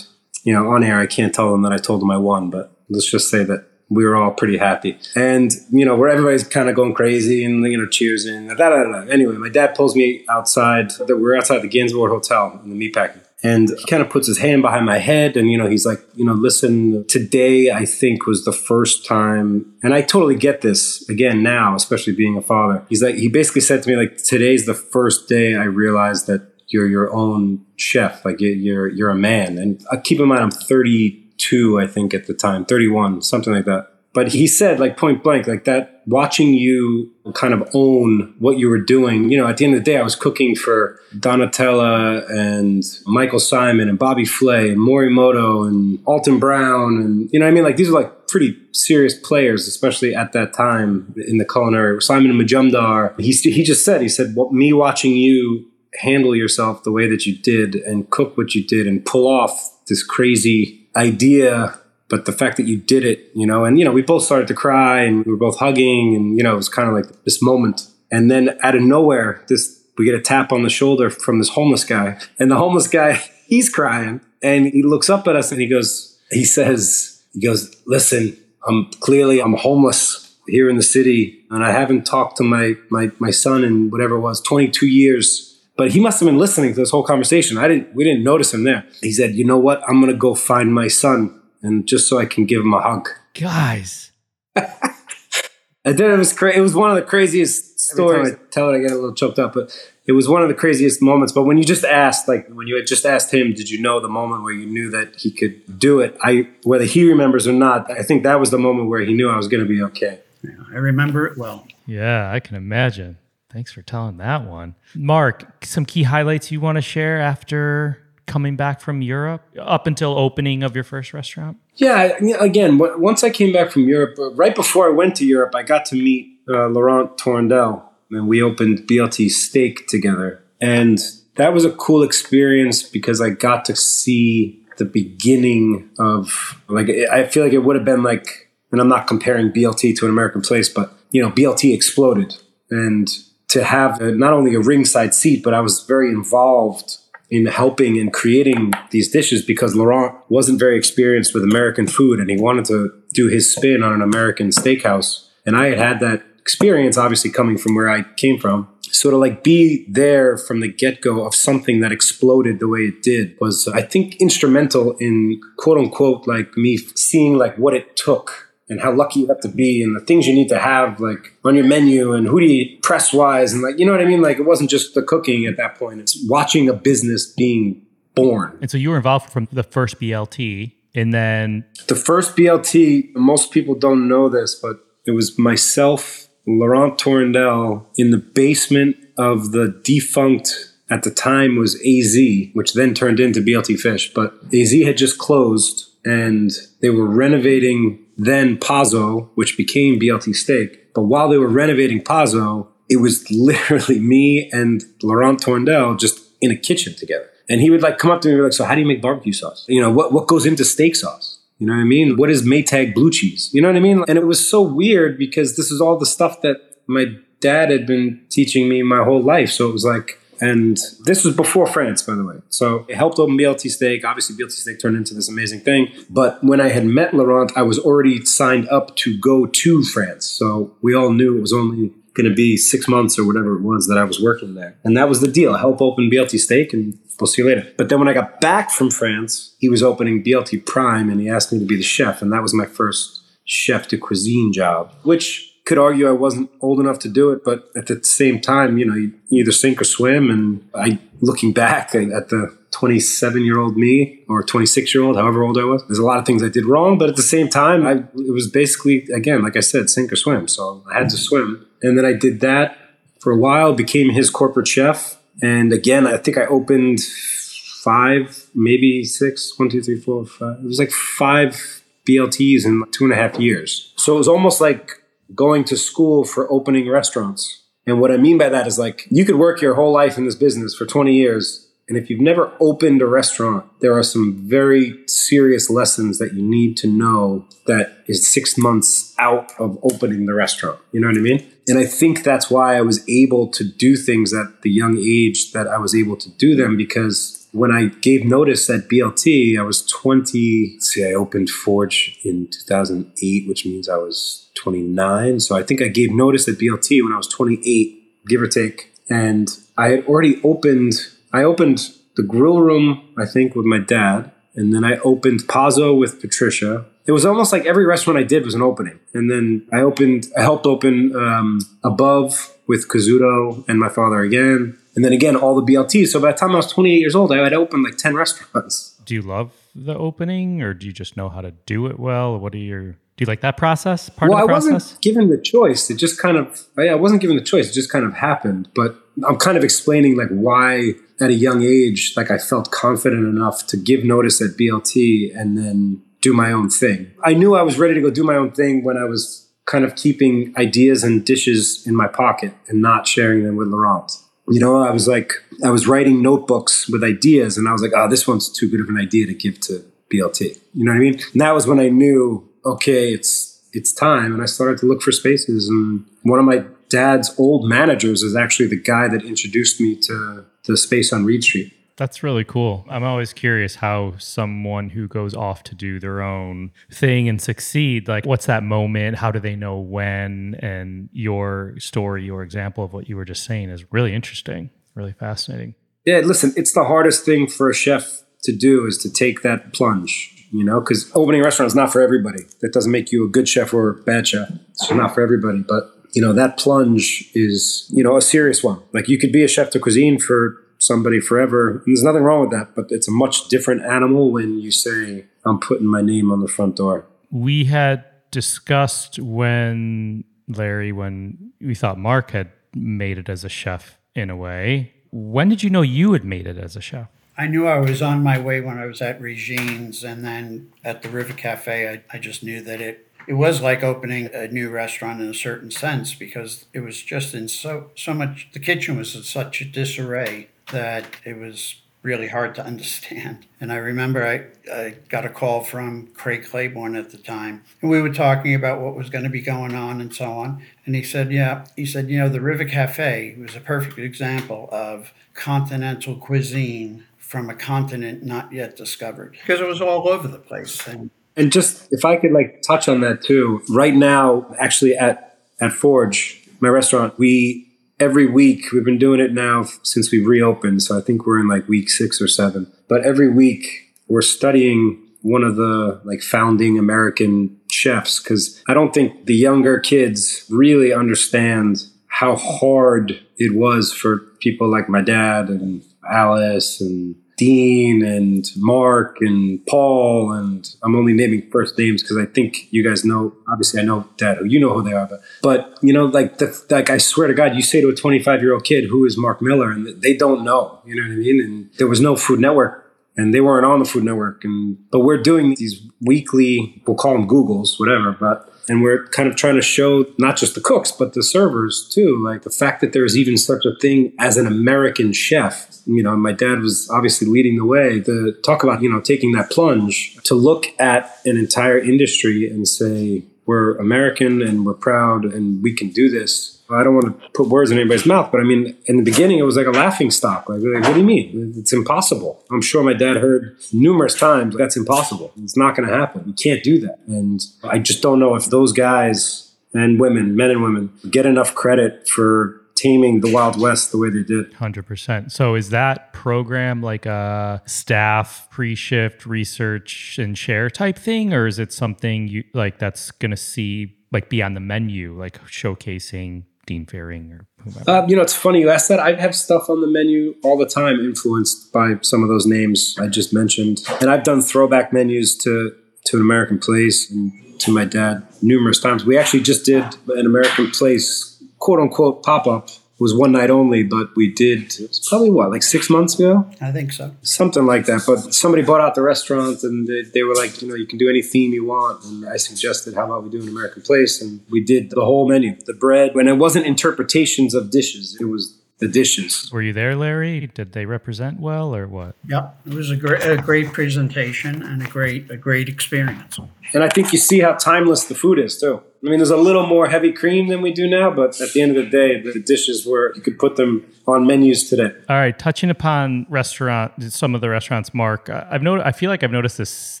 You 0.44 0.52
know, 0.54 0.70
on 0.70 0.84
air, 0.84 0.98
I 0.98 1.06
can't 1.06 1.34
tell 1.34 1.50
them 1.50 1.62
that 1.62 1.72
I 1.72 1.78
told 1.78 2.00
them 2.00 2.10
I 2.10 2.16
won, 2.16 2.50
but 2.50 2.72
let's 2.88 3.10
just 3.10 3.30
say 3.30 3.42
that 3.44 3.66
we 3.90 4.04
were 4.04 4.16
all 4.16 4.30
pretty 4.30 4.58
happy. 4.58 4.98
And, 5.16 5.50
you 5.70 5.84
know, 5.84 5.96
where 5.96 6.10
everybody's 6.10 6.46
kind 6.46 6.68
of 6.68 6.76
going 6.76 6.94
crazy 6.94 7.44
and, 7.44 7.64
you 7.64 7.78
know, 7.78 7.88
cheers 7.88 8.26
and 8.26 8.48
da, 8.48 8.54
da, 8.54 8.82
da. 8.84 9.10
Anyway, 9.10 9.36
my 9.36 9.48
dad 9.48 9.74
pulls 9.74 9.96
me 9.96 10.24
outside. 10.28 10.92
We're 11.08 11.36
outside 11.36 11.62
the 11.62 11.68
Gansevoort 11.68 12.10
Hotel 12.10 12.60
in 12.62 12.70
the 12.70 12.90
meatpacking. 12.90 13.20
And 13.42 13.68
he 13.68 13.84
kind 13.86 14.02
of 14.02 14.10
puts 14.10 14.26
his 14.26 14.38
hand 14.38 14.62
behind 14.62 14.84
my 14.84 14.98
head 14.98 15.36
and, 15.36 15.48
you 15.48 15.56
know, 15.56 15.68
he's 15.68 15.86
like, 15.86 16.00
you 16.16 16.24
know, 16.24 16.32
listen, 16.32 17.06
today 17.06 17.70
I 17.70 17.84
think 17.84 18.26
was 18.26 18.44
the 18.44 18.52
first 18.52 19.06
time, 19.06 19.72
and 19.82 19.94
I 19.94 20.02
totally 20.02 20.34
get 20.34 20.60
this 20.60 21.08
again 21.08 21.40
now, 21.42 21.76
especially 21.76 22.14
being 22.16 22.36
a 22.36 22.42
father. 22.42 22.84
He's 22.88 23.00
like, 23.00 23.14
he 23.14 23.28
basically 23.28 23.60
said 23.60 23.82
to 23.84 23.88
me, 23.90 23.94
like, 23.96 24.16
today's 24.16 24.66
the 24.66 24.74
first 24.74 25.28
day 25.28 25.54
I 25.54 25.64
realized 25.64 26.26
that 26.26 26.52
you're 26.66 26.88
your 26.88 27.14
own 27.14 27.64
chef. 27.76 28.24
Like, 28.24 28.40
you- 28.40 28.50
you're, 28.50 28.88
you're 28.88 29.10
a 29.10 29.14
man. 29.14 29.56
And 29.56 29.80
uh, 29.92 29.98
keep 30.02 30.18
in 30.18 30.26
mind, 30.26 30.42
I'm 30.42 30.50
32, 30.50 31.80
I 31.80 31.86
think, 31.86 32.14
at 32.14 32.26
the 32.26 32.34
time, 32.34 32.64
31, 32.64 33.22
something 33.22 33.52
like 33.52 33.64
that. 33.66 33.88
But 34.14 34.32
he 34.32 34.46
said, 34.46 34.80
like, 34.80 34.96
point 34.96 35.22
blank, 35.22 35.46
like, 35.46 35.64
that 35.64 35.97
watching 36.08 36.54
you 36.54 37.12
kind 37.34 37.52
of 37.52 37.68
own 37.74 38.34
what 38.38 38.58
you 38.58 38.68
were 38.68 38.80
doing. 38.80 39.30
You 39.30 39.38
know, 39.38 39.46
at 39.46 39.58
the 39.58 39.66
end 39.66 39.74
of 39.74 39.80
the 39.80 39.84
day, 39.84 39.98
I 39.98 40.02
was 40.02 40.16
cooking 40.16 40.56
for 40.56 40.98
Donatella 41.16 42.28
and 42.30 42.82
Michael 43.06 43.38
Symon 43.38 43.88
and 43.88 43.98
Bobby 43.98 44.24
Flay 44.24 44.70
and 44.70 44.78
Morimoto 44.78 45.68
and 45.68 45.98
Alton 46.06 46.38
Brown. 46.38 46.96
And, 46.96 47.30
you 47.30 47.38
know 47.38 47.46
I 47.46 47.50
mean? 47.50 47.62
Like, 47.62 47.76
these 47.76 47.90
are 47.90 47.92
like 47.92 48.26
pretty 48.26 48.56
serious 48.72 49.14
players, 49.14 49.68
especially 49.68 50.14
at 50.14 50.32
that 50.32 50.54
time 50.54 51.14
in 51.28 51.36
the 51.36 51.44
culinary. 51.44 52.00
Simon 52.00 52.32
Majumdar, 52.32 53.18
he, 53.20 53.32
he 53.32 53.62
just 53.62 53.84
said, 53.84 54.00
he 54.00 54.08
said, 54.08 54.34
well, 54.34 54.50
me 54.50 54.72
watching 54.72 55.12
you 55.12 55.70
handle 56.00 56.34
yourself 56.34 56.84
the 56.84 56.92
way 56.92 57.08
that 57.08 57.26
you 57.26 57.36
did 57.36 57.74
and 57.74 58.08
cook 58.10 58.36
what 58.36 58.54
you 58.54 58.64
did 58.64 58.86
and 58.86 59.04
pull 59.04 59.26
off 59.26 59.74
this 59.88 60.02
crazy 60.02 60.88
idea 60.96 61.78
but 62.08 62.24
the 62.24 62.32
fact 62.32 62.56
that 62.56 62.66
you 62.66 62.76
did 62.76 63.04
it, 63.04 63.30
you 63.34 63.46
know, 63.46 63.64
and 63.64 63.78
you 63.78 63.84
know, 63.84 63.92
we 63.92 64.02
both 64.02 64.24
started 64.24 64.48
to 64.48 64.54
cry 64.54 65.02
and 65.02 65.24
we 65.24 65.32
were 65.32 65.38
both 65.38 65.58
hugging, 65.58 66.14
and 66.16 66.36
you 66.36 66.42
know, 66.42 66.54
it 66.54 66.56
was 66.56 66.68
kind 66.68 66.88
of 66.88 66.94
like 66.94 67.24
this 67.24 67.42
moment. 67.42 67.86
And 68.10 68.30
then 68.30 68.58
out 68.62 68.74
of 68.74 68.82
nowhere, 68.82 69.44
this 69.48 69.82
we 69.98 70.04
get 70.04 70.14
a 70.14 70.20
tap 70.20 70.52
on 70.52 70.62
the 70.62 70.70
shoulder 70.70 71.10
from 71.10 71.38
this 71.38 71.50
homeless 71.50 71.84
guy, 71.84 72.18
and 72.38 72.50
the 72.50 72.56
homeless 72.56 72.88
guy 72.88 73.14
he's 73.46 73.68
crying, 73.68 74.20
and 74.42 74.66
he 74.66 74.82
looks 74.82 75.10
up 75.10 75.28
at 75.28 75.36
us 75.36 75.52
and 75.52 75.60
he 75.60 75.66
goes, 75.66 76.18
he 76.30 76.44
says, 76.44 77.22
he 77.32 77.40
goes, 77.40 77.74
listen, 77.86 78.36
I'm 78.66 78.90
clearly 79.00 79.40
I'm 79.40 79.54
homeless 79.54 80.36
here 80.46 80.70
in 80.70 80.76
the 80.76 80.82
city, 80.82 81.44
and 81.50 81.62
I 81.64 81.72
haven't 81.72 82.06
talked 82.06 82.38
to 82.38 82.44
my 82.44 82.74
my 82.90 83.10
my 83.18 83.30
son 83.30 83.64
in 83.64 83.90
whatever 83.90 84.16
it 84.16 84.20
was, 84.20 84.40
22 84.40 84.86
years. 84.86 85.44
But 85.76 85.92
he 85.92 86.00
must 86.00 86.18
have 86.18 86.26
been 86.26 86.38
listening 86.38 86.74
to 86.74 86.80
this 86.80 86.90
whole 86.90 87.04
conversation. 87.04 87.56
I 87.56 87.68
didn't. 87.68 87.94
We 87.94 88.02
didn't 88.02 88.24
notice 88.24 88.52
him 88.52 88.64
there. 88.64 88.84
He 89.00 89.12
said, 89.12 89.36
"You 89.36 89.44
know 89.44 89.58
what? 89.58 89.80
I'm 89.88 90.00
gonna 90.00 90.14
go 90.14 90.34
find 90.34 90.74
my 90.74 90.88
son 90.88 91.37
and 91.62 91.86
just 91.86 92.08
so 92.08 92.18
I 92.18 92.26
can 92.26 92.46
give 92.46 92.62
him 92.62 92.74
a 92.74 92.80
hug. 92.80 93.08
Guys. 93.34 94.12
and 94.56 95.98
then 95.98 96.10
it 96.10 96.16
was 96.18 96.32
cra- 96.32 96.56
it 96.56 96.60
was 96.60 96.74
one 96.74 96.90
of 96.90 96.96
the 96.96 97.02
craziest 97.02 97.80
stories. 97.80 98.32
I 98.32 98.38
tell 98.50 98.70
it, 98.70 98.76
I 98.76 98.80
get 98.80 98.90
a 98.90 98.94
little 98.94 99.14
choked 99.14 99.38
up, 99.38 99.54
but 99.54 99.76
it 100.06 100.12
was 100.12 100.28
one 100.28 100.42
of 100.42 100.48
the 100.48 100.54
craziest 100.54 101.02
moments. 101.02 101.32
But 101.32 101.44
when 101.44 101.58
you 101.58 101.64
just 101.64 101.84
asked, 101.84 102.28
like 102.28 102.48
when 102.48 102.66
you 102.66 102.76
had 102.76 102.86
just 102.86 103.04
asked 103.04 103.32
him, 103.32 103.52
did 103.52 103.70
you 103.70 103.80
know 103.80 104.00
the 104.00 104.08
moment 104.08 104.42
where 104.42 104.52
you 104.52 104.66
knew 104.66 104.90
that 104.90 105.16
he 105.16 105.30
could 105.30 105.78
do 105.78 106.00
it? 106.00 106.16
I 106.22 106.48
whether 106.64 106.84
he 106.84 107.08
remembers 107.08 107.46
or 107.46 107.52
not, 107.52 107.90
I 107.90 108.02
think 108.02 108.22
that 108.22 108.40
was 108.40 108.50
the 108.50 108.58
moment 108.58 108.88
where 108.88 109.00
he 109.00 109.14
knew 109.14 109.30
I 109.30 109.36
was 109.36 109.48
going 109.48 109.62
to 109.62 109.68
be 109.68 109.82
okay. 109.82 110.20
Yeah, 110.42 110.50
I 110.72 110.76
remember 110.76 111.26
it 111.26 111.36
well. 111.36 111.66
Yeah, 111.86 112.30
I 112.30 112.40
can 112.40 112.56
imagine. 112.56 113.18
Thanks 113.50 113.72
for 113.72 113.82
telling 113.82 114.18
that 114.18 114.44
one. 114.44 114.74
Marc, 114.94 115.64
some 115.64 115.86
key 115.86 116.02
highlights 116.02 116.50
you 116.50 116.60
want 116.60 116.76
to 116.76 116.82
share 116.82 117.18
after 117.18 118.02
coming 118.28 118.54
back 118.54 118.80
from 118.80 119.02
Europe 119.02 119.42
up 119.58 119.88
until 119.88 120.16
opening 120.16 120.62
of 120.62 120.76
your 120.76 120.84
first 120.84 121.12
restaurant? 121.12 121.56
Yeah, 121.74 122.16
again, 122.38 122.78
once 122.78 123.24
I 123.24 123.30
came 123.30 123.52
back 123.52 123.72
from 123.72 123.88
Europe, 123.88 124.16
uh, 124.18 124.32
right 124.34 124.54
before 124.54 124.86
I 124.86 124.92
went 124.92 125.16
to 125.16 125.26
Europe, 125.26 125.54
I 125.56 125.64
got 125.64 125.84
to 125.86 125.96
meet 125.96 126.38
uh, 126.48 126.68
Laurent 126.68 127.16
Tourondel, 127.16 127.82
and 128.10 128.28
we 128.28 128.40
opened 128.40 128.86
BLT 128.86 129.30
Steak 129.30 129.88
together, 129.88 130.44
and 130.60 130.98
that 131.36 131.52
was 131.52 131.64
a 131.64 131.72
cool 131.72 132.02
experience 132.02 132.82
because 132.82 133.20
I 133.20 133.30
got 133.30 133.64
to 133.66 133.74
see 133.74 134.64
the 134.76 134.84
beginning 134.84 135.90
of 135.98 136.60
like 136.68 136.88
I 137.10 137.26
feel 137.26 137.42
like 137.42 137.52
it 137.52 137.64
would 137.64 137.74
have 137.74 137.84
been 137.84 138.02
like, 138.02 138.50
and 138.70 138.80
I'm 138.80 138.88
not 138.88 139.06
comparing 139.06 139.50
BLT 139.50 139.96
to 139.96 140.06
an 140.06 140.12
American 140.12 140.42
place, 140.42 140.68
but 140.68 140.92
you 141.10 141.22
know, 141.22 141.30
BLT 141.30 141.74
exploded, 141.74 142.36
and 142.70 143.08
to 143.48 143.64
have 143.64 144.00
not 144.00 144.32
only 144.32 144.54
a 144.54 144.60
ringside 144.60 145.14
seat, 145.14 145.42
but 145.42 145.54
I 145.54 145.60
was 145.60 145.84
very 145.84 146.10
involved 146.10 146.98
in 147.30 147.46
helping 147.46 147.98
and 147.98 148.12
creating 148.12 148.72
these 148.90 149.10
dishes 149.10 149.44
because 149.44 149.74
Laurent 149.74 150.14
wasn't 150.28 150.58
very 150.58 150.78
experienced 150.78 151.34
with 151.34 151.42
American 151.42 151.86
food 151.86 152.20
and 152.20 152.30
he 152.30 152.36
wanted 152.36 152.64
to 152.66 152.92
do 153.12 153.28
his 153.28 153.52
spin 153.54 153.82
on 153.82 153.92
an 153.92 154.02
American 154.02 154.48
steakhouse. 154.48 155.26
And 155.44 155.56
I 155.56 155.66
had 155.66 155.78
had 155.78 156.00
that 156.00 156.22
experience, 156.38 156.96
obviously 156.96 157.30
coming 157.30 157.58
from 157.58 157.74
where 157.74 157.90
I 157.90 158.04
came 158.16 158.38
from. 158.38 158.68
So 158.90 159.10
to 159.10 159.18
like 159.18 159.44
be 159.44 159.84
there 159.88 160.38
from 160.38 160.60
the 160.60 160.68
get 160.68 161.02
go 161.02 161.26
of 161.26 161.34
something 161.34 161.80
that 161.80 161.92
exploded 161.92 162.58
the 162.58 162.68
way 162.68 162.80
it 162.80 163.02
did 163.02 163.36
was, 163.38 163.68
I 163.68 163.82
think, 163.82 164.16
instrumental 164.16 164.96
in 164.96 165.40
quote 165.58 165.76
unquote, 165.76 166.26
like 166.26 166.56
me 166.56 166.78
seeing 166.78 167.36
like 167.36 167.56
what 167.56 167.74
it 167.74 167.96
took 167.96 168.47
and 168.68 168.80
how 168.80 168.92
lucky 168.92 169.20
you 169.20 169.26
have 169.28 169.40
to 169.40 169.48
be 169.48 169.82
and 169.82 169.96
the 169.96 170.00
things 170.00 170.26
you 170.26 170.34
need 170.34 170.48
to 170.48 170.58
have 170.58 171.00
like 171.00 171.34
on 171.44 171.54
your 171.54 171.64
menu 171.64 172.12
and 172.12 172.26
who 172.26 172.38
do 172.40 172.46
you 172.46 172.78
press 172.82 173.12
wise 173.12 173.52
and 173.52 173.62
like 173.62 173.78
you 173.78 173.86
know 173.86 173.92
what 173.92 174.00
I 174.00 174.04
mean? 174.04 174.22
Like 174.22 174.38
it 174.38 174.44
wasn't 174.44 174.70
just 174.70 174.94
the 174.94 175.02
cooking 175.02 175.46
at 175.46 175.56
that 175.56 175.76
point. 175.76 176.00
It's 176.00 176.18
watching 176.28 176.68
a 176.68 176.74
business 176.74 177.32
being 177.32 177.86
born. 178.14 178.58
And 178.60 178.70
so 178.70 178.76
you 178.76 178.90
were 178.90 178.96
involved 178.96 179.30
from 179.30 179.48
the 179.52 179.62
first 179.62 180.00
BLT 180.00 180.72
and 180.94 181.12
then 181.12 181.64
the 181.86 181.94
first 181.94 182.36
BLT 182.36 183.14
most 183.14 183.52
people 183.52 183.74
don't 183.74 184.08
know 184.08 184.28
this 184.28 184.54
but 184.54 184.78
it 185.06 185.12
was 185.12 185.38
myself 185.38 186.28
Laurent 186.46 186.98
Tourondel 186.98 187.86
in 187.96 188.10
the 188.10 188.16
basement 188.16 188.96
of 189.18 189.52
the 189.52 189.80
defunct 189.84 190.72
at 190.90 191.02
the 191.02 191.10
time 191.10 191.56
was 191.56 191.74
AZ 191.76 192.16
which 192.54 192.72
then 192.72 192.94
turned 192.94 193.20
into 193.20 193.40
BLT 193.40 193.78
Fish 193.78 194.12
but 194.14 194.34
AZ 194.52 194.72
had 194.72 194.96
just 194.96 195.18
closed 195.18 195.90
and 196.04 196.50
they 196.80 196.90
were 196.90 197.06
renovating 197.06 198.04
then 198.18 198.58
Pazo, 198.58 199.30
which 199.36 199.56
became 199.56 199.98
BLT 199.98 200.34
Steak. 200.34 200.92
But 200.92 201.02
while 201.02 201.28
they 201.28 201.38
were 201.38 201.48
renovating 201.48 202.02
Pazo, 202.02 202.66
it 202.90 202.96
was 202.96 203.30
literally 203.30 203.98
me 204.14 204.50
and 204.52 204.82
Laurent 205.02 205.40
Tourondel 205.40 205.98
just 205.98 206.20
in 206.40 206.50
a 206.50 206.56
kitchen 206.56 206.94
together. 206.94 207.30
And 207.48 207.60
he 207.60 207.70
would 207.70 207.80
like 207.80 207.96
come 207.98 208.10
up 208.10 208.20
to 208.22 208.28
me 208.28 208.34
and 208.34 208.40
be 208.40 208.42
like, 208.44 208.52
So 208.52 208.64
how 208.64 208.74
do 208.74 208.80
you 208.80 208.86
make 208.86 209.00
barbecue 209.00 209.32
sauce? 209.32 209.64
You 209.68 209.80
know, 209.80 209.90
what, 209.90 210.12
what 210.12 210.26
goes 210.26 210.44
into 210.44 210.64
steak 210.64 210.96
sauce? 210.96 211.38
You 211.58 211.66
know 211.66 211.72
what 211.72 211.80
I 211.80 211.84
mean? 211.84 212.16
What 212.16 212.30
is 212.30 212.42
Maytag 212.42 212.94
blue 212.94 213.10
cheese? 213.10 213.50
You 213.52 213.62
know 213.62 213.68
what 213.68 213.76
I 213.76 213.80
mean? 213.80 214.04
And 214.06 214.18
it 214.18 214.26
was 214.26 214.48
so 214.48 214.60
weird 214.62 215.18
because 215.18 215.56
this 215.56 215.70
is 215.70 215.80
all 215.80 215.96
the 215.96 216.06
stuff 216.06 216.40
that 216.42 216.56
my 216.86 217.06
dad 217.40 217.70
had 217.70 217.86
been 217.86 218.20
teaching 218.30 218.68
me 218.68 218.82
my 218.82 219.02
whole 219.02 219.22
life. 219.22 219.50
So 219.50 219.68
it 219.68 219.72
was 219.72 219.84
like, 219.84 220.20
and 220.40 220.78
this 221.04 221.24
was 221.24 221.34
before 221.34 221.66
France, 221.66 222.02
by 222.02 222.14
the 222.14 222.24
way. 222.24 222.36
So 222.48 222.84
it 222.88 222.96
helped 222.96 223.18
open 223.18 223.36
BLT 223.36 223.70
Steak. 223.70 224.04
Obviously, 224.04 224.36
BLT 224.36 224.52
Steak 224.52 224.80
turned 224.80 224.96
into 224.96 225.14
this 225.14 225.28
amazing 225.28 225.60
thing. 225.60 225.88
But 226.08 226.42
when 226.42 226.60
I 226.60 226.68
had 226.68 226.84
met 226.84 227.14
Laurent, 227.14 227.52
I 227.56 227.62
was 227.62 227.78
already 227.78 228.24
signed 228.24 228.68
up 228.68 228.96
to 228.96 229.18
go 229.18 229.46
to 229.46 229.82
France. 229.82 230.26
So 230.26 230.76
we 230.82 230.94
all 230.94 231.12
knew 231.12 231.36
it 231.36 231.40
was 231.40 231.52
only 231.52 231.92
going 232.14 232.28
to 232.28 232.34
be 232.34 232.56
six 232.56 232.88
months 232.88 233.18
or 233.18 233.24
whatever 233.24 233.56
it 233.56 233.62
was 233.62 233.86
that 233.86 233.96
I 233.96 234.04
was 234.04 234.20
working 234.20 234.54
there. 234.54 234.76
And 234.84 234.96
that 234.96 235.08
was 235.08 235.20
the 235.20 235.28
deal. 235.28 235.56
Help 235.56 235.80
open 235.80 236.10
BLT 236.10 236.38
Steak 236.38 236.72
and 236.72 236.98
we'll 237.20 237.28
see 237.28 237.42
you 237.42 237.48
later. 237.48 237.72
But 237.76 237.88
then 237.88 237.98
when 238.00 238.08
I 238.08 238.12
got 238.12 238.40
back 238.40 238.70
from 238.70 238.90
France, 238.90 239.54
he 239.58 239.68
was 239.68 239.82
opening 239.82 240.24
BLT 240.24 240.66
Prime 240.66 241.10
and 241.10 241.20
he 241.20 241.28
asked 241.28 241.52
me 241.52 241.60
to 241.60 241.64
be 241.64 241.76
the 241.76 241.82
chef. 241.82 242.20
And 242.20 242.32
that 242.32 242.42
was 242.42 242.52
my 242.52 242.66
first 242.66 243.22
chef 243.44 243.88
de 243.88 243.96
cuisine 243.96 244.52
job, 244.52 244.92
which 245.04 245.47
could 245.68 245.76
argue 245.76 246.08
I 246.08 246.12
wasn't 246.12 246.50
old 246.62 246.80
enough 246.80 246.98
to 247.00 247.10
do 247.10 247.30
it, 247.30 247.44
but 247.44 247.70
at 247.76 247.88
the 247.88 248.02
same 248.02 248.40
time, 248.40 248.78
you 248.78 248.86
know, 248.86 248.94
you 248.94 249.12
either 249.30 249.52
sink 249.52 249.82
or 249.82 249.84
swim. 249.84 250.30
And 250.30 250.66
I, 250.74 250.98
looking 251.20 251.52
back 251.52 251.94
at 251.94 252.30
the 252.30 252.56
27 252.70 253.44
year 253.44 253.60
old 253.60 253.76
me 253.76 254.24
or 254.30 254.42
26 254.42 254.94
year 254.94 255.04
old, 255.04 255.16
however 255.16 255.42
old 255.42 255.58
I 255.58 255.64
was, 255.64 255.86
there's 255.86 255.98
a 255.98 256.06
lot 256.06 256.18
of 256.18 256.24
things 256.24 256.42
I 256.42 256.48
did 256.48 256.64
wrong, 256.64 256.96
but 256.96 257.10
at 257.10 257.16
the 257.16 257.22
same 257.22 257.50
time, 257.50 257.86
I, 257.86 257.92
it 258.18 258.32
was 258.32 258.50
basically, 258.50 259.06
again, 259.14 259.42
like 259.42 259.58
I 259.58 259.60
said, 259.60 259.90
sink 259.90 260.10
or 260.10 260.16
swim. 260.16 260.48
So 260.48 260.82
I 260.90 260.98
had 261.00 261.10
to 261.10 261.18
swim. 261.18 261.66
And 261.82 261.98
then 261.98 262.06
I 262.06 262.14
did 262.14 262.40
that 262.40 262.78
for 263.20 263.30
a 263.30 263.36
while, 263.36 263.74
became 263.74 264.08
his 264.08 264.30
corporate 264.30 264.68
chef. 264.68 265.18
And 265.42 265.74
again, 265.74 266.06
I 266.06 266.16
think 266.16 266.38
I 266.38 266.46
opened 266.46 267.00
five, 267.02 268.46
maybe 268.54 269.04
six, 269.04 269.58
one, 269.58 269.68
two, 269.68 269.82
three, 269.82 270.00
four, 270.00 270.24
five. 270.24 270.60
It 270.60 270.64
was 270.64 270.78
like 270.78 270.92
five 270.92 271.82
BLTs 272.08 272.64
in 272.64 272.84
two 272.90 273.04
and 273.04 273.12
a 273.12 273.16
half 273.16 273.38
years. 273.38 273.92
So 273.96 274.14
it 274.14 274.18
was 274.18 274.28
almost 274.28 274.62
like 274.62 275.02
going 275.34 275.64
to 275.64 275.76
school 275.76 276.24
for 276.24 276.50
opening 276.50 276.88
restaurants. 276.88 277.64
And 277.86 278.00
what 278.00 278.10
I 278.10 278.16
mean 278.16 278.38
by 278.38 278.48
that 278.50 278.66
is 278.66 278.78
like 278.78 279.06
you 279.10 279.24
could 279.24 279.36
work 279.36 279.60
your 279.60 279.74
whole 279.74 279.92
life 279.92 280.18
in 280.18 280.24
this 280.24 280.34
business 280.34 280.74
for 280.74 280.86
20 280.86 281.14
years. 281.14 281.66
And 281.88 281.96
if 281.96 282.10
you've 282.10 282.20
never 282.20 282.52
opened 282.60 283.00
a 283.00 283.06
restaurant, 283.06 283.64
there 283.80 283.96
are 283.96 284.02
some 284.02 284.46
very 284.46 284.98
serious 285.06 285.70
lessons 285.70 286.18
that 286.18 286.34
you 286.34 286.42
need 286.42 286.76
to 286.78 286.86
know 286.86 287.46
that 287.66 288.04
is 288.06 288.30
six 288.30 288.58
months 288.58 289.14
out 289.18 289.52
of 289.58 289.78
opening 289.82 290.26
the 290.26 290.34
restaurant. 290.34 290.78
You 290.92 291.00
know 291.00 291.08
what 291.08 291.16
I 291.16 291.20
mean? 291.20 291.50
And 291.66 291.78
I 291.78 291.86
think 291.86 292.24
that's 292.24 292.50
why 292.50 292.76
I 292.76 292.82
was 292.82 293.08
able 293.08 293.48
to 293.48 293.64
do 293.64 293.96
things 293.96 294.34
at 294.34 294.62
the 294.62 294.70
young 294.70 294.98
age 294.98 295.52
that 295.52 295.66
I 295.66 295.78
was 295.78 295.94
able 295.94 296.16
to 296.16 296.30
do 296.30 296.54
them 296.56 296.76
because 296.76 297.37
when 297.58 297.72
I 297.72 297.86
gave 297.86 298.24
notice 298.24 298.70
at 298.70 298.88
BLT, 298.88 299.58
I 299.58 299.62
was 299.62 299.84
20. 299.86 300.78
See, 300.80 301.04
I 301.04 301.12
opened 301.12 301.50
Forge 301.50 302.18
in 302.24 302.48
2008, 302.50 303.48
which 303.48 303.66
means 303.66 303.88
I 303.88 303.96
was 303.96 304.50
29. 304.54 305.40
So 305.40 305.56
I 305.56 305.62
think 305.62 305.82
I 305.82 305.88
gave 305.88 306.12
notice 306.12 306.48
at 306.48 306.54
BLT 306.54 307.02
when 307.02 307.12
I 307.12 307.16
was 307.16 307.28
28, 307.28 308.26
give 308.26 308.40
or 308.40 308.46
take. 308.46 308.94
And 309.10 309.48
I 309.76 309.88
had 309.88 310.06
already 310.06 310.40
opened, 310.42 310.94
I 311.32 311.42
opened 311.42 311.90
the 312.16 312.22
grill 312.22 312.60
room, 312.60 313.14
I 313.18 313.26
think, 313.26 313.54
with 313.54 313.66
my 313.66 313.78
dad. 313.78 314.30
And 314.54 314.72
then 314.72 314.84
I 314.84 314.98
opened 314.98 315.40
Pazo 315.40 315.98
with 315.98 316.20
Patricia. 316.20 316.86
It 317.06 317.12
was 317.12 317.24
almost 317.24 317.52
like 317.52 317.64
every 317.64 317.86
restaurant 317.86 318.18
I 318.18 318.24
did 318.24 318.44
was 318.44 318.54
an 318.54 318.62
opening. 318.62 318.98
And 319.14 319.30
then 319.30 319.66
I 319.72 319.80
opened, 319.80 320.26
I 320.36 320.42
helped 320.42 320.66
open 320.66 321.14
um, 321.16 321.60
Above 321.84 322.54
with 322.68 322.88
Kazuto 322.88 323.64
and 323.68 323.80
my 323.80 323.88
father 323.88 324.20
again. 324.20 324.78
And 324.98 325.04
then 325.04 325.12
again, 325.12 325.36
all 325.36 325.54
the 325.54 325.62
BLTs. 325.62 326.08
So 326.08 326.20
by 326.20 326.32
the 326.32 326.36
time 326.36 326.50
I 326.50 326.56
was 326.56 326.66
28 326.72 326.98
years 326.98 327.14
old, 327.14 327.30
I 327.30 327.36
had 327.36 327.52
opened 327.52 327.84
like 327.84 327.98
10 327.98 328.16
restaurants. 328.16 329.00
Do 329.04 329.14
you 329.14 329.22
love 329.22 329.52
the 329.76 329.96
opening 329.96 330.60
or 330.60 330.74
do 330.74 330.86
you 330.86 330.92
just 330.92 331.16
know 331.16 331.28
how 331.28 331.40
to 331.40 331.52
do 331.52 331.86
it 331.86 332.00
well? 332.00 332.36
What 332.36 332.52
are 332.52 332.58
your 332.58 332.82
Do 332.90 332.96
you 333.20 333.26
like 333.26 333.42
that 333.42 333.56
process? 333.56 334.08
Part 334.08 334.28
well, 334.28 334.40
of 334.40 334.48
the 334.48 334.52
I 334.52 334.56
process? 334.56 334.72
wasn't 334.72 335.02
given 335.02 335.30
the 335.30 335.38
choice. 335.38 335.88
It 335.88 335.98
just 335.98 336.20
kind 336.20 336.36
of, 336.36 336.66
yeah, 336.76 336.90
I 336.90 336.96
wasn't 336.96 337.20
given 337.20 337.36
the 337.36 337.44
choice. 337.44 337.70
It 337.70 337.74
just 337.74 337.92
kind 337.92 338.04
of 338.04 338.12
happened. 338.14 338.70
But 338.74 338.96
I'm 339.24 339.36
kind 339.36 339.56
of 339.56 339.62
explaining 339.62 340.16
like 340.16 340.30
why 340.30 340.94
at 341.20 341.30
a 341.30 341.34
young 341.34 341.62
age, 341.62 342.14
like 342.16 342.32
I 342.32 342.38
felt 342.38 342.72
confident 342.72 343.24
enough 343.24 343.68
to 343.68 343.76
give 343.76 344.02
notice 344.02 344.42
at 344.42 344.56
BLT 344.56 345.30
and 345.32 345.56
then 345.56 346.02
do 346.22 346.32
my 346.32 346.50
own 346.50 346.70
thing. 346.70 347.12
I 347.24 347.34
knew 347.34 347.54
I 347.54 347.62
was 347.62 347.78
ready 347.78 347.94
to 347.94 348.00
go 348.00 348.10
do 348.10 348.24
my 348.24 348.34
own 348.34 348.50
thing 348.50 348.82
when 348.82 348.96
I 348.96 349.04
was 349.04 349.48
kind 349.66 349.84
of 349.84 349.94
keeping 349.94 350.52
ideas 350.58 351.04
and 351.04 351.24
dishes 351.24 351.86
in 351.86 351.94
my 351.94 352.08
pocket 352.08 352.52
and 352.66 352.82
not 352.82 353.06
sharing 353.06 353.44
them 353.44 353.54
with 353.54 353.68
Laurent. 353.68 354.10
You 354.50 354.60
know, 354.60 354.82
I 354.82 354.90
was 354.90 355.06
like, 355.06 355.32
I 355.64 355.70
was 355.70 355.86
writing 355.86 356.22
notebooks 356.22 356.88
with 356.88 357.04
ideas 357.04 357.58
and 357.58 357.68
I 357.68 357.72
was 357.72 357.82
like, 357.82 357.92
oh, 357.94 358.08
this 358.08 358.26
one's 358.26 358.48
too 358.48 358.70
good 358.70 358.80
of 358.80 358.88
an 358.88 358.96
idea 358.96 359.26
to 359.26 359.34
give 359.34 359.60
to 359.60 359.84
BLT. 360.12 360.58
You 360.74 360.84
know 360.84 360.92
what 360.92 360.96
I 360.96 361.00
mean? 361.00 361.20
And 361.32 361.40
that 361.40 361.54
was 361.54 361.66
when 361.66 361.80
I 361.80 361.88
knew 361.88 362.48
okay, 362.64 363.12
it's 363.12 363.60
it's 363.72 363.92
time. 363.92 364.32
And 364.32 364.42
I 364.42 364.46
started 364.46 364.78
to 364.78 364.86
look 364.86 365.02
for 365.02 365.12
spaces. 365.12 365.68
And 365.68 366.04
one 366.22 366.38
of 366.38 366.44
my 366.44 366.64
dad's 366.88 367.34
old 367.38 367.68
managers 367.68 368.22
is 368.22 368.34
actually 368.34 368.68
the 368.68 368.80
guy 368.80 369.08
that 369.08 369.24
introduced 369.24 369.80
me 369.80 369.96
to 369.96 370.44
the 370.66 370.76
space 370.76 371.12
on 371.12 371.24
Reade 371.24 371.44
Street. 371.44 371.72
That's 371.98 372.22
really 372.22 372.44
cool. 372.44 372.86
I'm 372.88 373.02
always 373.02 373.32
curious 373.32 373.74
how 373.74 374.14
someone 374.18 374.88
who 374.88 375.08
goes 375.08 375.34
off 375.34 375.64
to 375.64 375.74
do 375.74 375.98
their 375.98 376.22
own 376.22 376.70
thing 376.90 377.28
and 377.28 377.42
succeed, 377.42 378.06
like 378.06 378.24
what's 378.24 378.46
that 378.46 378.62
moment? 378.62 379.16
How 379.16 379.32
do 379.32 379.40
they 379.40 379.56
know 379.56 379.78
when? 379.78 380.56
And 380.60 381.08
your 381.12 381.74
story, 381.78 382.24
your 382.24 382.42
example 382.42 382.84
of 382.84 382.92
what 382.92 383.08
you 383.08 383.16
were 383.16 383.24
just 383.24 383.44
saying 383.44 383.70
is 383.70 383.84
really 383.92 384.14
interesting, 384.14 384.70
really 384.94 385.12
fascinating. 385.12 385.74
Yeah, 386.06 386.20
listen, 386.20 386.54
it's 386.56 386.72
the 386.72 386.84
hardest 386.84 387.24
thing 387.24 387.48
for 387.48 387.68
a 387.68 387.74
chef 387.74 388.22
to 388.44 388.56
do 388.56 388.86
is 388.86 388.96
to 388.98 389.12
take 389.12 389.42
that 389.42 389.74
plunge 389.74 390.34
you 390.50 390.64
know, 390.64 390.80
because 390.80 391.10
opening 391.14 391.40
a 391.42 391.44
restaurant 391.44 391.68
is 391.68 391.74
not 391.74 391.92
for 391.92 392.00
everybody. 392.00 392.42
That 392.60 392.72
doesn't 392.72 392.90
make 392.90 393.12
you 393.12 393.24
a 393.24 393.28
good 393.28 393.48
chef 393.48 393.74
or 393.74 393.90
a 393.90 393.94
bad 393.94 394.28
chef. 394.28 394.50
It's 394.70 394.90
not 394.90 395.14
for 395.14 395.22
everybody. 395.22 395.62
But, 395.66 395.84
you 396.14 396.22
know, 396.22 396.32
that 396.32 396.56
plunge 396.56 397.30
is, 397.34 397.86
you 397.92 398.02
know, 398.02 398.16
a 398.16 398.22
serious 398.22 398.64
one. 398.64 398.82
Like 398.92 399.08
you 399.08 399.18
could 399.18 399.32
be 399.32 399.44
a 399.44 399.48
chef 399.48 399.70
de 399.70 399.78
cuisine 399.78 400.18
for 400.18 400.56
somebody 400.78 401.20
forever. 401.20 401.82
There's 401.86 402.02
nothing 402.02 402.22
wrong 402.22 402.42
with 402.42 402.50
that, 402.50 402.74
but 402.74 402.86
it's 402.90 403.08
a 403.08 403.12
much 403.12 403.48
different 403.48 403.84
animal 403.84 404.32
when 404.32 404.58
you 404.58 404.70
say, 404.70 405.26
I'm 405.44 405.58
putting 405.58 405.86
my 405.86 406.00
name 406.00 406.30
on 406.30 406.40
the 406.40 406.48
front 406.48 406.76
door. 406.76 407.06
We 407.30 407.64
had 407.64 408.04
discussed 408.30 409.18
when, 409.18 410.24
Larry, 410.48 410.92
when 410.92 411.52
we 411.60 411.74
thought 411.74 411.98
Marc 411.98 412.30
had 412.30 412.50
made 412.74 413.18
it 413.18 413.28
as 413.28 413.44
a 413.44 413.48
chef 413.48 413.98
in 414.14 414.30
a 414.30 414.36
way. 414.36 414.94
When 415.10 415.48
did 415.48 415.62
you 415.62 415.70
know 415.70 415.82
you 415.82 416.12
had 416.12 416.24
made 416.24 416.46
it 416.46 416.58
as 416.58 416.76
a 416.76 416.80
chef? 416.80 417.08
I 417.36 417.46
knew 417.46 417.66
I 417.68 417.78
was 417.78 418.02
on 418.02 418.22
my 418.22 418.38
way 418.38 418.60
when 418.60 418.78
I 418.78 418.86
was 418.86 419.00
at 419.00 419.20
Regine's, 419.20 420.02
and 420.02 420.24
then 420.24 420.72
at 420.84 421.02
the 421.02 421.08
River 421.08 421.32
Cafe, 421.32 421.88
I, 421.88 422.16
I 422.16 422.18
just 422.18 422.42
knew 422.42 422.60
that 422.62 422.80
it 422.80 423.04
it 423.28 423.34
was 423.34 423.60
like 423.60 423.84
opening 423.84 424.30
a 424.32 424.48
new 424.48 424.70
restaurant 424.70 425.20
in 425.20 425.28
a 425.28 425.34
certain 425.34 425.70
sense 425.70 426.14
because 426.14 426.64
it 426.72 426.80
was 426.80 427.00
just 427.02 427.34
in 427.34 427.46
so 427.46 427.90
so 427.94 428.12
much. 428.12 428.48
The 428.52 428.58
kitchen 428.58 428.96
was 428.96 429.14
in 429.14 429.22
such 429.22 429.60
a 429.60 429.64
disarray 429.66 430.48
that 430.72 431.04
it 431.24 431.38
was 431.38 431.76
really 432.02 432.28
hard 432.28 432.54
to 432.54 432.64
understand. 432.64 433.46
And 433.60 433.72
I 433.72 433.76
remember 433.76 434.24
I, 434.24 434.72
I 434.72 434.94
got 435.08 435.26
a 435.26 435.28
call 435.28 435.64
from 435.64 436.06
Craig 436.14 436.46
Claiborne 436.48 436.94
at 436.94 437.10
the 437.10 437.18
time, 437.18 437.64
and 437.82 437.90
we 437.90 438.00
were 438.00 438.12
talking 438.12 438.54
about 438.54 438.80
what 438.80 438.94
was 438.94 439.10
going 439.10 439.24
to 439.24 439.30
be 439.30 439.40
going 439.40 439.74
on 439.74 440.00
and 440.00 440.14
so 440.14 440.26
on. 440.26 440.62
And 440.86 440.94
he 440.94 441.02
said, 441.02 441.32
Yeah, 441.32 441.66
he 441.74 441.84
said, 441.84 442.08
you 442.08 442.18
know, 442.18 442.28
the 442.28 442.40
River 442.40 442.64
Cafe 442.64 443.34
was 443.36 443.56
a 443.56 443.60
perfect 443.60 443.98
example 443.98 444.68
of 444.70 445.12
continental 445.34 446.14
cuisine 446.14 447.04
from 447.18 447.50
a 447.50 447.54
continent 447.54 448.22
not 448.22 448.52
yet 448.52 448.76
discovered 448.76 449.32
because 449.32 449.60
it 449.60 449.66
was 449.66 449.80
all 449.80 450.08
over 450.08 450.28
the 450.28 450.38
place. 450.38 450.86
And, 450.86 451.10
and 451.36 451.50
just 451.50 451.92
if 451.92 452.04
I 452.04 452.16
could 452.16 452.32
like 452.32 452.62
touch 452.62 452.88
on 452.88 453.00
that 453.00 453.22
too, 453.22 453.60
right 453.68 453.94
now, 453.94 454.54
actually 454.60 454.94
at 454.94 455.40
at 455.60 455.72
Forge, 455.72 456.40
my 456.60 456.68
restaurant, 456.68 457.18
we 457.18 457.67
every 458.00 458.26
week 458.26 458.72
we've 458.72 458.84
been 458.84 458.98
doing 458.98 459.20
it 459.20 459.32
now 459.32 459.64
since 459.82 460.10
we've 460.10 460.26
reopened. 460.26 460.82
So 460.82 460.98
I 460.98 461.00
think 461.00 461.26
we're 461.26 461.40
in 461.40 461.48
like 461.48 461.68
week 461.68 461.90
six 461.90 462.20
or 462.20 462.28
seven. 462.28 462.72
But 462.88 463.04
every 463.04 463.28
week 463.28 463.94
we're 464.08 464.22
studying 464.22 465.04
one 465.22 465.42
of 465.42 465.56
the 465.56 466.00
like 466.04 466.22
founding 466.22 466.78
American 466.78 467.56
chefs 467.70 468.20
because 468.22 468.62
I 468.68 468.74
don't 468.74 468.94
think 468.94 469.26
the 469.26 469.34
younger 469.34 469.78
kids 469.78 470.44
really 470.48 470.92
understand 470.92 471.84
how 472.06 472.36
hard 472.36 473.20
it 473.36 473.54
was 473.54 473.92
for 473.92 474.18
people 474.40 474.68
like 474.68 474.88
my 474.88 475.02
dad 475.02 475.48
and 475.48 475.82
Alice 476.10 476.80
and 476.80 477.16
Dean 477.38 478.04
and 478.04 478.50
Mark 478.56 479.18
and 479.20 479.64
Paul 479.66 480.32
and 480.32 480.68
I'm 480.82 480.96
only 480.96 481.12
naming 481.12 481.48
first 481.50 481.78
names 481.78 482.02
because 482.02 482.18
I 482.18 482.26
think 482.26 482.66
you 482.72 482.82
guys 482.82 483.04
know. 483.04 483.32
Obviously, 483.48 483.80
I 483.80 483.84
know 483.84 484.08
Dad, 484.16 484.38
you 484.44 484.60
know 484.60 484.74
who 484.74 484.82
they 484.82 484.92
are, 484.92 485.06
but 485.06 485.20
but 485.40 485.78
you 485.80 485.92
know, 485.92 486.06
like 486.06 486.38
the, 486.38 486.64
like 486.68 486.90
I 486.90 486.98
swear 486.98 487.28
to 487.28 487.34
God, 487.34 487.54
you 487.54 487.62
say 487.62 487.80
to 487.80 487.88
a 487.88 487.94
25 487.94 488.42
year 488.42 488.52
old 488.52 488.64
kid 488.64 488.84
who 488.90 489.06
is 489.06 489.16
Mark 489.16 489.40
Miller, 489.40 489.70
and 489.70 490.02
they 490.02 490.16
don't 490.16 490.44
know. 490.44 490.80
You 490.84 490.96
know 490.96 491.02
what 491.08 491.14
I 491.14 491.16
mean? 491.16 491.40
And 491.40 491.70
there 491.78 491.86
was 491.86 492.00
no 492.00 492.16
Food 492.16 492.40
Network, 492.40 492.92
and 493.16 493.32
they 493.32 493.40
weren't 493.40 493.64
on 493.64 493.78
the 493.78 493.84
Food 493.84 494.04
Network, 494.04 494.44
and 494.44 494.76
but 494.90 495.00
we're 495.00 495.22
doing 495.22 495.54
these 495.54 495.80
weekly, 496.00 496.82
we'll 496.86 496.96
call 496.96 497.12
them 497.12 497.28
Googles, 497.28 497.78
whatever, 497.78 498.16
but 498.18 498.52
and 498.68 498.82
we're 498.82 499.06
kind 499.08 499.28
of 499.28 499.36
trying 499.36 499.54
to 499.56 499.62
show 499.62 500.04
not 500.18 500.36
just 500.36 500.54
the 500.54 500.60
cooks 500.60 500.92
but 500.92 501.14
the 501.14 501.22
servers 501.22 501.88
too 501.92 502.22
like 502.22 502.42
the 502.42 502.50
fact 502.50 502.80
that 502.80 502.92
there's 502.92 503.16
even 503.16 503.36
such 503.36 503.64
a 503.64 503.74
thing 503.80 504.12
as 504.18 504.36
an 504.36 504.46
american 504.46 505.12
chef. 505.12 505.78
You 505.86 506.02
know 506.02 506.16
my 506.16 506.32
dad 506.32 506.60
was 506.60 506.88
obviously 506.90 507.26
leading 507.26 507.56
the 507.56 507.64
way. 507.64 508.00
To 508.00 508.32
talk 508.44 508.62
about 508.62 508.82
you 508.82 508.90
know 508.90 509.00
taking 509.00 509.32
that 509.32 509.50
plunge 509.50 510.16
to 510.24 510.34
look 510.34 510.66
at 510.78 511.18
an 511.24 511.36
entire 511.36 511.78
industry 511.78 512.48
and 512.48 512.66
say 512.66 513.24
we're 513.48 513.76
american 513.78 514.40
and 514.40 514.64
we're 514.64 514.74
proud 514.74 515.24
and 515.24 515.62
we 515.62 515.74
can 515.74 515.88
do 515.88 516.08
this 516.08 516.58
I 516.70 516.82
don't 516.82 516.94
want 516.94 517.06
to 517.06 517.28
put 517.30 517.48
words 517.48 517.70
in 517.70 517.78
anybody's 517.78 518.04
mouth, 518.04 518.30
but 518.30 518.40
I 518.42 518.44
mean, 518.44 518.76
in 518.86 518.98
the 518.98 519.02
beginning, 519.02 519.38
it 519.38 519.42
was 519.42 519.56
like 519.56 519.66
a 519.66 519.70
laughing 519.70 520.10
stock. 520.10 520.48
Like, 520.48 520.60
what 520.60 520.92
do 520.92 520.98
you 520.98 521.04
mean? 521.04 521.54
It's 521.56 521.72
impossible. 521.72 522.44
I'm 522.50 522.60
sure 522.60 522.82
my 522.82 522.92
dad 522.92 523.16
heard 523.16 523.56
numerous 523.72 524.14
times, 524.14 524.54
that's 524.56 524.76
impossible. 524.76 525.32
It's 525.42 525.56
not 525.56 525.74
going 525.74 525.88
to 525.88 525.94
happen. 525.94 526.24
You 526.26 526.34
can't 526.34 526.62
do 526.62 526.78
that. 526.80 526.98
And 527.06 527.40
I 527.64 527.78
just 527.78 528.02
don't 528.02 528.20
know 528.20 528.34
if 528.34 528.46
those 528.46 528.72
guys 528.72 529.50
and 529.72 529.98
women, 529.98 530.36
men 530.36 530.50
and 530.50 530.62
women, 530.62 530.92
get 531.10 531.26
enough 531.26 531.54
credit 531.54 532.08
for 532.08 532.60
taming 532.78 533.20
the 533.20 533.32
Wild 533.32 533.60
West 533.60 533.90
the 533.92 533.98
way 533.98 534.10
they 534.10 534.22
did. 534.22 534.52
100%. 534.52 535.32
So 535.32 535.54
is 535.54 535.70
that 535.70 536.12
program 536.12 536.82
like 536.82 537.06
a 537.06 537.62
staff 537.66 538.48
pre-shift 538.50 539.26
research 539.26 540.18
and 540.18 540.36
share 540.38 540.70
type 540.70 540.98
thing 540.98 541.32
or 541.32 541.46
is 541.46 541.58
it 541.58 541.72
something 541.72 542.28
you 542.28 542.44
like 542.54 542.78
that's 542.78 543.10
going 543.10 543.30
to 543.30 543.36
see 543.36 543.96
like 544.12 544.28
be 544.28 544.42
on 544.42 544.54
the 544.54 544.60
menu 544.60 545.18
like 545.18 545.42
showcasing 545.44 546.44
Dean 546.66 546.86
Fearing 546.86 547.32
or 547.32 547.46
whomever? 547.64 547.90
Uh, 547.90 548.06
you 548.06 548.14
know, 548.14 548.22
it's 548.22 548.34
funny 548.34 548.60
you 548.60 548.70
asked 548.70 548.88
that. 548.88 549.00
I 549.00 549.14
have 549.14 549.34
stuff 549.34 549.68
on 549.68 549.80
the 549.80 549.86
menu 549.86 550.34
all 550.44 550.56
the 550.56 550.66
time 550.66 551.00
influenced 551.00 551.72
by 551.72 551.94
some 552.02 552.22
of 552.22 552.28
those 552.28 552.46
names 552.46 552.96
I 553.00 553.08
just 553.08 553.32
mentioned. 553.32 553.80
And 554.00 554.10
I've 554.10 554.22
done 554.22 554.42
throwback 554.42 554.92
menus 554.92 555.36
to, 555.38 555.74
to 556.06 556.16
an 556.16 556.22
American 556.22 556.58
place 556.58 557.10
and 557.10 557.32
to 557.60 557.72
my 557.72 557.84
dad 557.84 558.26
numerous 558.42 558.80
times. 558.80 559.04
We 559.04 559.18
actually 559.18 559.40
just 559.40 559.64
did 559.64 559.84
an 560.08 560.26
American 560.26 560.70
place, 560.70 561.37
quote 561.58 561.80
unquote, 561.80 562.22
pop 562.22 562.46
up 562.46 562.70
was 562.98 563.14
one 563.14 563.32
night 563.32 563.50
only, 563.50 563.84
but 563.84 564.14
we 564.16 564.32
did 564.32 564.74
probably 565.06 565.30
what 565.30 565.50
like 565.50 565.62
six 565.62 565.88
months 565.88 566.18
ago. 566.18 566.48
I 566.60 566.72
think 566.72 566.92
so, 566.92 567.14
something 567.22 567.64
like 567.64 567.86
that. 567.86 568.02
But 568.06 568.34
somebody 568.34 568.62
bought 568.62 568.80
out 568.80 568.94
the 568.94 569.02
restaurant, 569.02 569.62
and 569.62 569.86
they, 569.86 570.02
they, 570.02 570.22
were 570.22 570.34
like, 570.34 570.60
you 570.60 570.68
know, 570.68 570.74
you 570.74 570.86
can 570.86 570.98
do 570.98 571.08
any 571.08 571.22
theme 571.22 571.52
you 571.52 571.64
want. 571.64 572.04
And 572.04 572.28
I 572.28 572.36
suggested, 572.36 572.94
how 572.94 573.04
about 573.04 573.24
we 573.24 573.30
do 573.30 573.40
an 573.40 573.48
American 573.48 573.82
Place? 573.82 574.20
And 574.20 574.40
we 574.50 574.62
did 574.62 574.90
the 574.90 575.04
whole 575.04 575.28
menu, 575.28 575.56
the 575.64 575.74
bread, 575.74 576.14
and 576.14 576.28
it 576.28 576.34
wasn't 576.34 576.66
interpretations 576.66 577.54
of 577.54 577.70
dishes; 577.70 578.16
it 578.20 578.24
was 578.24 578.58
the 578.78 578.88
dishes. 578.88 579.50
Were 579.52 579.62
you 579.62 579.72
there, 579.72 579.94
Larry? 579.94 580.46
Did 580.46 580.72
they 580.72 580.86
represent 580.86 581.40
well, 581.40 581.74
or 581.74 581.86
what? 581.86 582.16
Yep, 582.28 582.60
it 582.66 582.74
was 582.74 582.90
a 582.90 582.96
great, 582.96 583.24
a 583.24 583.36
great 583.36 583.72
presentation 583.72 584.62
and 584.62 584.82
a 584.82 584.88
great, 584.88 585.30
a 585.30 585.36
great 585.36 585.68
experience. 585.68 586.38
And 586.74 586.82
I 586.82 586.88
think 586.88 587.12
you 587.12 587.18
see 587.18 587.40
how 587.40 587.52
timeless 587.52 588.04
the 588.04 588.14
food 588.14 588.38
is 588.38 588.60
too. 588.60 588.82
I 589.04 589.10
mean, 589.10 589.18
there's 589.18 589.30
a 589.30 589.36
little 589.36 589.66
more 589.66 589.88
heavy 589.88 590.12
cream 590.12 590.48
than 590.48 590.60
we 590.60 590.72
do 590.72 590.88
now, 590.88 591.10
but 591.10 591.40
at 591.40 591.52
the 591.52 591.62
end 591.62 591.76
of 591.76 591.84
the 591.84 591.90
day, 591.90 592.20
the 592.20 592.40
dishes 592.40 592.84
were 592.84 593.12
you 593.14 593.22
could 593.22 593.38
put 593.38 593.56
them 593.56 593.86
on 594.06 594.26
menus 594.26 594.68
today. 594.68 594.90
All 595.08 595.16
right, 595.16 595.38
touching 595.38 595.70
upon 595.70 596.26
restaurant, 596.28 596.92
some 597.12 597.34
of 597.34 597.40
the 597.40 597.48
restaurants, 597.48 597.94
Marc. 597.94 598.28
I've 598.28 598.62
noticed. 598.62 598.86
I 598.86 598.92
feel 598.92 599.10
like 599.10 599.22
I've 599.22 599.30
noticed 599.30 599.58
this 599.58 600.00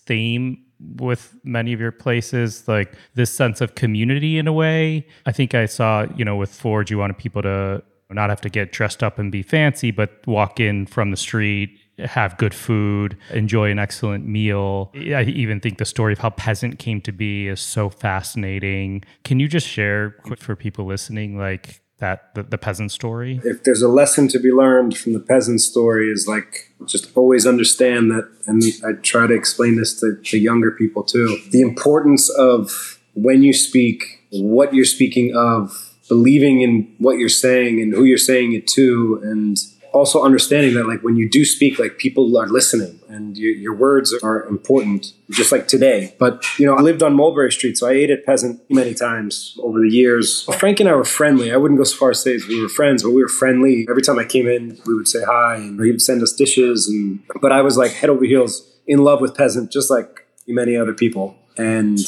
theme 0.06 0.64
with 0.96 1.34
many 1.44 1.72
of 1.72 1.80
your 1.80 1.92
places, 1.92 2.66
like 2.66 2.94
this 3.14 3.30
sense 3.32 3.60
of 3.60 3.74
community 3.74 4.38
in 4.38 4.46
a 4.46 4.52
way. 4.52 5.06
I 5.26 5.32
think 5.32 5.54
I 5.54 5.66
saw, 5.66 6.06
you 6.16 6.24
know, 6.24 6.36
with 6.36 6.50
Forge, 6.50 6.90
you 6.90 6.98
wanted 6.98 7.18
people 7.18 7.42
to 7.42 7.82
not 8.10 8.30
have 8.30 8.40
to 8.40 8.48
get 8.48 8.72
dressed 8.72 9.02
up 9.02 9.18
and 9.18 9.30
be 9.30 9.42
fancy, 9.42 9.90
but 9.90 10.26
walk 10.26 10.60
in 10.60 10.86
from 10.86 11.10
the 11.10 11.16
street, 11.16 11.77
have 11.98 12.36
good 12.36 12.54
food, 12.54 13.16
enjoy 13.30 13.70
an 13.70 13.78
excellent 13.78 14.26
meal. 14.26 14.90
I 14.94 15.22
even 15.24 15.60
think 15.60 15.78
the 15.78 15.84
story 15.84 16.12
of 16.12 16.18
how 16.18 16.30
Peasant 16.30 16.78
came 16.78 17.00
to 17.02 17.12
be 17.12 17.48
is 17.48 17.60
so 17.60 17.90
fascinating. 17.90 19.04
Can 19.24 19.40
you 19.40 19.48
just 19.48 19.66
share 19.66 20.16
for 20.38 20.56
people 20.56 20.84
listening, 20.84 21.38
like 21.38 21.80
that 21.98 22.34
the, 22.34 22.44
the 22.44 22.58
peasant 22.58 22.92
story? 22.92 23.40
If 23.44 23.64
there's 23.64 23.82
a 23.82 23.88
lesson 23.88 24.28
to 24.28 24.38
be 24.38 24.52
learned 24.52 24.96
from 24.96 25.12
the 25.12 25.20
peasant 25.20 25.60
story, 25.60 26.10
is 26.10 26.28
like 26.28 26.72
just 26.86 27.16
always 27.16 27.46
understand 27.46 28.10
that, 28.10 28.30
and 28.46 28.62
I 28.84 29.00
try 29.02 29.26
to 29.26 29.34
explain 29.34 29.76
this 29.76 29.98
to, 30.00 30.16
to 30.16 30.38
younger 30.38 30.70
people 30.70 31.02
too. 31.02 31.38
The 31.50 31.60
importance 31.60 32.30
of 32.30 33.00
when 33.14 33.42
you 33.42 33.52
speak, 33.52 34.04
what 34.30 34.72
you're 34.74 34.84
speaking 34.84 35.34
of, 35.34 35.96
believing 36.08 36.62
in 36.62 36.94
what 36.98 37.18
you're 37.18 37.28
saying 37.28 37.80
and 37.80 37.92
who 37.92 38.04
you're 38.04 38.16
saying 38.16 38.52
it 38.52 38.66
to, 38.68 39.20
and 39.24 39.58
also 39.92 40.22
understanding 40.22 40.74
that 40.74 40.86
like 40.86 41.02
when 41.02 41.16
you 41.16 41.28
do 41.28 41.44
speak 41.44 41.78
like 41.78 41.98
people 41.98 42.36
are 42.38 42.46
listening 42.46 43.00
and 43.08 43.36
you, 43.36 43.50
your 43.50 43.74
words 43.74 44.14
are 44.22 44.44
important 44.46 45.12
just 45.30 45.52
like 45.52 45.68
today. 45.68 46.14
But 46.18 46.44
you 46.58 46.66
know 46.66 46.74
i 46.74 46.80
lived 46.80 47.02
on 47.02 47.14
mulberry 47.14 47.52
street 47.52 47.76
so 47.78 47.88
i 47.88 47.92
ate 47.92 48.10
at 48.10 48.24
peasant 48.24 48.60
many 48.70 48.94
times 48.94 49.58
over 49.62 49.80
the 49.80 49.88
years. 49.88 50.42
Frank 50.58 50.80
and 50.80 50.88
i 50.88 50.94
were 50.94 51.04
friendly. 51.04 51.52
I 51.52 51.56
wouldn't 51.56 51.78
go 51.78 51.84
so 51.84 51.96
far 51.96 52.10
as 52.10 52.22
say 52.22 52.38
we 52.48 52.60
were 52.60 52.68
friends 52.68 53.02
but 53.02 53.10
we 53.10 53.22
were 53.22 53.28
friendly. 53.28 53.86
Every 53.88 54.02
time 54.02 54.18
i 54.18 54.24
came 54.24 54.46
in 54.46 54.78
we 54.86 54.94
would 54.94 55.08
say 55.08 55.22
hi 55.24 55.56
and 55.56 55.80
he 55.82 55.90
would 55.90 56.02
send 56.02 56.22
us 56.22 56.32
dishes 56.32 56.88
and 56.88 57.20
but 57.40 57.52
i 57.52 57.62
was 57.62 57.76
like 57.76 57.92
head 57.92 58.10
over 58.10 58.24
heels 58.24 58.70
in 58.86 58.98
love 59.00 59.20
with 59.20 59.34
peasant 59.36 59.70
just 59.70 59.90
like 59.90 60.26
many 60.46 60.76
other 60.76 60.94
people. 60.94 61.36
And 61.56 61.98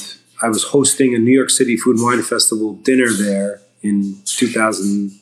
i 0.43 0.49
was 0.49 0.64
hosting 0.64 1.14
a 1.14 1.18
new 1.18 1.33
york 1.33 1.51
city 1.51 1.76
food 1.76 1.97
and 1.97 2.05
wine 2.05 2.22
festival 2.22 2.74
dinner 2.74 3.11
there 3.11 3.61
in 3.83 4.16
2000 4.26 5.20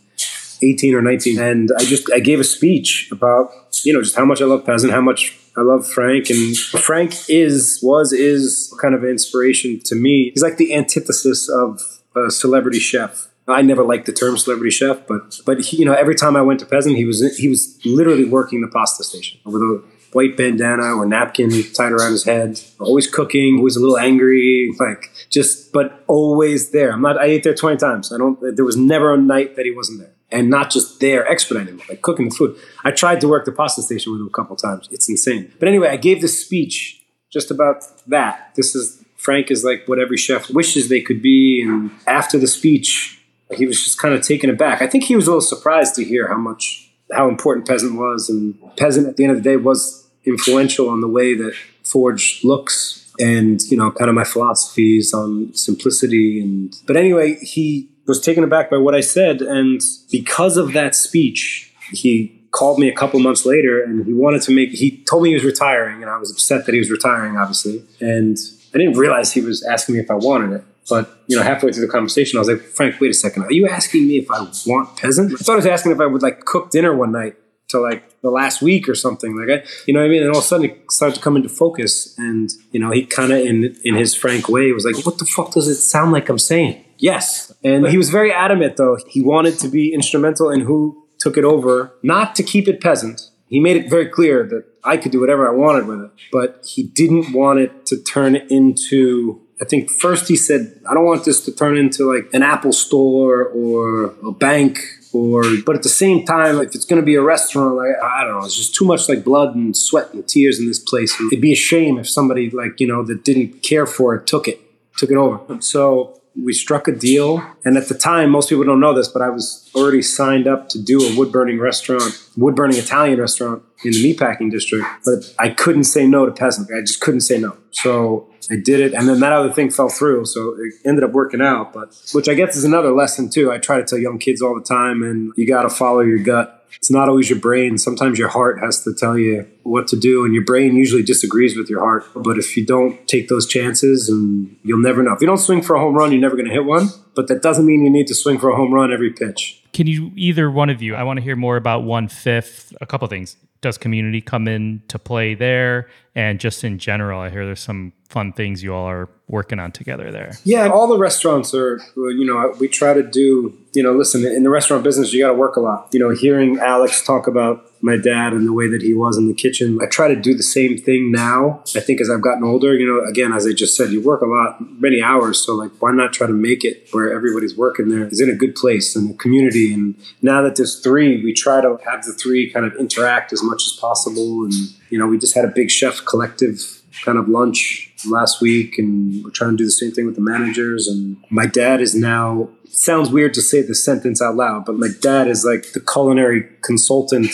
18 0.63 0.95
or 0.95 1.03
19 1.03 1.39
and 1.39 1.71
i 1.79 1.85
just 1.85 2.11
i 2.13 2.21
gave 2.21 2.41
a 2.41 2.45
speech 2.45 3.09
about 3.13 3.51
you 3.85 3.93
know 3.93 4.03
just 4.03 4.17
how 4.17 4.25
much 4.25 4.43
i 4.43 4.45
love 4.45 4.65
peasant 4.65 4.93
how 4.93 5.01
much 5.01 5.39
i 5.57 5.61
love 5.61 5.87
frank 5.87 6.31
and 6.31 6.57
frank 6.57 7.15
is 7.29 7.81
was 7.83 8.13
is 8.13 8.75
kind 8.81 8.95
of 8.95 9.03
an 9.03 9.11
inspiration 9.11 9.81
to 9.81 9.95
me. 9.95 10.31
He's 10.31 10.43
like 10.43 10.57
the 10.57 10.75
antithesis 10.75 11.49
of 11.49 11.81
a 12.17 12.31
celebrity 12.31 12.79
chef. 12.79 13.29
I 13.47 13.63
never 13.63 13.83
liked 13.83 14.07
the 14.07 14.13
term 14.13 14.37
celebrity 14.37 14.71
chef 14.71 15.07
but 15.07 15.41
but 15.47 15.61
he, 15.61 15.79
you 15.79 15.87
know 15.87 15.95
every 15.95 16.15
time 16.15 16.37
i 16.37 16.43
went 16.43 16.61
to 16.61 16.67
peasant 16.67 16.97
he 16.97 17.07
was 17.07 17.19
he 17.39 17.49
was 17.49 17.79
literally 17.85 18.27
working 18.27 18.61
the 18.61 18.69
pasta 18.69 19.03
station 19.03 19.41
with 19.47 19.63
a 19.63 19.83
white 20.13 20.37
bandana 20.37 20.95
or 20.95 21.07
napkin 21.07 21.51
tied 21.73 21.93
around 21.93 22.13
his 22.13 22.25
head 22.25 22.61
always 22.79 23.07
cooking 23.07 23.57
always 23.59 23.77
a 23.77 23.81
little 23.81 23.99
angry 23.99 24.71
like 24.79 25.11
just 25.31 25.73
but 25.73 26.05
always 26.07 26.73
there. 26.73 26.93
I'm 26.93 27.01
not 27.01 27.19
i 27.19 27.25
ate 27.25 27.43
there 27.43 27.55
20 27.55 27.79
times. 27.79 28.13
I 28.13 28.19
don't 28.19 28.39
there 28.55 28.65
was 28.67 28.77
never 28.77 29.15
a 29.15 29.17
night 29.19 29.57
that 29.57 29.65
he 29.65 29.71
wasn't 29.71 30.01
there 30.01 30.08
and 30.31 30.51
not 30.51 30.71
just 30.71 31.01
there 31.01 31.27
expediting 31.27 31.81
like 31.89 32.03
cooking 32.03 32.29
the 32.29 32.35
food. 32.35 32.57
I 32.85 32.91
tried 32.91 33.21
to 33.23 33.29
work 33.29 33.45
the 33.45 33.53
pasta 33.53 33.83
station 33.83 34.13
with 34.13 34.21
him 34.21 34.27
a 34.27 34.31
couple 34.31 34.57
times. 34.57 34.89
It's 34.91 35.09
insane. 35.09 35.53
But 35.59 35.69
anyway, 35.69 35.89
I 35.89 35.97
gave 35.97 36.21
this 36.21 36.45
speech 36.45 37.03
just 37.31 37.51
about 37.51 37.85
that. 38.07 38.53
This 38.55 38.75
is 38.75 39.05
Frank 39.17 39.51
is 39.51 39.65
like 39.65 39.87
what 39.87 39.99
every 39.99 40.17
chef 40.17 40.51
wishes 40.51 40.89
they 40.89 41.01
could 41.01 41.23
be. 41.23 41.63
And 41.63 41.91
after 42.07 42.39
the 42.39 42.47
speech, 42.47 43.21
he 43.55 43.67
was 43.67 43.83
just 43.83 43.99
kind 43.99 44.15
of 44.15 44.23
taken 44.23 44.51
aback. 44.51 44.83
I 44.83 44.87
think 44.87 45.05
he 45.05 45.17
was 45.17 45.27
a 45.27 45.31
little 45.31 45.41
surprised 45.41 45.95
to 45.97 46.05
hear 46.05 46.29
how 46.29 46.39
much 46.39 46.85
how 47.11 47.27
important 47.27 47.67
peasant 47.67 47.99
was, 47.99 48.29
and 48.29 48.55
peasant 48.77 49.07
at 49.07 49.17
the 49.17 49.25
end 49.25 49.31
of 49.31 49.39
the 49.39 49.43
day 49.43 49.57
was 49.57 50.07
influential 50.25 50.91
on 50.91 51.01
the 51.01 51.09
way 51.09 51.35
that 51.35 51.55
Forge 51.83 52.45
looks 52.45 53.09
and 53.19 53.63
you 53.63 53.77
know 53.77 53.91
kind 53.91 54.09
of 54.09 54.15
my 54.15 54.25
philosophies 54.25 55.13
on 55.13 55.53
simplicity 55.55 56.41
and 56.41 56.77
but 56.87 56.97
anyway 56.97 57.37
he 57.37 57.89
was 58.09 58.21
taken 58.21 58.43
aback 58.43 58.71
by 58.71 58.79
what 58.79 58.95
I 58.95 59.01
said. 59.01 59.43
And 59.43 59.81
because 60.11 60.57
of 60.57 60.73
that 60.73 60.95
speech, 60.95 61.73
he 61.93 62.35
called 62.51 62.79
me 62.79 62.89
a 62.89 62.95
couple 62.95 63.21
months 63.21 63.45
later 63.45 63.83
and 63.83 64.05
he 64.07 64.13
wanted 64.13 64.43
to 64.43 64.53
make, 64.53 64.71
he 64.71 65.05
told 65.05 65.23
me 65.23 65.29
he 65.29 65.35
was 65.35 65.45
retiring. 65.45 66.03
And 66.03 66.11
I 66.11 66.17
was 66.17 66.33
upset 66.33 66.67
that 66.67 66.73
he 66.73 66.79
was 66.79 66.91
retiring, 66.91 67.37
obviously. 67.37 67.85
And 68.01 68.37
I 68.75 68.79
didn't 68.79 68.97
realize 68.97 69.33
he 69.33 69.43
was 69.43 69.63
asking 69.63 69.97
me 69.97 70.01
if 70.01 70.11
I 70.11 70.15
wanted 70.15 70.53
it. 70.53 70.65
But 70.89 71.23
you 71.27 71.37
know, 71.37 71.43
halfway 71.43 71.71
through 71.71 71.87
the 71.87 71.93
conversation, 71.93 72.39
I 72.39 72.41
was 72.41 72.49
like, 72.49 72.63
"Frank, 72.63 72.99
wait 72.99 73.11
a 73.11 73.15
second. 73.15 73.45
Are 73.45 73.53
you 73.53 73.69
asking 73.69 74.09
me 74.09 74.17
if 74.17 74.31
I 74.31 74.47
want 74.67 74.97
peasant?" 74.97 75.33
I 75.33 75.37
thought 75.37 75.53
he 75.53 75.57
was 75.57 75.67
asking 75.67 75.93
if 75.93 76.01
I 76.01 76.07
would 76.07 76.23
like 76.23 76.47
cook 76.47 76.71
dinner 76.71 76.97
one 76.97 77.13
night 77.13 77.37
to 77.69 77.79
like 77.79 78.21
the 78.23 78.31
last 78.31 78.63
week 78.63 78.89
or 78.89 78.95
something. 78.95 79.37
Like, 79.37 79.51
I, 79.51 79.67
you 79.87 79.93
know 79.93 80.01
what 80.01 80.07
I 80.07 80.09
mean? 80.09 80.23
And 80.23 80.31
all 80.31 80.39
of 80.39 80.45
a 80.45 80.47
sudden, 80.47 80.71
it 80.71 80.91
started 80.91 81.17
to 81.17 81.21
come 81.21 81.37
into 81.37 81.51
focus. 81.51 82.17
And 82.19 82.51
you 82.73 82.81
know, 82.81 82.91
he 82.91 83.05
kind 83.05 83.33
of 83.33 83.39
in 83.39 83.77
in 83.85 83.95
his 83.95 84.15
frank 84.15 84.49
way 84.49 84.73
was 84.73 84.85
like, 84.85 85.05
"What 85.05 85.19
the 85.19 85.27
fuck 85.27 85.53
does 85.53 85.69
it 85.69 85.77
sound 85.77 86.13
like 86.13 86.29
I'm 86.29 86.39
saying?" 86.39 86.83
Yes. 86.99 87.53
And 87.63 87.87
he 87.87 87.97
was 87.97 88.11
very 88.11 88.33
adamant, 88.33 88.77
though. 88.77 88.99
He 89.09 89.23
wanted 89.23 89.59
to 89.61 89.69
be 89.69 89.93
instrumental 89.93 90.51
in 90.51 90.61
who 90.61 91.07
took 91.19 91.37
it 91.37 91.45
over, 91.45 91.95
not 92.03 92.35
to 92.37 92.43
keep 92.43 92.69
it 92.69 92.81
peasant. 92.81 93.31
He 93.49 93.61
made 93.61 93.77
it 93.77 93.89
very 93.89 94.07
clear 94.07 94.45
that 94.45 94.65
I 94.85 94.97
could 94.97 95.13
do 95.13 95.21
whatever 95.21 95.49
I 95.49 95.53
wanted 95.53 95.87
with 95.87 96.03
it, 96.03 96.11
but 96.31 96.65
he 96.67 96.83
didn't 96.83 97.33
want 97.33 97.61
it 97.61 97.87
to 97.87 98.03
turn 98.03 98.37
into. 98.37 99.41
I 99.61 99.65
think 99.65 99.91
first 99.91 100.29
he 100.29 100.37
said, 100.37 100.81
I 100.89 100.95
don't 100.95 101.05
want 101.05 101.25
this 101.25 101.45
to 101.47 101.53
turn 101.53 101.77
into 101.77 102.13
like 102.13 102.33
an 102.33 102.43
Apple 102.43 102.73
store 102.73 103.45
or 103.45 104.15
a 104.25 104.31
bank 104.31 104.79
or 105.13 105.43
but 105.65 105.75
at 105.75 105.83
the 105.83 105.89
same 105.89 106.25
time 106.25 106.61
if 106.61 106.75
it's 106.75 106.85
going 106.85 107.01
to 107.01 107.05
be 107.07 107.15
a 107.15 107.23
restaurant 107.23 107.77
like 107.77 107.95
i 108.03 108.25
don't 108.25 108.39
know 108.39 108.45
it's 108.45 108.57
just 108.57 108.75
too 108.75 108.85
much 108.85 109.09
like 109.09 109.25
blood 109.25 109.55
and 109.55 109.77
sweat 109.77 110.13
and 110.13 110.29
tears 110.29 110.59
in 110.59 110.67
this 110.67 110.79
place 110.79 111.19
it'd 111.21 111.41
be 111.41 111.53
a 111.53 111.57
shame 111.57 111.99
if 111.99 112.09
somebody 112.09 112.51
like 112.51 112.79
you 112.81 112.87
know 112.87 113.03
that 113.03 113.25
didn't 113.25 113.63
care 113.63 113.87
for 113.87 114.15
it 114.15 114.27
took 114.27 114.47
it 114.47 114.61
took 114.97 115.11
it 115.11 115.17
over 115.17 115.61
so 115.61 116.21
we 116.43 116.53
struck 116.53 116.89
a 116.89 116.93
deal. 116.93 117.43
And 117.65 117.77
at 117.77 117.89
the 117.89 117.95
time, 117.95 118.31
most 118.31 118.49
people 118.49 118.65
don't 118.65 118.81
know 118.81 118.95
this, 118.95 119.09
but 119.09 119.23
I 119.23 119.29
was 119.29 119.71
already 119.75 120.03
signed 120.03 120.47
up 120.47 120.69
to 120.71 120.83
do 120.83 121.01
a 121.01 121.17
wood 121.17 121.33
burning 121.33 121.59
restaurant, 121.59 122.29
wood 122.37 122.55
burning 122.55 122.79
Italian 122.79 123.21
restaurant 123.21 123.63
in 123.85 123.93
the 123.93 124.15
meatpacking 124.15 124.51
district. 124.51 124.87
But 125.05 125.35
I 125.39 125.51
couldn't 125.51 125.85
say 125.85 126.07
no 126.07 126.27
to 126.27 126.33
peasant. 126.33 126.71
I 126.73 126.81
just 126.81 127.01
couldn't 127.01 127.23
say 127.23 127.39
no. 127.39 127.57
So 127.71 128.29
I 128.51 128.57
did 128.57 128.81
it. 128.81 128.95
And 128.95 129.09
then 129.09 129.21
that 129.21 129.33
other 129.33 129.53
thing 129.53 129.71
fell 129.71 129.89
through. 129.89 130.27
So 130.27 130.57
it 130.59 130.75
ended 130.85 131.05
up 131.05 131.13
working 131.13 131.43
out. 131.43 131.73
But 131.73 131.95
which 132.13 132.29
I 132.29 132.35
guess 132.35 132.57
is 132.57 132.65
another 132.65 132.93
lesson 132.93 133.31
too. 133.31 133.53
I 133.53 133.59
try 133.59 133.79
to 133.79 133.85
tell 133.85 133.99
young 133.99 134.19
kids 134.19 134.41
all 134.41 134.55
the 134.55 134.65
time, 134.65 135.03
and 135.03 135.33
you 135.37 135.47
got 135.47 135.63
to 135.63 135.71
follow 135.71 136.01
your 136.01 136.19
gut 136.19 136.58
it's 136.77 136.91
not 136.91 137.09
always 137.09 137.31
your 137.31 137.39
brain. 137.39 137.79
Sometimes 137.79 138.19
your 138.19 138.29
heart 138.29 138.61
has 138.61 138.83
to 138.85 138.95
tell 138.95 139.19
you 139.19 139.49
what 139.63 139.89
to 139.89 139.97
do, 139.97 140.25
and 140.25 140.35
your 140.35 140.45
brain 140.45 140.77
usually 140.77 141.03
disagrees 141.03 141.57
with 141.57 141.69
your 141.69 141.81
heart. 141.81 142.05
But 142.15 142.39
if 142.39 142.57
you 142.57 142.65
don't 142.65 143.07
take 143.09 143.29
those 143.29 143.47
chances, 143.47 144.09
and 144.09 144.57
you'll 144.63 144.83
never 144.83 145.03
know. 145.03 145.13
If 145.13 145.21
you 145.21 145.27
don't 145.27 145.39
swing 145.39 145.63
for 145.63 145.77
a 145.77 145.81
home 145.81 145.95
run, 145.95 146.13
you're 146.13 146.21
never 146.21 146.37
going 146.37 146.49
to 146.49 146.53
hit 146.53 146.65
one. 146.65 146.89
But 147.15 147.29
that 147.29 147.43
doesn't 147.43 147.67
mean 147.67 147.85
you 147.85 147.91
need 147.91 148.07
to 148.09 148.15
swing 148.15 148.39
for 148.39 148.51
a 148.51 148.57
home 148.57 148.73
run 148.73 148.93
every 148.93 149.13
pitch. 149.13 149.63
Can 149.73 149.87
you 149.87 150.13
either 150.15 150.51
one 150.51 150.71
of 150.71 150.83
you? 150.83 150.95
I 150.95 151.03
want 151.03 151.19
to 151.19 151.23
hear 151.23 151.37
more 151.37 151.57
about 151.57 151.85
one 151.85 152.09
fifth. 152.09 152.73
A 152.81 152.87
couple 152.87 153.07
things. 153.09 153.37
Does 153.61 153.77
community 153.77 154.21
come 154.21 154.47
in 154.47 154.83
to 154.89 154.99
play 154.99 155.35
there? 155.35 155.89
And 156.15 156.39
just 156.39 156.63
in 156.63 156.79
general, 156.79 157.21
I 157.21 157.31
hear 157.31 157.45
there's 157.45 157.61
some 157.61 157.93
fun 158.09 158.33
things 158.33 158.63
you 158.63 158.73
all 158.73 158.89
are 158.89 159.09
working 159.29 159.59
on 159.59 159.73
together 159.73 160.11
there. 160.11 160.33
Yeah, 160.45 160.69
all 160.69 160.87
the 160.87 160.99
restaurants 160.99 161.55
are. 161.55 161.81
You 161.97 162.25
know, 162.25 162.55
we 162.59 162.69
try 162.69 162.95
to 162.95 163.03
do. 163.03 163.57
You 163.75 163.83
know, 163.83 163.93
listen, 163.93 164.25
in 164.27 164.43
the 164.43 164.51
restaurant 164.51 164.83
business, 164.83 165.13
you 165.13 165.23
got 165.23 165.29
to 165.29 165.35
work 165.35 165.57
a 165.57 165.61
lot. 165.61 165.89
You 165.93 166.01
know, 166.01 166.11
hearing 166.11 166.59
Alex 166.59 167.03
talk 167.05 167.27
about 167.27 167.69
my 167.83 167.97
dad 167.97 168.33
and 168.33 168.47
the 168.47 168.53
way 168.53 168.69
that 168.69 168.83
he 168.83 168.95
was 168.95 169.17
in 169.17 169.29
the 169.29 169.35
kitchen. 169.35 169.79
I 169.81 169.87
try 169.87 170.09
to 170.09 170.17
do 170.17 170.35
the 170.35 170.43
same 170.43 170.79
thing 170.79 171.13
now. 171.13 171.63
I 171.77 171.81
think 171.81 172.01
as 172.01 172.11
I've 172.11 172.23
gotten 172.23 172.45
older, 172.45 172.75
you 172.75 172.87
know, 172.87 173.09
again, 173.09 173.33
as 173.33 173.47
I 173.47 173.53
just 173.53 173.77
said, 173.77 173.91
you 173.91 174.03
work 174.03 174.21
a 174.21 174.27
lot, 174.27 174.57
many 174.81 175.01
hours. 175.01 175.45
So 175.45 175.55
like, 175.55 175.71
why 175.81 175.93
not 175.93 176.13
try 176.13 176.27
to 176.27 176.33
make 176.33 176.65
it 176.65 176.89
where 176.93 177.13
everybody's 177.13 177.57
working 177.57 177.89
there 177.89 178.07
is 178.07 178.21
in 178.21 178.31
a 178.31 178.35
good 178.35 178.55
place 178.55 178.97
in 178.97 179.09
the 179.09 179.15
community. 179.15 179.73
And 179.73 179.95
now 180.23 180.43
that 180.43 180.57
there's 180.57 180.81
three, 180.81 181.23
we 181.23 181.33
try 181.33 181.61
to 181.61 181.79
have 181.85 182.05
the 182.05 182.13
three 182.13 182.51
kind 182.51 182.67
of 182.67 182.75
interact 182.77 183.33
as 183.33 183.43
much 183.43 183.65
as 183.67 183.79
possible. 183.81 184.45
And, 184.45 184.55
you 184.91 184.99
know, 184.99 185.07
we 185.07 185.19
just 185.19 185.35
had 185.35 185.45
a 185.45 185.49
big 185.49 185.71
chef 185.71 186.05
collective 186.05 186.78
kind 187.05 187.19
of 187.19 187.29
lunch 187.29 187.93
last 188.09 188.41
week 188.41 188.79
and 188.79 189.25
we're 189.25 189.31
trying 189.31 189.53
to 189.53 189.57
do 189.57 189.65
the 189.65 189.71
same 189.71 189.93
thing 189.93 190.07
with 190.07 190.15
the 190.15 190.21
managers 190.21 190.87
and 190.87 191.17
my 191.31 191.47
dad 191.47 191.81
is 191.81 191.95
now 191.95 192.49
sounds 192.69 193.11
weird 193.11 193.35
to 193.35 193.43
say 193.43 193.63
this 193.63 193.85
sentence 193.85 194.23
out 194.23 194.37
loud 194.37 194.65
but 194.65 194.75
my 194.77 194.89
dad 195.01 195.29
is 195.29 195.45
like 195.45 195.73
the 195.73 195.81
culinary 195.81 196.49
consultant 196.63 197.31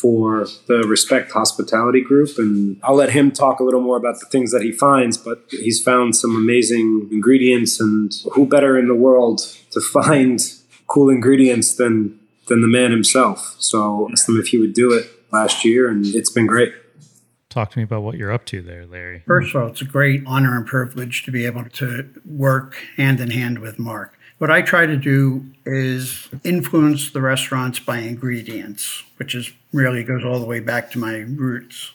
for 0.00 0.46
the 0.66 0.86
Respect 0.88 1.30
Hospitality 1.32 2.00
Group. 2.00 2.38
And 2.38 2.78
I'll 2.82 2.94
let 2.94 3.10
him 3.10 3.30
talk 3.30 3.60
a 3.60 3.64
little 3.64 3.82
more 3.82 3.98
about 3.98 4.18
the 4.18 4.26
things 4.26 4.50
that 4.52 4.62
he 4.62 4.72
finds, 4.72 5.18
but 5.18 5.44
he's 5.50 5.82
found 5.82 6.16
some 6.16 6.34
amazing 6.34 7.08
ingredients. 7.12 7.78
And 7.80 8.12
who 8.32 8.46
better 8.46 8.78
in 8.78 8.88
the 8.88 8.94
world 8.94 9.40
to 9.72 9.80
find 9.80 10.40
cool 10.86 11.10
ingredients 11.10 11.74
than, 11.74 12.18
than 12.46 12.62
the 12.62 12.68
man 12.68 12.92
himself? 12.92 13.56
So 13.58 14.08
I 14.08 14.12
asked 14.12 14.28
him 14.28 14.38
if 14.38 14.48
he 14.48 14.58
would 14.58 14.72
do 14.72 14.92
it 14.92 15.06
last 15.32 15.64
year, 15.64 15.90
and 15.90 16.06
it's 16.06 16.30
been 16.30 16.46
great. 16.46 16.72
Talk 17.50 17.72
to 17.72 17.78
me 17.78 17.82
about 17.82 18.02
what 18.04 18.16
you're 18.16 18.30
up 18.30 18.46
to 18.46 18.62
there, 18.62 18.86
Larry. 18.86 19.24
First 19.26 19.54
of 19.54 19.62
all, 19.62 19.68
it's 19.68 19.82
a 19.82 19.84
great 19.84 20.22
honor 20.24 20.56
and 20.56 20.64
privilege 20.64 21.24
to 21.24 21.32
be 21.32 21.46
able 21.46 21.64
to 21.64 22.08
work 22.24 22.76
hand 22.96 23.18
in 23.18 23.30
hand 23.30 23.58
with 23.58 23.76
Marc. 23.76 24.16
What 24.38 24.52
I 24.52 24.62
try 24.62 24.86
to 24.86 24.96
do 24.96 25.44
is 25.66 26.28
influence 26.44 27.10
the 27.10 27.20
restaurants 27.20 27.80
by 27.80 27.98
ingredients, 27.98 29.02
which 29.16 29.34
is 29.34 29.52
really 29.72 30.04
goes 30.04 30.24
all 30.24 30.38
the 30.38 30.46
way 30.46 30.60
back 30.60 30.92
to 30.92 30.98
my 31.00 31.18
roots. 31.18 31.92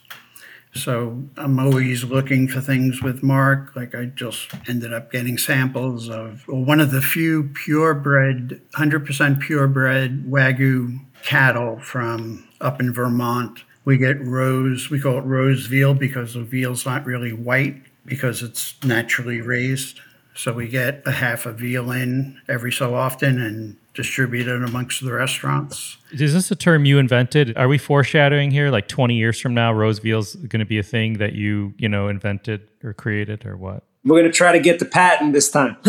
So 0.74 1.24
I'm 1.38 1.58
always 1.58 2.04
looking 2.04 2.48
for 2.48 2.60
things 2.60 3.02
with 3.02 3.22
Marc. 3.22 3.74
Like 3.74 3.94
I 3.94 4.04
just 4.04 4.50
ended 4.68 4.92
up 4.92 5.10
getting 5.10 5.38
samples 5.38 6.10
of 6.10 6.46
one 6.46 6.80
of 6.80 6.90
the 6.90 7.00
few 7.00 7.44
purebred, 7.44 8.60
100% 8.74 9.40
purebred 9.40 10.26
Wagyu 10.26 11.00
cattle 11.22 11.80
from 11.80 12.46
up 12.60 12.78
in 12.78 12.92
Vermont. 12.92 13.60
We 13.86 13.96
get 13.96 14.20
rose, 14.20 14.90
we 14.90 15.00
call 15.00 15.16
it 15.18 15.22
rose 15.22 15.66
veal 15.66 15.94
because 15.94 16.34
the 16.34 16.42
veal's 16.42 16.84
not 16.84 17.06
really 17.06 17.32
white 17.32 17.82
because 18.04 18.42
it's 18.42 18.74
naturally 18.84 19.40
raised. 19.40 20.00
So 20.34 20.52
we 20.52 20.68
get 20.68 21.02
a 21.06 21.12
half 21.12 21.46
a 21.46 21.52
veal 21.52 21.90
in 21.92 22.38
every 22.48 22.72
so 22.72 22.94
often 22.94 23.40
and 23.40 23.76
distribute 23.94 24.48
it 24.48 24.62
amongst 24.62 25.02
the 25.02 25.12
restaurants. 25.12 25.96
Is 26.10 26.34
this 26.34 26.50
a 26.50 26.56
term 26.56 26.84
you 26.84 26.98
invented? 26.98 27.56
Are 27.56 27.68
we 27.68 27.78
foreshadowing 27.78 28.50
here? 28.50 28.70
Like 28.70 28.88
20 28.88 29.14
years 29.14 29.40
from 29.40 29.54
now, 29.54 29.72
rose 29.72 29.98
veal's 30.00 30.34
going 30.34 30.60
to 30.60 30.66
be 30.66 30.78
a 30.78 30.82
thing 30.82 31.14
that 31.14 31.32
you, 31.32 31.72
you 31.78 31.88
know, 31.88 32.08
invented 32.08 32.68
or 32.84 32.92
created 32.92 33.46
or 33.46 33.56
what? 33.56 33.84
We're 34.06 34.20
going 34.20 34.30
to 34.30 34.36
try 34.36 34.52
to 34.52 34.60
get 34.60 34.78
the 34.78 34.84
patent 34.84 35.32
this 35.32 35.50
time. 35.50 35.76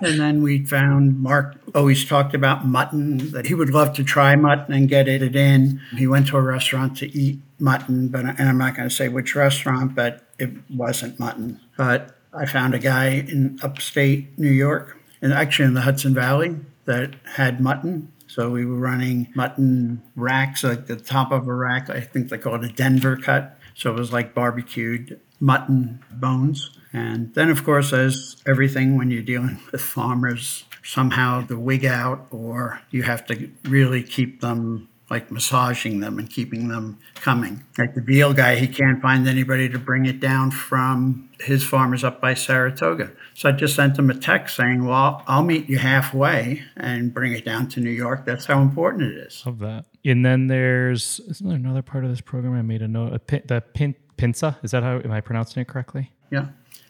and 0.00 0.18
then 0.18 0.42
we 0.42 0.64
found 0.64 1.20
Marc 1.20 1.56
always 1.74 2.06
talked 2.06 2.34
about 2.34 2.66
mutton, 2.66 3.32
that 3.32 3.46
he 3.46 3.54
would 3.54 3.68
love 3.68 3.92
to 3.94 4.04
try 4.04 4.34
mutton 4.34 4.72
and 4.72 4.88
get 4.88 5.06
it 5.06 5.36
in. 5.36 5.78
He 5.94 6.06
went 6.06 6.28
to 6.28 6.38
a 6.38 6.40
restaurant 6.40 6.96
to 6.98 7.14
eat 7.14 7.38
mutton, 7.58 8.08
but 8.08 8.24
and 8.24 8.48
I'm 8.48 8.56
not 8.56 8.74
going 8.74 8.88
to 8.88 8.94
say 8.94 9.08
which 9.08 9.36
restaurant, 9.36 9.94
but 9.94 10.22
it 10.38 10.50
wasn't 10.70 11.20
mutton. 11.20 11.60
But 11.76 12.16
I 12.32 12.46
found 12.46 12.74
a 12.74 12.78
guy 12.78 13.08
in 13.08 13.58
upstate 13.62 14.38
New 14.38 14.50
York, 14.50 14.96
and 15.20 15.34
actually 15.34 15.66
in 15.66 15.74
the 15.74 15.82
Hudson 15.82 16.14
Valley, 16.14 16.56
that 16.86 17.14
had 17.34 17.60
mutton. 17.60 18.10
So 18.30 18.48
we 18.48 18.64
were 18.64 18.76
running 18.76 19.32
mutton 19.34 20.02
racks, 20.14 20.62
like 20.62 20.86
the 20.86 20.94
top 20.94 21.32
of 21.32 21.48
a 21.48 21.52
rack. 21.52 21.90
I 21.90 22.00
think 22.00 22.28
they 22.28 22.38
call 22.38 22.54
it 22.54 22.64
a 22.64 22.72
Denver 22.72 23.16
cut. 23.16 23.58
So 23.74 23.90
it 23.90 23.98
was 23.98 24.12
like 24.12 24.34
barbecued 24.34 25.20
mutton 25.40 25.98
bones. 26.12 26.70
And 26.92 27.34
then, 27.34 27.50
of 27.50 27.64
course, 27.64 27.92
as 27.92 28.36
everything 28.46 28.96
when 28.96 29.10
you're 29.10 29.22
dealing 29.22 29.58
with 29.72 29.80
farmers, 29.80 30.64
somehow 30.84 31.44
the 31.44 31.58
wig 31.58 31.84
out, 31.84 32.28
or 32.30 32.80
you 32.90 33.02
have 33.02 33.26
to 33.26 33.50
really 33.64 34.02
keep 34.04 34.40
them 34.40 34.88
like 35.10 35.30
massaging 35.30 35.98
them 35.98 36.18
and 36.18 36.30
keeping 36.30 36.68
them 36.68 36.98
coming. 37.16 37.64
Like 37.76 37.94
the 37.94 38.00
veal 38.00 38.32
guy, 38.32 38.54
he 38.54 38.68
can't 38.68 39.02
find 39.02 39.26
anybody 39.26 39.68
to 39.68 39.78
bring 39.78 40.06
it 40.06 40.20
down 40.20 40.52
from 40.52 41.28
his 41.40 41.64
farmers 41.64 42.04
up 42.04 42.20
by 42.20 42.34
Saratoga. 42.34 43.10
So 43.34 43.48
I 43.48 43.52
just 43.52 43.74
sent 43.74 43.98
him 43.98 44.08
a 44.08 44.14
text 44.14 44.56
saying, 44.56 44.84
Well, 44.84 45.24
I'll 45.26 45.42
meet 45.42 45.68
you 45.68 45.78
halfway 45.78 46.62
and 46.76 47.12
bring 47.12 47.32
it 47.32 47.44
down 47.44 47.68
to 47.70 47.80
New 47.80 47.90
York. 47.90 48.24
That's 48.24 48.46
how 48.46 48.62
important 48.62 49.12
it 49.12 49.18
is. 49.26 49.42
Love 49.44 49.58
that. 49.58 49.86
And 50.04 50.24
then 50.24 50.46
there's 50.46 51.20
isn't 51.28 51.46
there 51.46 51.56
another 51.56 51.82
part 51.82 52.04
of 52.04 52.10
this 52.10 52.20
program 52.20 52.54
I 52.54 52.62
made 52.62 52.82
a 52.82 52.88
note? 52.88 53.12
A 53.12 53.18
pin, 53.18 53.42
the 53.46 53.60
pin, 53.60 53.94
pinza 54.16 54.58
is 54.62 54.70
that 54.70 54.82
how 54.82 55.00
am 55.00 55.10
I 55.10 55.20
pronouncing 55.20 55.60
it 55.60 55.68
correctly? 55.68 56.12
Yeah, 56.30 56.46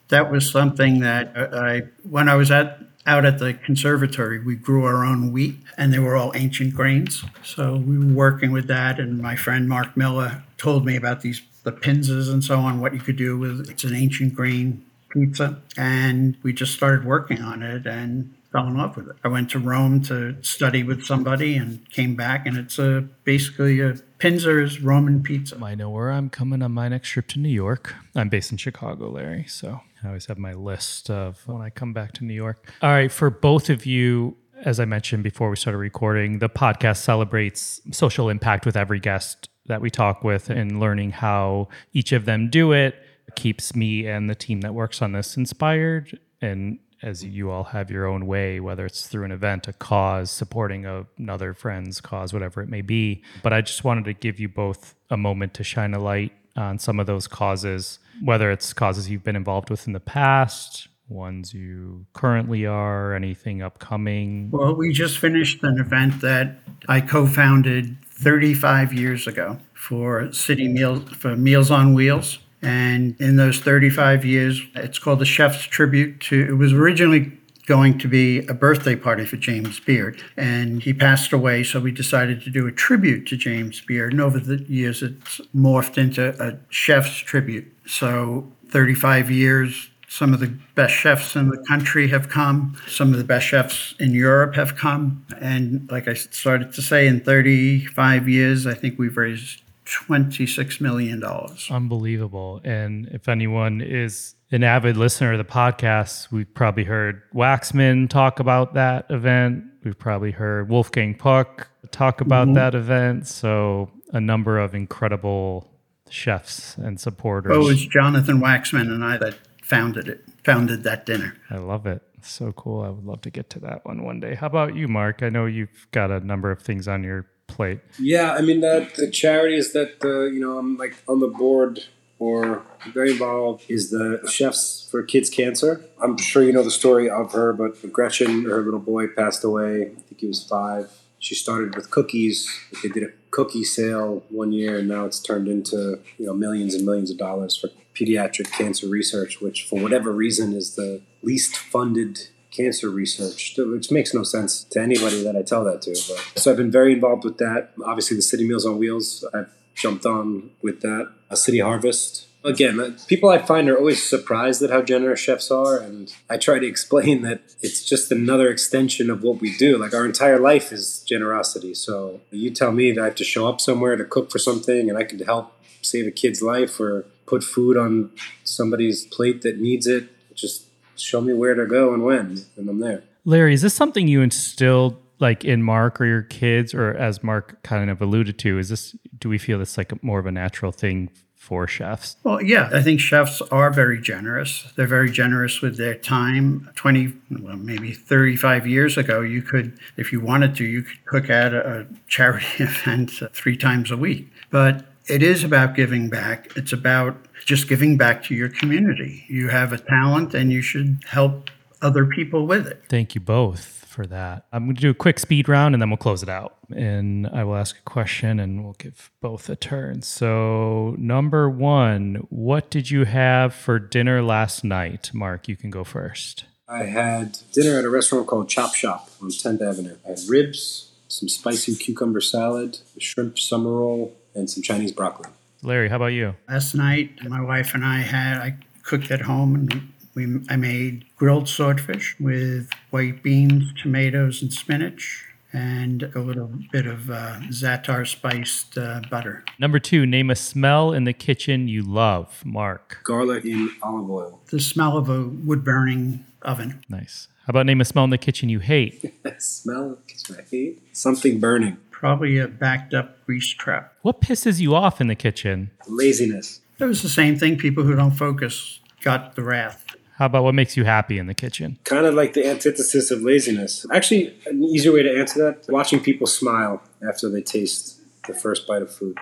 that 0.09 0.31
was 0.31 0.49
something 0.49 0.99
that 0.99 1.35
I 1.35 1.83
when 2.03 2.29
I 2.29 2.35
was 2.35 2.51
at 2.51 2.90
out 3.05 3.25
at 3.25 3.39
the 3.39 3.53
conservatory, 3.53 4.39
we 4.39 4.55
grew 4.55 4.85
our 4.85 5.03
own 5.03 5.31
wheat, 5.31 5.55
and 5.77 5.93
they 5.93 5.99
were 5.99 6.15
all 6.15 6.31
ancient 6.35 6.75
grains. 6.75 7.23
So 7.43 7.75
we 7.77 7.97
were 7.97 8.13
working 8.13 8.51
with 8.51 8.67
that, 8.67 8.99
and 8.99 9.19
my 9.19 9.35
friend 9.35 9.67
Mark 9.67 9.97
Miller 9.97 10.43
told 10.57 10.85
me 10.85 10.95
about 10.95 11.21
these 11.21 11.41
the 11.63 11.71
pinzas 11.71 12.31
and 12.31 12.43
so 12.43 12.59
on, 12.59 12.79
what 12.79 12.93
you 12.93 12.99
could 12.99 13.17
do 13.17 13.37
with 13.37 13.69
it's 13.69 13.83
an 13.83 13.93
ancient 13.93 14.33
grain 14.33 14.83
pizza, 15.09 15.61
and 15.77 16.37
we 16.43 16.53
just 16.53 16.73
started 16.73 17.05
working 17.05 17.41
on 17.41 17.61
it 17.61 17.85
and 17.85 18.33
fell 18.51 18.67
in 18.67 18.77
love 18.77 18.95
with 18.97 19.09
it. 19.09 19.15
I 19.23 19.27
went 19.27 19.49
to 19.51 19.59
Rome 19.59 20.01
to 20.03 20.41
study 20.41 20.83
with 20.83 21.05
somebody 21.05 21.55
and 21.55 21.87
came 21.89 22.15
back, 22.15 22.45
and 22.45 22.57
it's 22.57 22.79
a 22.79 23.07
basically 23.23 23.79
a 23.79 23.93
Pinzer's 24.19 24.81
Roman 24.81 25.23
pizza. 25.23 25.57
I 25.61 25.75
know 25.75 25.89
where 25.89 26.11
I'm 26.11 26.29
coming 26.29 26.61
on 26.61 26.71
my 26.71 26.89
next 26.89 27.09
trip 27.09 27.27
to 27.29 27.39
New 27.39 27.49
York. 27.49 27.95
I'm 28.15 28.29
based 28.29 28.51
in 28.51 28.57
Chicago, 28.57 29.09
Larry, 29.09 29.45
so 29.47 29.81
I 30.03 30.07
always 30.07 30.25
have 30.25 30.37
my 30.37 30.53
list 30.53 31.09
of 31.09 31.45
when 31.47 31.61
I 31.61 31.69
come 31.69 31.93
back 31.93 32.13
to 32.13 32.25
New 32.25 32.33
York. 32.33 32.73
All 32.81 32.89
right, 32.91 33.11
for 33.11 33.29
both 33.29 33.69
of 33.69 33.85
you, 33.85 34.35
as 34.63 34.79
I 34.79 34.85
mentioned 34.85 35.23
before 35.23 35.49
we 35.49 35.55
started 35.55 35.77
recording, 35.77 36.39
the 36.39 36.49
podcast 36.49 36.97
celebrates 36.97 37.81
social 37.91 38.29
impact 38.29 38.65
with 38.65 38.75
every 38.75 38.99
guest 38.99 39.49
that 39.67 39.81
we 39.81 39.89
talk 39.89 40.23
with 40.23 40.49
and 40.49 40.79
learning 40.79 41.11
how 41.11 41.67
each 41.93 42.11
of 42.11 42.25
them 42.25 42.49
do 42.49 42.71
it 42.71 42.95
keeps 43.35 43.75
me 43.75 44.07
and 44.07 44.29
the 44.29 44.35
team 44.35 44.61
that 44.61 44.73
works 44.73 45.01
on 45.01 45.13
this 45.13 45.37
inspired 45.37 46.19
and 46.41 46.79
as 47.03 47.23
you 47.23 47.49
all 47.49 47.63
have 47.63 47.89
your 47.89 48.05
own 48.05 48.27
way, 48.27 48.59
whether 48.59 48.85
it's 48.85 49.07
through 49.07 49.23
an 49.23 49.31
event, 49.31 49.67
a 49.67 49.73
cause, 49.73 50.29
supporting 50.29 50.85
a, 50.85 51.05
another 51.17 51.53
friend's 51.53 51.99
cause, 51.99 52.31
whatever 52.31 52.61
it 52.61 52.69
may 52.69 52.81
be. 52.81 53.23
But 53.41 53.53
I 53.53 53.61
just 53.61 53.83
wanted 53.83 54.05
to 54.05 54.13
give 54.13 54.39
you 54.39 54.47
both 54.47 54.95
a 55.09 55.17
moment 55.17 55.53
to 55.55 55.63
shine 55.63 55.93
a 55.93 55.99
light 55.99 56.31
on 56.55 56.79
some 56.79 56.99
of 56.99 57.07
those 57.07 57.27
causes, 57.27 57.99
whether 58.23 58.51
it's 58.51 58.73
causes 58.73 59.09
you've 59.09 59.23
been 59.23 59.35
involved 59.35 59.69
with 59.69 59.87
in 59.87 59.93
the 59.93 59.99
past, 59.99 60.87
ones 61.07 61.53
you 61.53 62.05
currently 62.13 62.65
are, 62.65 63.13
anything 63.13 63.61
upcoming. 63.61 64.49
Well, 64.51 64.75
we 64.75 64.93
just 64.93 65.17
finished 65.17 65.63
an 65.63 65.79
event 65.79 66.21
that 66.21 66.57
I 66.87 67.01
co 67.01 67.27
founded 67.27 67.97
35 68.05 68.93
years 68.93 69.27
ago 69.27 69.59
for 69.73 70.31
City 70.31 70.67
Meals, 70.67 71.03
for 71.11 71.35
Meals 71.35 71.71
on 71.71 71.93
Wheels. 71.93 72.39
And 72.63 73.19
in 73.19 73.37
those 73.37 73.59
35 73.59 74.23
years, 74.23 74.61
it's 74.75 74.99
called 74.99 75.19
the 75.19 75.25
Chef's 75.25 75.63
Tribute 75.63 76.19
to, 76.21 76.45
it 76.47 76.53
was 76.53 76.73
originally 76.73 77.31
going 77.61 77.97
to 77.99 78.07
be 78.07 78.39
a 78.47 78.53
birthday 78.53 78.95
party 78.95 79.25
for 79.25 79.37
James 79.37 79.79
Beard. 79.79 80.21
And 80.37 80.81
he 80.83 80.93
passed 80.93 81.31
away, 81.31 81.63
so 81.63 81.79
we 81.79 81.91
decided 81.91 82.41
to 82.43 82.49
do 82.49 82.67
a 82.67 82.71
tribute 82.71 83.27
to 83.27 83.37
James 83.37 83.81
Beard. 83.81 84.13
And 84.13 84.21
over 84.21 84.39
the 84.39 84.63
years, 84.63 85.01
it's 85.03 85.39
morphed 85.55 85.97
into 85.97 86.35
a 86.43 86.57
chef's 86.69 87.17
tribute. 87.17 87.71
So 87.85 88.51
35 88.69 89.29
years, 89.29 89.89
some 90.07 90.33
of 90.33 90.41
the 90.41 90.53
best 90.75 90.93
chefs 90.93 91.35
in 91.35 91.49
the 91.49 91.63
country 91.67 92.09
have 92.09 92.27
come. 92.27 92.75
Some 92.87 93.13
of 93.13 93.17
the 93.17 93.23
best 93.23 93.47
chefs 93.47 93.95
in 93.99 94.13
Europe 94.13 94.55
have 94.55 94.75
come. 94.75 95.25
And 95.39 95.89
like 95.89 96.07
I 96.07 96.13
started 96.15 96.73
to 96.73 96.81
say, 96.81 97.07
in 97.07 97.21
35 97.21 98.27
years, 98.27 98.67
I 98.67 98.73
think 98.73 98.99
we've 98.99 99.15
raised 99.15 99.61
$26 99.85 100.81
million. 100.81 101.23
Unbelievable. 101.69 102.59
And 102.63 103.07
if 103.07 103.29
anyone 103.29 103.81
is 103.81 104.35
an 104.51 104.63
avid 104.63 104.97
listener 104.97 105.31
of 105.31 105.37
the 105.37 105.45
podcast, 105.45 106.31
we've 106.31 106.53
probably 106.53 106.83
heard 106.83 107.21
Waxman 107.33 108.09
talk 108.09 108.39
about 108.39 108.73
that 108.73 109.05
event. 109.09 109.63
We've 109.83 109.97
probably 109.97 110.31
heard 110.31 110.69
Wolfgang 110.69 111.15
Puck 111.15 111.69
talk 111.91 112.21
about 112.21 112.47
mm-hmm. 112.47 112.55
that 112.55 112.75
event. 112.75 113.27
So, 113.27 113.89
a 114.11 114.19
number 114.19 114.59
of 114.59 114.75
incredible 114.75 115.71
chefs 116.09 116.77
and 116.77 116.99
supporters. 116.99 117.53
Oh, 117.55 117.61
it 117.61 117.65
was 117.65 117.85
Jonathan 117.85 118.41
Waxman 118.41 118.91
and 118.93 119.03
I 119.03 119.17
that 119.17 119.37
founded 119.63 120.09
it, 120.09 120.25
founded 120.43 120.83
that 120.83 121.05
dinner. 121.05 121.37
I 121.49 121.57
love 121.57 121.87
it. 121.87 122.01
So 122.21 122.51
cool. 122.51 122.83
I 122.83 122.89
would 122.89 123.05
love 123.05 123.21
to 123.21 123.31
get 123.31 123.49
to 123.51 123.59
that 123.59 123.85
one 123.85 124.03
one 124.03 124.19
day. 124.19 124.35
How 124.35 124.47
about 124.47 124.75
you, 124.75 124.87
Marc? 124.87 125.23
I 125.23 125.29
know 125.29 125.45
you've 125.45 125.87
got 125.91 126.11
a 126.11 126.19
number 126.19 126.51
of 126.51 126.61
things 126.61 126.87
on 126.87 127.03
your 127.03 127.25
plate? 127.47 127.79
Yeah, 127.99 128.33
I 128.33 128.41
mean 128.41 128.61
the 128.61 128.89
the 128.95 129.09
charities 129.09 129.73
that 129.73 130.03
uh, 130.03 130.25
you 130.25 130.39
know 130.39 130.57
I'm 130.57 130.77
like 130.77 130.95
on 131.07 131.19
the 131.19 131.27
board 131.27 131.85
or 132.21 132.61
very 132.93 133.11
involved 133.11 133.65
is 133.67 133.89
the 133.89 134.21
Chefs 134.29 134.87
for 134.91 135.01
Kids 135.01 135.27
Cancer. 135.27 135.83
I'm 135.99 136.17
sure 136.19 136.43
you 136.43 136.53
know 136.53 136.61
the 136.61 136.69
story 136.69 137.09
of 137.09 137.31
her, 137.33 137.51
but 137.51 137.91
Gretchen, 137.91 138.45
her 138.45 138.61
little 138.61 138.79
boy, 138.79 139.07
passed 139.07 139.43
away. 139.43 139.81
I 139.81 140.01
think 140.01 140.19
he 140.19 140.27
was 140.27 140.43
five. 140.43 140.91
She 141.17 141.33
started 141.33 141.75
with 141.75 141.89
cookies. 141.89 142.47
They 142.83 142.89
did 142.89 143.01
a 143.01 143.07
cookie 143.31 143.63
sale 143.63 144.23
one 144.29 144.51
year, 144.51 144.77
and 144.77 144.87
now 144.87 145.05
it's 145.05 145.19
turned 145.19 145.47
into 145.47 145.99
you 146.19 146.27
know 146.27 146.33
millions 146.33 146.75
and 146.75 146.85
millions 146.85 147.09
of 147.09 147.17
dollars 147.17 147.57
for 147.57 147.69
pediatric 147.95 148.51
cancer 148.51 148.87
research, 148.87 149.41
which 149.41 149.63
for 149.63 149.81
whatever 149.81 150.11
reason 150.11 150.53
is 150.53 150.75
the 150.75 151.01
least 151.23 151.57
funded 151.57 152.27
cancer 152.51 152.91
research, 152.91 153.55
which 153.57 153.89
makes 153.89 154.13
no 154.13 154.21
sense 154.21 154.63
to 154.65 154.79
anybody 154.79 155.23
that 155.23 155.35
I 155.35 155.41
tell 155.41 155.63
that 155.63 155.81
to. 155.83 155.91
But, 155.91 156.39
so 156.39 156.51
I've 156.51 156.57
been 156.57 156.71
very 156.71 156.93
involved 156.93 157.23
with 157.23 157.39
that. 157.39 157.71
Obviously, 157.83 158.15
the 158.15 158.21
City 158.21 158.47
Meals 158.47 158.65
on 158.65 158.77
Wheels, 158.77 159.25
I've 159.33 159.49
jumped 159.81 160.05
on 160.05 160.51
with 160.61 160.81
that. 160.81 161.11
A 161.29 161.35
City 161.35 161.59
Harvest. 161.59 162.27
Again, 162.43 162.79
uh, 162.79 162.97
people 163.07 163.29
I 163.29 163.37
find 163.37 163.69
are 163.69 163.77
always 163.77 164.01
surprised 164.01 164.63
at 164.63 164.71
how 164.71 164.81
generous 164.81 165.19
chefs 165.19 165.51
are, 165.51 165.77
and 165.77 166.11
I 166.27 166.37
try 166.37 166.57
to 166.57 166.65
explain 166.65 167.21
that 167.21 167.41
it's 167.61 167.85
just 167.85 168.11
another 168.11 168.49
extension 168.49 169.09
of 169.11 169.21
what 169.21 169.39
we 169.39 169.55
do. 169.57 169.77
Like 169.77 169.93
our 169.93 170.05
entire 170.05 170.39
life 170.39 170.71
is 170.71 171.03
generosity. 171.07 171.75
So 171.75 172.21
you 172.31 172.49
tell 172.49 172.71
me 172.71 172.91
that 172.91 173.01
I 173.01 173.05
have 173.05 173.15
to 173.15 173.23
show 173.23 173.47
up 173.47 173.61
somewhere 173.61 173.95
to 173.95 174.05
cook 174.05 174.31
for 174.31 174.39
something, 174.39 174.89
and 174.89 174.97
I 174.97 175.03
can 175.03 175.19
help 175.19 175.53
save 175.81 176.07
a 176.07 176.11
kid's 176.11 176.41
life 176.41 176.79
or 176.79 177.05
put 177.27 177.43
food 177.43 177.77
on 177.77 178.11
somebody's 178.43 179.05
plate 179.05 179.41
that 179.43 179.59
needs 179.59 179.85
it. 179.85 180.09
Just 180.33 180.65
show 180.95 181.21
me 181.21 181.33
where 181.33 181.53
to 181.53 181.65
go 181.65 181.93
and 181.93 182.03
when, 182.03 182.45
and 182.57 182.69
I'm 182.69 182.79
there. 182.79 183.03
Larry, 183.23 183.53
is 183.53 183.61
this 183.61 183.75
something 183.75 184.07
you 184.07 184.21
instilled 184.21 184.97
like 185.21 185.45
in 185.45 185.63
Marc 185.63 186.01
or 186.01 186.05
your 186.05 186.23
kids, 186.23 186.73
or 186.73 186.93
as 186.93 187.23
Marc 187.23 187.61
kind 187.63 187.89
of 187.89 188.01
alluded 188.01 188.37
to? 188.39 188.59
Is 188.59 188.69
this 188.69 188.95
do 189.17 189.29
we 189.29 189.37
feel 189.37 189.59
this 189.59 189.77
like 189.77 190.03
more 190.03 190.19
of 190.19 190.25
a 190.25 190.31
natural 190.31 190.71
thing 190.71 191.09
for 191.41 191.67
chefs? 191.67 192.17
Well, 192.23 192.39
yeah, 192.39 192.69
I 192.71 192.83
think 192.83 192.99
chefs 192.99 193.41
are 193.41 193.71
very 193.71 193.99
generous. 193.99 194.71
They're 194.75 194.85
very 194.85 195.09
generous 195.09 195.59
with 195.59 195.75
their 195.75 195.95
time. 195.95 196.69
20, 196.75 197.13
well, 197.39 197.57
maybe 197.57 197.93
35 197.93 198.67
years 198.67 198.95
ago, 198.95 199.21
you 199.21 199.41
could, 199.41 199.79
if 199.97 200.11
you 200.11 200.21
wanted 200.21 200.55
to, 200.57 200.65
you 200.65 200.83
could 200.83 201.03
cook 201.05 201.29
at 201.31 201.51
a 201.55 201.87
charity 202.07 202.45
event 202.63 203.11
three 203.33 203.57
times 203.57 203.89
a 203.89 203.97
week. 203.97 204.31
But 204.51 204.85
it 205.07 205.23
is 205.23 205.43
about 205.43 205.75
giving 205.75 206.09
back. 206.09 206.55
It's 206.55 206.73
about 206.73 207.17
just 207.43 207.67
giving 207.67 207.97
back 207.97 208.23
to 208.25 208.35
your 208.35 208.49
community. 208.49 209.25
You 209.27 209.49
have 209.49 209.73
a 209.73 209.79
talent 209.79 210.35
and 210.35 210.51
you 210.51 210.61
should 210.61 211.03
help 211.07 211.49
other 211.81 212.05
people 212.05 212.45
with 212.45 212.67
it. 212.67 212.83
Thank 212.87 213.15
you 213.15 213.21
both 213.21 213.80
for 213.91 214.05
that. 214.07 214.45
I'm 214.51 214.65
going 214.65 214.75
to 214.75 214.81
do 214.81 214.89
a 214.89 214.95
quick 214.95 215.19
speed 215.19 215.49
round 215.49 215.75
and 215.75 215.81
then 215.81 215.89
we'll 215.89 215.97
close 215.97 216.23
it 216.23 216.29
out. 216.29 216.55
And 216.75 217.27
I 217.27 217.43
will 217.43 217.55
ask 217.55 217.77
a 217.77 217.81
question 217.81 218.39
and 218.39 218.63
we'll 218.63 218.73
give 218.73 219.11
both 219.21 219.49
a 219.49 219.55
turn. 219.55 220.01
So, 220.01 220.95
number 220.97 221.49
one, 221.49 222.25
what 222.29 222.69
did 222.69 222.89
you 222.89 223.05
have 223.05 223.53
for 223.53 223.77
dinner 223.77 224.23
last 224.23 224.63
night? 224.63 225.11
Marc, 225.13 225.47
you 225.47 225.55
can 225.55 225.69
go 225.69 225.83
first. 225.83 226.45
I 226.67 226.83
had 226.83 227.37
dinner 227.51 227.77
at 227.77 227.85
a 227.85 227.89
restaurant 227.89 228.27
called 228.27 228.47
Chop 228.47 228.73
Shop 228.73 229.09
on 229.21 229.27
10th 229.29 229.61
Avenue. 229.61 229.97
I 230.05 230.11
had 230.11 230.19
ribs, 230.29 230.91
some 231.09 231.27
spicy 231.27 231.75
cucumber 231.75 232.21
salad, 232.21 232.79
a 232.95 233.01
shrimp 233.01 233.37
summer 233.37 233.71
roll, 233.71 234.15
and 234.33 234.49
some 234.49 234.63
Chinese 234.63 234.93
broccoli. 234.93 235.29
Larry, 235.63 235.89
how 235.89 235.97
about 235.97 236.07
you? 236.07 236.35
Last 236.49 236.73
night, 236.73 237.11
my 237.27 237.41
wife 237.41 237.75
and 237.75 237.85
I 237.85 237.99
had, 237.99 238.37
I 238.37 238.55
cooked 238.83 239.11
at 239.11 239.21
home 239.21 239.55
and 239.55 239.90
we, 240.13 240.41
I 240.49 240.55
made 240.55 241.05
grilled 241.15 241.47
swordfish 241.47 242.15
with 242.19 242.69
white 242.89 243.23
beans, 243.23 243.71
tomatoes, 243.81 244.41
and 244.41 244.51
spinach, 244.51 245.25
and 245.53 246.03
a 246.15 246.19
little 246.19 246.51
bit 246.71 246.85
of 246.85 247.09
uh, 247.09 247.39
za'atar 247.49 248.07
spiced 248.07 248.77
uh, 248.77 249.01
butter. 249.09 249.43
Number 249.59 249.79
two, 249.79 250.05
name 250.05 250.29
a 250.29 250.35
smell 250.35 250.93
in 250.93 251.03
the 251.03 251.13
kitchen 251.13 251.67
you 251.67 251.81
love. 251.83 252.41
Marc. 252.45 252.99
Garlic 253.03 253.45
in 253.45 253.71
olive 253.81 254.09
oil. 254.09 254.41
The 254.49 254.59
smell 254.59 254.97
of 254.97 255.09
a 255.09 255.23
wood 255.23 255.63
burning 255.63 256.25
oven. 256.41 256.83
Nice. 256.89 257.27
How 257.45 257.51
about 257.51 257.65
name 257.65 257.81
a 257.81 257.85
smell 257.85 258.03
in 258.03 258.11
the 258.11 258.17
kitchen 258.17 258.49
you 258.49 258.59
hate? 258.59 259.13
Smell 259.39 259.97
kitchen 260.07 260.37
I 260.39 260.43
hate. 260.49 260.83
Something 260.95 261.39
burning. 261.39 261.77
Probably 261.89 262.37
a 262.37 262.47
backed 262.47 262.93
up 262.93 263.25
grease 263.25 263.49
trap. 263.49 263.93
What 264.03 264.21
pisses 264.21 264.59
you 264.59 264.75
off 264.75 265.01
in 265.01 265.07
the 265.07 265.15
kitchen? 265.15 265.71
Laziness. 265.87 266.61
It 266.79 266.85
was 266.85 267.01
the 267.01 267.09
same 267.09 267.37
thing. 267.37 267.57
People 267.57 267.83
who 267.83 267.95
don't 267.95 268.11
focus 268.11 268.79
got 269.01 269.35
the 269.35 269.43
wrath. 269.43 269.85
How 270.21 270.27
about 270.27 270.43
what 270.43 270.53
makes 270.53 270.77
you 270.77 270.83
happy 270.83 271.17
in 271.17 271.25
the 271.25 271.33
kitchen? 271.33 271.79
Kind 271.83 272.05
of 272.05 272.13
like 272.13 272.33
the 272.33 272.47
antithesis 272.47 273.09
of 273.09 273.23
laziness. 273.23 273.87
Actually, 273.91 274.35
an 274.45 274.63
easier 274.63 274.93
way 274.93 275.01
to 275.01 275.17
answer 275.17 275.41
that: 275.43 275.65
watching 275.67 275.99
people 275.99 276.27
smile 276.27 276.83
after 277.01 277.27
they 277.27 277.41
taste 277.41 277.99
the 278.27 278.35
first 278.35 278.67
bite 278.67 278.83
of 278.83 278.93
food. 278.93 279.17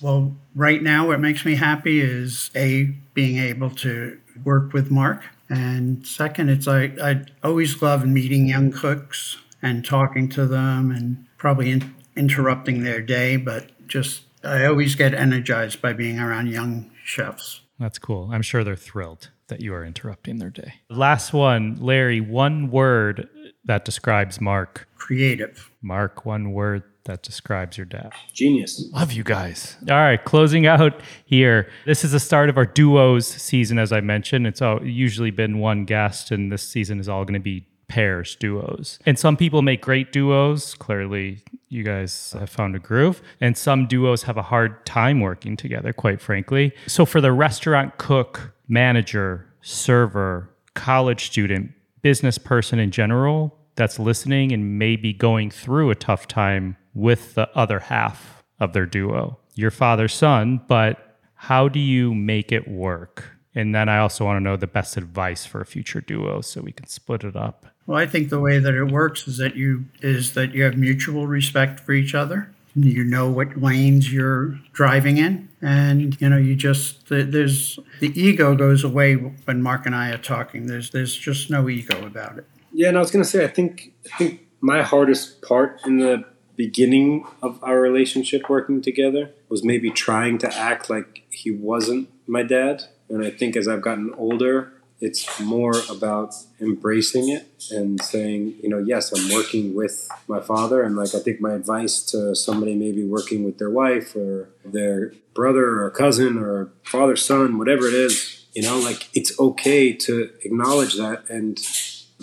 Well, 0.00 0.34
right 0.54 0.82
now, 0.82 1.08
what 1.08 1.20
makes 1.20 1.44
me 1.44 1.56
happy 1.56 2.00
is 2.00 2.50
A, 2.56 2.84
being 3.12 3.36
able 3.36 3.68
to 3.84 4.18
work 4.42 4.72
with 4.72 4.90
Marc. 4.90 5.22
And 5.50 6.06
second, 6.06 6.48
it's 6.48 6.66
I, 6.66 6.94
I 7.02 7.26
always 7.44 7.82
love 7.82 8.06
meeting 8.06 8.46
young 8.46 8.72
cooks 8.72 9.36
and 9.60 9.84
talking 9.84 10.30
to 10.30 10.46
them 10.46 10.90
and 10.90 11.26
probably 11.36 11.72
in, 11.72 11.94
interrupting 12.16 12.84
their 12.84 13.02
day, 13.02 13.36
but 13.36 13.86
just 13.86 14.22
I 14.42 14.64
always 14.64 14.94
get 14.94 15.12
energized 15.12 15.82
by 15.82 15.92
being 15.92 16.18
around 16.18 16.46
young 16.46 16.90
chefs. 17.04 17.60
That's 17.78 17.98
cool. 17.98 18.30
I'm 18.32 18.42
sure 18.42 18.64
they're 18.64 18.76
thrilled 18.76 19.30
that 19.48 19.60
you 19.60 19.72
are 19.72 19.84
interrupting 19.84 20.38
their 20.38 20.50
day. 20.50 20.74
Last 20.90 21.32
one, 21.32 21.76
Larry, 21.80 22.20
one 22.20 22.70
word 22.70 23.28
that 23.64 23.84
describes 23.84 24.40
Marc. 24.40 24.88
Creative. 24.96 25.70
Marc, 25.80 26.26
one 26.26 26.52
word 26.52 26.82
that 27.04 27.22
describes 27.22 27.78
your 27.78 27.86
dad. 27.86 28.12
Genius. 28.34 28.90
Love 28.92 29.12
you 29.12 29.22
guys. 29.22 29.76
All 29.88 29.96
right, 29.96 30.22
closing 30.22 30.66
out 30.66 31.00
here. 31.24 31.70
This 31.86 32.04
is 32.04 32.12
the 32.12 32.20
start 32.20 32.50
of 32.50 32.58
our 32.58 32.66
duos 32.66 33.26
season, 33.26 33.78
as 33.78 33.92
I 33.92 34.00
mentioned. 34.00 34.46
It's 34.46 34.60
all, 34.60 34.84
usually 34.84 35.30
been 35.30 35.58
one 35.58 35.84
guest, 35.84 36.30
and 36.30 36.50
this 36.52 36.68
season 36.68 37.00
is 37.00 37.08
all 37.08 37.24
going 37.24 37.34
to 37.34 37.40
be 37.40 37.66
pairs, 37.88 38.36
duos. 38.36 38.98
And 39.06 39.18
some 39.18 39.36
people 39.36 39.62
make 39.62 39.80
great 39.82 40.12
duos. 40.12 40.74
Clearly, 40.74 41.42
you 41.68 41.82
guys 41.82 42.34
have 42.38 42.50
found 42.50 42.76
a 42.76 42.78
groove. 42.78 43.20
And 43.40 43.56
some 43.56 43.86
duos 43.86 44.24
have 44.24 44.36
a 44.36 44.42
hard 44.42 44.84
time 44.86 45.20
working 45.20 45.56
together, 45.56 45.92
quite 45.92 46.20
frankly. 46.20 46.72
So, 46.86 47.04
for 47.04 47.20
the 47.20 47.32
restaurant 47.32 47.98
cook, 47.98 48.52
manager, 48.68 49.46
server, 49.62 50.50
college 50.74 51.26
student, 51.26 51.72
business 52.02 52.38
person 52.38 52.78
in 52.78 52.90
general 52.90 53.58
that's 53.74 53.98
listening 53.98 54.52
and 54.52 54.78
maybe 54.78 55.12
going 55.12 55.50
through 55.50 55.90
a 55.90 55.94
tough 55.94 56.28
time 56.28 56.76
with 56.94 57.34
the 57.34 57.48
other 57.56 57.80
half 57.80 58.42
of 58.60 58.72
their 58.72 58.86
duo, 58.86 59.38
your 59.54 59.70
father 59.70 60.08
son, 60.08 60.60
but 60.68 61.18
how 61.34 61.68
do 61.68 61.78
you 61.78 62.14
make 62.14 62.50
it 62.50 62.68
work? 62.68 63.24
And 63.54 63.74
then 63.74 63.88
I 63.88 63.98
also 63.98 64.24
want 64.24 64.36
to 64.36 64.40
know 64.40 64.56
the 64.56 64.66
best 64.66 64.96
advice 64.96 65.46
for 65.46 65.60
a 65.60 65.66
future 65.66 66.00
duo 66.00 66.40
so 66.40 66.60
we 66.60 66.72
can 66.72 66.86
split 66.86 67.24
it 67.24 67.36
up. 67.36 67.66
Well, 67.88 67.96
I 67.96 68.04
think 68.04 68.28
the 68.28 68.38
way 68.38 68.58
that 68.58 68.74
it 68.74 68.84
works 68.84 69.26
is 69.26 69.38
that 69.38 69.56
you 69.56 69.86
is 70.02 70.34
that 70.34 70.54
you 70.54 70.62
have 70.64 70.76
mutual 70.76 71.26
respect 71.26 71.80
for 71.80 71.92
each 71.92 72.14
other. 72.14 72.50
You 72.74 73.02
know 73.02 73.30
what 73.30 73.56
lanes 73.56 74.12
you're 74.12 74.60
driving 74.74 75.16
in, 75.16 75.48
and 75.62 76.20
you 76.20 76.28
know 76.28 76.36
you 76.36 76.54
just 76.54 77.08
there's 77.08 77.78
the 78.00 78.12
ego 78.20 78.54
goes 78.54 78.84
away 78.84 79.14
when 79.14 79.62
Marc 79.62 79.86
and 79.86 79.94
I 79.94 80.10
are 80.10 80.18
talking. 80.18 80.66
There's 80.66 80.90
there's 80.90 81.16
just 81.16 81.48
no 81.48 81.66
ego 81.70 82.04
about 82.04 82.36
it. 82.36 82.44
Yeah, 82.74 82.88
and 82.88 82.98
I 82.98 83.00
was 83.00 83.10
gonna 83.10 83.24
say 83.24 83.42
I 83.42 83.48
think 83.48 83.94
I 84.12 84.18
think 84.18 84.42
my 84.60 84.82
hardest 84.82 85.40
part 85.40 85.80
in 85.86 85.98
the 85.98 86.26
beginning 86.56 87.24
of 87.40 87.58
our 87.64 87.80
relationship 87.80 88.50
working 88.50 88.82
together 88.82 89.30
was 89.48 89.64
maybe 89.64 89.90
trying 89.90 90.36
to 90.38 90.54
act 90.54 90.90
like 90.90 91.22
he 91.30 91.50
wasn't 91.50 92.10
my 92.26 92.42
dad. 92.42 92.84
And 93.08 93.24
I 93.24 93.30
think 93.30 93.56
as 93.56 93.66
I've 93.66 93.80
gotten 93.80 94.12
older, 94.18 94.74
it's 95.00 95.40
more 95.40 95.74
about 95.88 96.34
embracing 96.60 97.28
it 97.28 97.46
and 97.70 98.02
saying, 98.02 98.54
you 98.62 98.68
know, 98.68 98.78
yes, 98.78 99.12
I'm 99.12 99.32
working 99.32 99.74
with 99.74 100.08
my 100.26 100.40
father. 100.40 100.82
And 100.82 100.96
like, 100.96 101.14
I 101.14 101.20
think 101.20 101.40
my 101.40 101.52
advice 101.52 102.02
to 102.06 102.34
somebody 102.34 102.74
maybe 102.74 103.04
working 103.04 103.44
with 103.44 103.58
their 103.58 103.70
wife 103.70 104.16
or 104.16 104.50
their 104.64 105.12
brother 105.34 105.82
or 105.82 105.90
cousin 105.90 106.36
or 106.38 106.72
father, 106.82 107.14
son, 107.14 107.58
whatever 107.58 107.86
it 107.86 107.94
is, 107.94 108.46
you 108.54 108.62
know, 108.62 108.78
like 108.78 109.08
it's 109.14 109.38
okay 109.38 109.92
to 109.92 110.30
acknowledge 110.42 110.94
that 110.94 111.24
and 111.28 111.60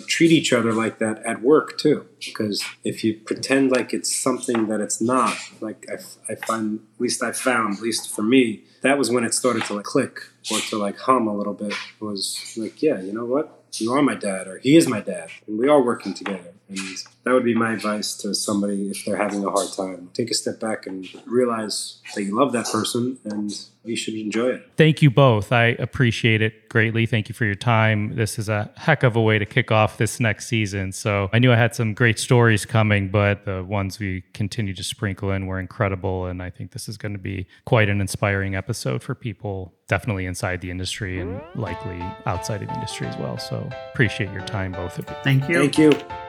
treat 0.06 0.30
each 0.30 0.52
other 0.52 0.74
like 0.74 0.98
that 0.98 1.22
at 1.24 1.40
work 1.40 1.78
too. 1.78 2.06
Because 2.24 2.62
if 2.84 3.02
you 3.02 3.14
pretend 3.14 3.70
like 3.70 3.94
it's 3.94 4.14
something 4.14 4.68
that 4.68 4.80
it's 4.80 5.00
not, 5.00 5.36
like 5.62 5.86
I, 5.90 5.94
I 6.30 6.34
find, 6.34 6.80
at 6.94 7.00
least 7.00 7.22
I 7.22 7.32
found, 7.32 7.76
at 7.76 7.82
least 7.82 8.14
for 8.14 8.22
me, 8.22 8.64
that 8.82 8.98
was 8.98 9.10
when 9.10 9.24
it 9.24 9.32
started 9.32 9.64
to 9.64 9.74
like 9.74 9.84
click 9.84 10.20
or 10.50 10.58
to 10.60 10.78
like 10.78 10.98
hum 10.98 11.28
a 11.28 11.36
little 11.36 11.54
bit. 11.54 11.74
Was 12.00 12.54
like, 12.56 12.82
yeah, 12.82 13.00
you 13.00 13.12
know 13.12 13.24
what? 13.24 13.64
You 13.74 13.92
are 13.92 14.02
my 14.02 14.14
dad, 14.14 14.46
or 14.48 14.58
he 14.58 14.76
is 14.76 14.88
my 14.88 15.00
dad, 15.00 15.28
and 15.46 15.58
we 15.58 15.68
are 15.68 15.82
working 15.82 16.14
together. 16.14 16.54
And 16.68 16.78
that 17.26 17.32
would 17.32 17.44
be 17.44 17.56
my 17.56 17.72
advice 17.72 18.14
to 18.18 18.32
somebody 18.36 18.88
if 18.88 19.04
they're 19.04 19.16
having 19.16 19.44
a 19.44 19.50
hard 19.50 19.72
time. 19.72 20.10
Take 20.14 20.30
a 20.30 20.34
step 20.34 20.60
back 20.60 20.86
and 20.86 21.04
realize 21.26 22.00
that 22.14 22.22
you 22.22 22.38
love 22.38 22.52
that 22.52 22.66
person 22.66 23.18
and 23.24 23.52
you 23.82 23.96
should 23.96 24.14
enjoy 24.14 24.50
it. 24.50 24.70
Thank 24.76 25.02
you 25.02 25.10
both. 25.10 25.50
I 25.50 25.74
appreciate 25.80 26.40
it 26.40 26.68
greatly. 26.68 27.04
Thank 27.04 27.28
you 27.28 27.34
for 27.34 27.44
your 27.44 27.56
time. 27.56 28.14
This 28.14 28.38
is 28.38 28.48
a 28.48 28.70
heck 28.76 29.02
of 29.02 29.16
a 29.16 29.20
way 29.20 29.40
to 29.40 29.44
kick 29.44 29.72
off 29.72 29.98
this 29.98 30.20
next 30.20 30.46
season. 30.46 30.92
So 30.92 31.28
I 31.32 31.40
knew 31.40 31.52
I 31.52 31.56
had 31.56 31.74
some 31.74 31.94
great 31.94 32.20
stories 32.20 32.64
coming, 32.64 33.08
but 33.08 33.44
the 33.44 33.64
ones 33.64 33.98
we 33.98 34.22
continue 34.32 34.74
to 34.74 34.84
sprinkle 34.84 35.32
in 35.32 35.46
were 35.46 35.58
incredible. 35.58 36.26
And 36.26 36.40
I 36.40 36.50
think 36.50 36.70
this 36.70 36.88
is 36.88 36.96
going 36.96 37.14
to 37.14 37.18
be 37.18 37.48
quite 37.64 37.88
an 37.88 38.00
inspiring 38.00 38.54
episode 38.54 39.02
for 39.02 39.16
people, 39.16 39.74
definitely 39.88 40.26
inside 40.26 40.60
the 40.60 40.70
industry 40.70 41.18
and 41.18 41.40
likely 41.56 42.00
outside 42.24 42.62
of 42.62 42.68
the 42.68 42.74
industry 42.74 43.08
as 43.08 43.16
well. 43.16 43.36
So 43.36 43.68
appreciate 43.92 44.30
your 44.30 44.46
time, 44.46 44.70
both 44.70 44.96
of 44.96 45.10
you. 45.10 45.16
Thank 45.24 45.48
you. 45.48 45.58
Thank 45.58 45.76
you. 45.76 46.25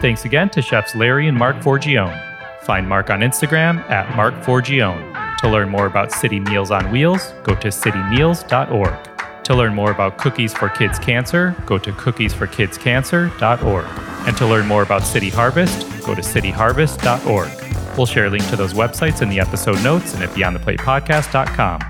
Thanks 0.00 0.24
again 0.24 0.50
to 0.50 0.62
chefs 0.62 0.94
Larry 0.94 1.26
and 1.28 1.36
Marc 1.36 1.56
Forgione. 1.56 2.22
Find 2.62 2.88
Marc 2.88 3.10
on 3.10 3.20
Instagram 3.20 3.78
at 3.90 4.14
Marc 4.16 4.34
Forgione. 4.42 5.38
To 5.38 5.48
learn 5.48 5.68
more 5.68 5.86
about 5.86 6.12
City 6.12 6.40
Meals 6.40 6.70
on 6.70 6.90
Wheels, 6.90 7.32
go 7.44 7.54
to 7.54 7.68
citymeals.org. 7.68 9.44
To 9.44 9.54
learn 9.54 9.74
more 9.74 9.92
about 9.92 10.18
Cookies 10.18 10.52
for 10.52 10.68
Kids 10.68 10.98
Cancer, 10.98 11.54
go 11.66 11.78
to 11.78 11.92
cookiesforkidscancer.org. 11.92 13.86
And 14.26 14.36
to 14.36 14.46
learn 14.46 14.66
more 14.66 14.82
about 14.82 15.02
City 15.04 15.30
Harvest, 15.30 15.82
go 16.04 16.14
to 16.14 16.20
cityharvest.org. 16.20 17.96
We'll 17.96 18.06
share 18.06 18.26
a 18.26 18.30
link 18.30 18.46
to 18.50 18.56
those 18.56 18.74
websites 18.74 19.22
in 19.22 19.28
the 19.28 19.38
episode 19.40 19.82
notes 19.82 20.14
and 20.14 20.22
at 20.24 20.30
beyondtheplatepodcast.com. 20.30 21.80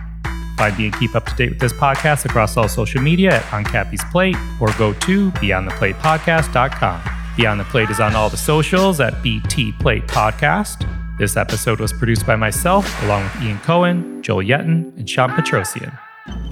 Find 0.59 0.79
me 0.79 0.85
and 0.87 0.99
keep 0.99 1.15
up 1.15 1.27
to 1.27 1.35
date 1.35 1.51
with 1.51 1.59
this 1.61 1.73
podcast 1.73 2.25
across 2.25 2.57
all 2.57 2.69
social 2.69 3.01
media 3.03 3.37
at 3.37 3.53
On 3.53 3.65
Kappy's 3.65 4.05
Plate 4.13 4.37
or 4.61 4.69
go 4.79 4.93
to 4.93 5.31
beyondtheplatepodcast.com. 5.33 7.26
Beyond 7.37 7.61
the 7.61 7.64
Plate 7.64 7.91
is 7.91 8.01
on 8.01 8.14
all 8.14 8.30
the 8.30 8.37
socials 8.39 8.99
at 8.99 9.22
BT 9.22 9.72
Plate 9.72 10.07
Podcast. 10.07 10.89
This 11.18 11.37
episode 11.37 11.80
was 11.80 11.93
produced 11.93 12.26
by 12.26 12.34
myself, 12.34 13.03
along 13.03 13.24
with 13.24 13.43
Ian 13.43 13.59
Cohen, 13.59 14.22
Joel 14.22 14.43
Yetton, 14.43 14.97
and 14.97 15.09
Sean 15.09 15.28
Petrosian. 15.30 15.97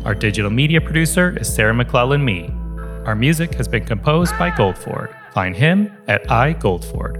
Our 0.04 0.14
digital 0.14 0.50
media 0.50 0.82
producer 0.82 1.36
is 1.38 1.52
Sarah 1.52 1.72
McClellan 1.72 2.22
Me. 2.22 2.52
Our 3.06 3.14
music 3.14 3.54
has 3.54 3.66
been 3.66 3.86
composed 3.86 4.38
by 4.38 4.50
Goldford. 4.50 5.14
Find 5.32 5.56
him 5.56 5.90
at 6.06 6.24
iGoldford. 6.24 7.16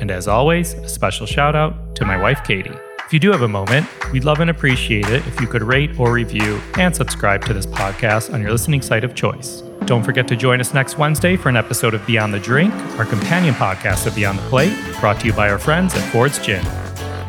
And 0.00 0.12
as 0.12 0.28
always, 0.28 0.74
a 0.74 0.88
special 0.88 1.26
shout 1.26 1.56
out 1.56 1.96
to 1.96 2.04
my 2.04 2.16
wife 2.16 2.44
Katie. 2.44 2.70
If 3.08 3.14
you 3.14 3.20
do 3.20 3.32
have 3.32 3.40
a 3.40 3.48
moment, 3.48 3.86
we'd 4.12 4.24
love 4.24 4.40
and 4.40 4.50
appreciate 4.50 5.08
it 5.08 5.26
if 5.26 5.40
you 5.40 5.46
could 5.46 5.62
rate 5.62 5.98
or 5.98 6.12
review 6.12 6.60
and 6.76 6.94
subscribe 6.94 7.42
to 7.46 7.54
this 7.54 7.64
podcast 7.64 8.30
on 8.34 8.42
your 8.42 8.50
listening 8.50 8.82
site 8.82 9.02
of 9.02 9.14
choice. 9.14 9.62
Don't 9.86 10.02
forget 10.02 10.28
to 10.28 10.36
join 10.36 10.60
us 10.60 10.74
next 10.74 10.98
Wednesday 10.98 11.34
for 11.34 11.48
an 11.48 11.56
episode 11.56 11.94
of 11.94 12.06
Beyond 12.06 12.34
the 12.34 12.38
Drink, 12.38 12.70
our 12.98 13.06
companion 13.06 13.54
podcast 13.54 14.06
of 14.06 14.14
Beyond 14.14 14.40
the 14.40 14.48
Plate, 14.50 14.74
brought 15.00 15.20
to 15.20 15.26
you 15.26 15.32
by 15.32 15.48
our 15.48 15.58
friends 15.58 15.94
at 15.94 16.06
Ford's 16.12 16.38
Gin. 16.38 16.62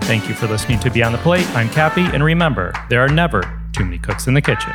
Thank 0.02 0.28
you 0.28 0.36
for 0.36 0.48
listening 0.48 0.80
to 0.80 0.92
Beyond 0.92 1.16
the 1.16 1.20
Plate. 1.20 1.48
I'm 1.52 1.70
Kappy, 1.70 2.14
and 2.14 2.26
remember, 2.26 2.74
there 2.90 3.00
are 3.00 3.08
never 3.08 3.42
too 3.72 3.86
many 3.86 4.00
cooks 4.00 4.28
in 4.28 4.34
the 4.34 4.42
kitchen. 4.42 4.74